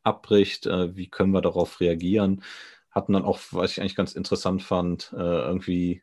abbricht? 0.02 0.66
Äh, 0.66 0.96
wie 0.96 1.08
können 1.08 1.32
wir 1.32 1.42
darauf 1.42 1.80
reagieren? 1.80 2.42
Hatten 2.96 3.12
dann 3.12 3.24
auch, 3.24 3.38
was 3.52 3.72
ich 3.72 3.80
eigentlich 3.80 3.96
ganz 3.96 4.14
interessant 4.14 4.62
fand, 4.62 5.12
äh, 5.12 5.18
irgendwie 5.18 6.02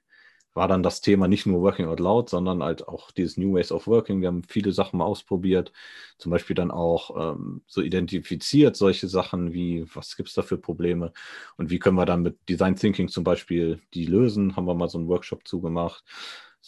war 0.53 0.67
dann 0.67 0.83
das 0.83 1.01
Thema 1.01 1.27
nicht 1.27 1.45
nur 1.47 1.61
Working 1.61 1.87
Out 1.87 1.99
Loud, 1.99 2.29
sondern 2.29 2.61
halt 2.63 2.87
auch 2.87 3.11
dieses 3.11 3.37
New 3.37 3.55
Ways 3.55 3.71
of 3.71 3.87
Working. 3.87 4.21
Wir 4.21 4.27
haben 4.27 4.43
viele 4.43 4.71
Sachen 4.71 4.99
mal 4.99 5.05
ausprobiert, 5.05 5.71
zum 6.19 6.31
Beispiel 6.31 6.55
dann 6.55 6.69
auch 6.71 7.33
ähm, 7.35 7.63
so 7.67 7.81
identifiziert 7.81 8.75
solche 8.75 9.07
Sachen 9.07 9.53
wie, 9.53 9.85
was 9.95 10.15
gibt 10.15 10.29
es 10.29 10.35
da 10.35 10.43
für 10.43 10.57
Probleme 10.59 11.11
und 11.57 11.71
wie 11.71 11.79
können 11.79 11.97
wir 11.97 12.05
dann 12.05 12.21
mit 12.21 12.37
Design 12.49 12.75
Thinking 12.75 13.07
zum 13.09 13.23
Beispiel 13.23 13.81
die 13.95 14.05
lösen, 14.05 14.55
haben 14.55 14.65
wir 14.67 14.75
mal 14.75 14.89
so 14.89 14.99
einen 14.99 15.07
Workshop 15.07 15.47
zugemacht. 15.47 16.03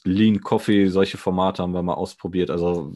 Lean 0.03 0.41
Coffee, 0.41 0.88
solche 0.89 1.17
Formate 1.17 1.63
haben 1.63 1.73
wir 1.73 1.84
mal 1.84 1.93
ausprobiert, 1.93 2.49
also 2.51 2.91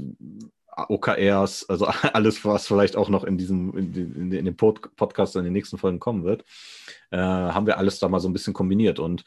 OKRs, 0.75 1.69
also 1.69 1.85
alles, 2.13 2.45
was 2.45 2.67
vielleicht 2.67 2.95
auch 2.95 3.09
noch 3.09 3.23
in 3.23 3.37
diesem, 3.37 3.77
in, 3.77 4.31
in 4.31 4.45
dem 4.45 4.55
Podcast 4.55 5.35
in 5.35 5.43
den 5.43 5.53
nächsten 5.53 5.77
Folgen 5.77 5.99
kommen 5.99 6.23
wird, 6.23 6.43
äh, 7.11 7.17
haben 7.17 7.67
wir 7.67 7.77
alles 7.77 7.99
da 7.99 8.07
mal 8.07 8.19
so 8.19 8.29
ein 8.29 8.33
bisschen 8.33 8.53
kombiniert 8.53 8.99
und 8.99 9.23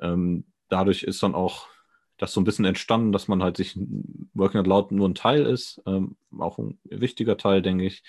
ähm, 0.00 0.44
dadurch 0.68 1.02
ist 1.02 1.22
dann 1.22 1.34
auch 1.34 1.68
das 2.18 2.32
so 2.32 2.40
ein 2.40 2.44
bisschen 2.44 2.64
entstanden, 2.64 3.12
dass 3.12 3.28
man 3.28 3.42
halt 3.42 3.56
sich 3.56 3.78
Working 4.34 4.60
Out 4.60 4.66
Loud 4.66 4.92
nur 4.92 5.08
ein 5.08 5.14
Teil 5.14 5.46
ist, 5.46 5.80
ähm, 5.86 6.16
auch 6.36 6.58
ein 6.58 6.78
wichtiger 6.84 7.36
Teil, 7.36 7.62
denke 7.62 7.86
ich, 7.86 8.02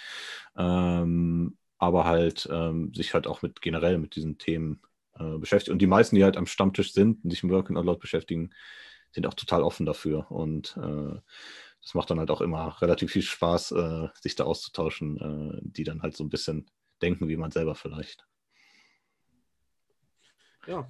ähm, 0.58 1.58
aber 1.78 2.06
halt 2.06 2.50
ähm, 2.52 2.94
sich 2.94 3.14
halt 3.14 3.28
auch 3.28 3.42
mit 3.42 3.62
generell 3.62 4.00
mit 4.00 4.16
diesen 4.16 4.38
Themen 4.38 4.82
äh, 5.18 5.38
beschäftigt. 5.38 5.72
Und 5.72 5.80
die 5.80 5.88
meisten, 5.88 6.16
die 6.16 6.24
halt 6.24 6.38
am 6.38 6.48
Stammtisch 6.48 6.92
sind 6.92 7.24
und 7.24 7.30
sich 7.30 7.44
mit 7.44 7.54
Working 7.54 7.78
Out 7.78 7.86
Loud 7.86 8.00
beschäftigen, 8.00 8.50
sind 9.12 9.28
auch 9.28 9.34
total 9.34 9.64
offen 9.64 9.86
dafür. 9.86 10.30
Und 10.32 10.78
äh, 10.78 11.20
das 11.82 11.94
macht 11.94 12.10
dann 12.10 12.20
halt 12.20 12.32
auch 12.32 12.42
immer 12.42 12.82
relativ 12.82 13.12
viel 13.12 13.22
Spaß, 13.22 13.72
äh, 13.72 14.08
sich 14.22 14.36
da 14.36 14.44
auszutauschen, 14.44 15.18
äh, 15.18 15.60
die 15.62 15.84
dann 15.84 16.02
halt 16.02 16.16
so 16.16 16.24
ein 16.24 16.30
bisschen 16.30 16.70
denken, 17.02 17.28
wie 17.30 17.38
man 17.38 17.52
selber 17.52 17.76
vielleicht. 17.76 18.26
Ja, 20.68 20.90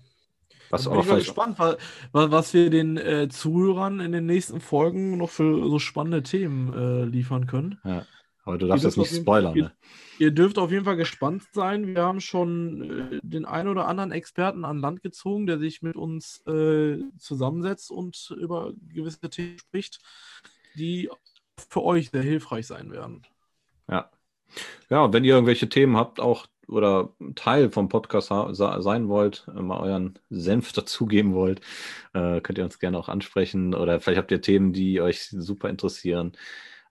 was 0.69 0.87
bin 0.87 0.99
ich 0.99 1.07
mal 1.07 1.17
gespannt, 1.17 1.59
was, 1.59 1.77
was 2.11 2.53
wir 2.53 2.69
den 2.69 2.97
äh, 2.97 3.27
Zuhörern 3.29 3.99
in 3.99 4.11
den 4.11 4.25
nächsten 4.25 4.59
Folgen 4.59 5.17
noch 5.17 5.29
für 5.29 5.67
so 5.69 5.79
spannende 5.79 6.23
Themen 6.23 6.73
äh, 6.73 7.05
liefern 7.05 7.47
können. 7.47 7.79
Ja. 7.83 8.05
Aber 8.43 8.57
du 8.57 8.67
darfst 8.67 8.85
das 8.85 8.97
nicht 8.97 9.15
spoilern. 9.15 9.55
Ihr, 9.55 9.63
ne? 9.63 9.71
ihr, 10.17 10.31
dürft 10.31 10.57
auf 10.57 10.71
jeden 10.71 10.85
Fall 10.85 10.95
gespannt 10.95 11.43
sein. 11.53 11.87
Wir 11.87 12.01
haben 12.01 12.21
schon 12.21 13.11
äh, 13.11 13.19
den 13.21 13.45
einen 13.45 13.67
oder 13.67 13.87
anderen 13.87 14.11
Experten 14.11 14.65
an 14.65 14.79
Land 14.79 15.01
gezogen, 15.01 15.45
der 15.45 15.59
sich 15.59 15.81
mit 15.81 15.95
uns 15.95 16.41
äh, 16.47 16.97
zusammensetzt 17.17 17.91
und 17.91 18.33
über 18.39 18.73
gewisse 18.93 19.29
Themen 19.29 19.59
spricht, 19.59 19.99
die 20.79 21.09
für 21.69 21.83
euch 21.83 22.09
sehr 22.09 22.23
hilfreich 22.23 22.67
sein 22.67 22.91
werden. 22.91 23.23
Ja. 23.87 24.09
Ja, 24.89 25.03
und 25.03 25.13
wenn 25.13 25.23
ihr 25.23 25.35
irgendwelche 25.35 25.69
Themen 25.69 25.95
habt, 25.95 26.19
auch 26.19 26.47
oder 26.67 27.13
Teil 27.35 27.71
vom 27.71 27.89
Podcast 27.89 28.29
sein 28.29 29.07
wollt, 29.07 29.47
äh, 29.47 29.61
mal 29.61 29.79
euren 29.79 30.19
Senf 30.29 30.71
dazugeben 30.73 31.33
wollt, 31.33 31.61
äh, 32.13 32.41
könnt 32.41 32.57
ihr 32.57 32.63
uns 32.63 32.79
gerne 32.79 32.97
auch 32.97 33.09
ansprechen. 33.09 33.73
Oder 33.73 33.99
vielleicht 33.99 34.19
habt 34.19 34.31
ihr 34.31 34.41
Themen, 34.41 34.73
die 34.73 35.01
euch 35.01 35.29
super 35.29 35.69
interessieren. 35.69 36.33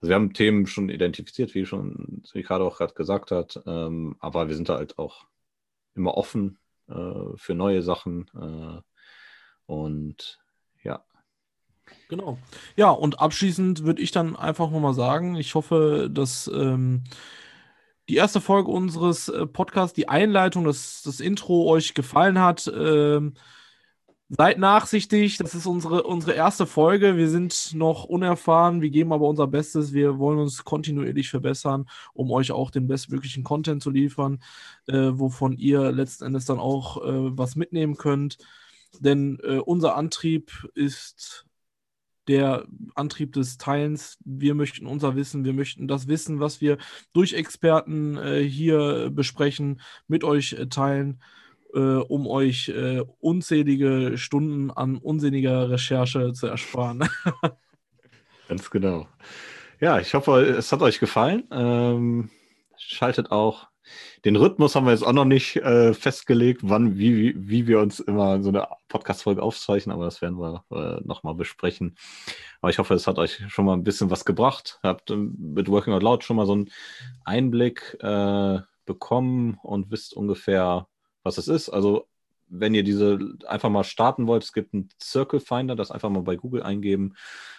Also 0.00 0.10
wir 0.10 0.14
haben 0.14 0.32
Themen 0.32 0.66
schon 0.66 0.90
identifiziert, 0.90 1.54
wie 1.54 1.66
schon 1.66 2.22
Ricardo 2.34 2.66
auch 2.66 2.78
gerade 2.78 2.94
gesagt 2.94 3.30
hat, 3.32 3.60
ähm, 3.66 4.16
aber 4.20 4.48
wir 4.48 4.54
sind 4.54 4.68
da 4.68 4.76
halt 4.76 4.98
auch 4.98 5.26
immer 5.94 6.14
offen 6.16 6.58
äh, 6.88 7.36
für 7.36 7.54
neue 7.54 7.82
Sachen. 7.82 8.30
Äh, 8.34 8.80
und 9.66 10.40
ja. 10.82 11.04
Genau. 12.08 12.38
Ja, 12.76 12.90
und 12.90 13.20
abschließend 13.20 13.84
würde 13.84 14.00
ich 14.00 14.12
dann 14.12 14.34
einfach 14.34 14.70
nochmal 14.70 14.94
sagen, 14.94 15.36
ich 15.36 15.54
hoffe, 15.54 16.08
dass 16.10 16.50
ähm, 16.52 17.04
die 18.08 18.16
erste 18.16 18.40
Folge 18.40 18.70
unseres 18.70 19.28
äh, 19.28 19.46
Podcasts, 19.46 19.94
die 19.94 20.08
Einleitung, 20.08 20.64
das, 20.64 21.02
das 21.04 21.20
Intro 21.20 21.66
euch 21.68 21.92
gefallen 21.92 22.38
hat. 22.40 22.70
Ähm, 22.74 23.34
seid 24.30 24.58
nachsichtig, 24.58 25.38
das 25.38 25.54
ist 25.54 25.66
unsere, 25.66 26.02
unsere 26.04 26.32
erste 26.32 26.66
Folge. 26.66 27.16
Wir 27.16 27.28
sind 27.28 27.74
noch 27.74 28.04
unerfahren, 28.04 28.80
wir 28.80 28.90
geben 28.90 29.12
aber 29.12 29.26
unser 29.28 29.46
Bestes. 29.46 29.92
Wir 29.92 30.18
wollen 30.18 30.38
uns 30.38 30.64
kontinuierlich 30.64 31.30
verbessern, 31.30 31.88
um 32.14 32.30
euch 32.30 32.52
auch 32.52 32.70
den 32.70 32.86
bestmöglichen 32.86 33.44
Content 33.44 33.82
zu 33.82 33.90
liefern, 33.90 34.42
äh, 34.86 35.10
wovon 35.12 35.52
ihr 35.58 35.92
letzten 35.92 36.24
Endes 36.24 36.46
dann 36.46 36.58
auch 36.58 36.98
äh, 37.04 37.36
was 37.38 37.56
mitnehmen 37.56 37.96
könnt. 37.96 38.38
Denn 39.00 39.38
äh, 39.42 39.58
unser 39.58 39.96
Antrieb 39.96 40.68
ist 40.74 41.47
der 42.28 42.66
Antrieb 42.94 43.32
des 43.32 43.58
Teilens. 43.58 44.18
Wir 44.24 44.54
möchten 44.54 44.86
unser 44.86 45.16
Wissen, 45.16 45.44
wir 45.44 45.54
möchten 45.54 45.88
das 45.88 46.06
Wissen, 46.06 46.40
was 46.40 46.60
wir 46.60 46.78
durch 47.12 47.32
Experten 47.32 48.16
äh, 48.16 48.42
hier 48.42 49.10
besprechen, 49.10 49.80
mit 50.06 50.24
euch 50.24 50.52
äh, 50.52 50.66
teilen, 50.66 51.20
äh, 51.74 51.78
um 51.78 52.26
euch 52.26 52.68
äh, 52.68 53.02
unzählige 53.18 54.16
Stunden 54.16 54.70
an 54.70 54.98
unsinniger 54.98 55.70
Recherche 55.70 56.32
zu 56.32 56.46
ersparen. 56.46 57.08
Ganz 58.48 58.70
genau. 58.70 59.08
Ja, 59.80 60.00
ich 60.00 60.14
hoffe, 60.14 60.40
es 60.42 60.72
hat 60.72 60.82
euch 60.82 60.98
gefallen. 61.00 61.44
Ähm, 61.50 62.30
schaltet 62.76 63.30
auch 63.30 63.68
den 64.24 64.36
Rhythmus 64.36 64.74
haben 64.74 64.86
wir 64.86 64.92
jetzt 64.92 65.06
auch 65.06 65.12
noch 65.12 65.24
nicht 65.24 65.56
äh, 65.56 65.94
festgelegt, 65.94 66.60
wann, 66.64 66.98
wie, 66.98 67.16
wie, 67.16 67.34
wie, 67.36 67.66
wir 67.66 67.80
uns 67.80 68.00
immer 68.00 68.42
so 68.42 68.48
eine 68.48 68.68
Podcast-Folge 68.88 69.42
aufzeichnen, 69.42 69.94
aber 69.94 70.04
das 70.04 70.22
werden 70.22 70.38
wir 70.38 70.64
äh, 70.70 71.00
nochmal 71.04 71.34
besprechen. 71.34 71.96
Aber 72.60 72.70
ich 72.70 72.78
hoffe, 72.78 72.94
es 72.94 73.06
hat 73.06 73.18
euch 73.18 73.42
schon 73.48 73.64
mal 73.64 73.74
ein 73.74 73.84
bisschen 73.84 74.10
was 74.10 74.24
gebracht. 74.24 74.80
Habt 74.82 75.10
ähm, 75.10 75.34
mit 75.38 75.68
Working 75.68 75.92
Out 75.94 76.02
Loud 76.02 76.24
schon 76.24 76.36
mal 76.36 76.46
so 76.46 76.52
einen 76.52 76.70
Einblick 77.24 77.96
äh, 78.00 78.58
bekommen 78.84 79.58
und 79.62 79.90
wisst 79.90 80.14
ungefähr, 80.14 80.88
was 81.22 81.38
es 81.38 81.48
ist. 81.48 81.68
Also 81.68 82.06
wenn 82.48 82.74
ihr 82.74 82.82
diese 82.82 83.18
einfach 83.46 83.70
mal 83.70 83.84
starten 83.84 84.26
wollt, 84.26 84.44
es 84.44 84.52
gibt 84.52 84.74
einen 84.74 84.88
Circle 85.02 85.40
Finder, 85.40 85.76
das 85.76 85.90
einfach 85.90 86.10
mal 86.10 86.22
bei 86.22 86.36
Google 86.36 86.62
eingeben. 86.62 87.14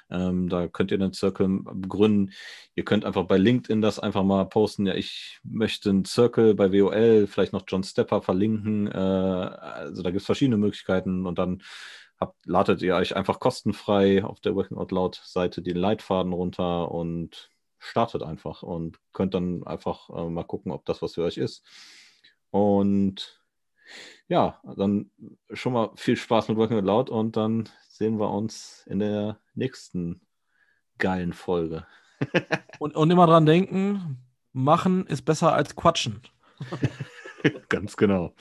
Ähm, 0.09 0.49
da 0.49 0.67
könnt 0.67 0.91
ihr 0.91 0.99
einen 0.99 1.13
Circle 1.13 1.61
gründen. 1.87 2.31
Ihr 2.75 2.85
könnt 2.85 3.05
einfach 3.05 3.25
bei 3.25 3.37
LinkedIn 3.37 3.81
das 3.81 3.99
einfach 3.99 4.23
mal 4.23 4.45
posten. 4.45 4.85
Ja, 4.85 4.95
ich 4.95 5.39
möchte 5.43 5.89
einen 5.89 6.05
Circle 6.05 6.55
bei 6.55 6.71
WOL, 6.71 7.27
vielleicht 7.27 7.53
noch 7.53 7.63
John 7.67 7.83
Stepper 7.83 8.21
verlinken. 8.21 8.87
Äh, 8.87 8.97
also 8.97 10.01
da 10.01 10.09
gibt 10.09 10.21
es 10.21 10.25
verschiedene 10.25 10.57
Möglichkeiten 10.57 11.25
und 11.25 11.37
dann 11.37 11.61
habt, 12.19 12.45
ladet 12.45 12.81
ihr 12.81 12.95
euch 12.95 13.15
einfach 13.15 13.39
kostenfrei 13.39 14.23
auf 14.23 14.39
der 14.39 14.55
Working 14.55 14.77
Out 14.77 14.91
Loud 14.91 15.21
Seite 15.23 15.61
den 15.61 15.77
Leitfaden 15.77 16.33
runter 16.33 16.91
und 16.91 17.49
startet 17.79 18.23
einfach 18.23 18.61
und 18.63 18.97
könnt 19.13 19.33
dann 19.33 19.63
einfach 19.63 20.09
äh, 20.09 20.29
mal 20.29 20.43
gucken, 20.43 20.71
ob 20.71 20.85
das 20.85 21.01
was 21.01 21.13
für 21.13 21.23
euch 21.23 21.37
ist. 21.37 21.63
Und 22.51 23.39
ja, 24.29 24.61
dann 24.77 25.11
schon 25.51 25.73
mal 25.73 25.91
viel 25.95 26.15
Spaß 26.15 26.47
mit 26.47 26.57
Working 26.57 26.77
Out 26.77 26.85
Loud 26.85 27.09
und 27.09 27.35
dann 27.35 27.67
sehen 27.89 28.19
wir 28.19 28.29
uns 28.29 28.85
in 28.87 28.99
der 28.99 29.39
nächsten 29.55 30.21
geilen 30.99 31.33
Folge. 31.33 31.85
und, 32.79 32.95
und 32.95 33.11
immer 33.11 33.25
dran 33.25 33.45
denken, 33.45 34.17
machen 34.53 35.05
ist 35.07 35.23
besser 35.23 35.53
als 35.53 35.75
quatschen. 35.75 36.21
Ganz 37.69 37.97
genau. 37.97 38.35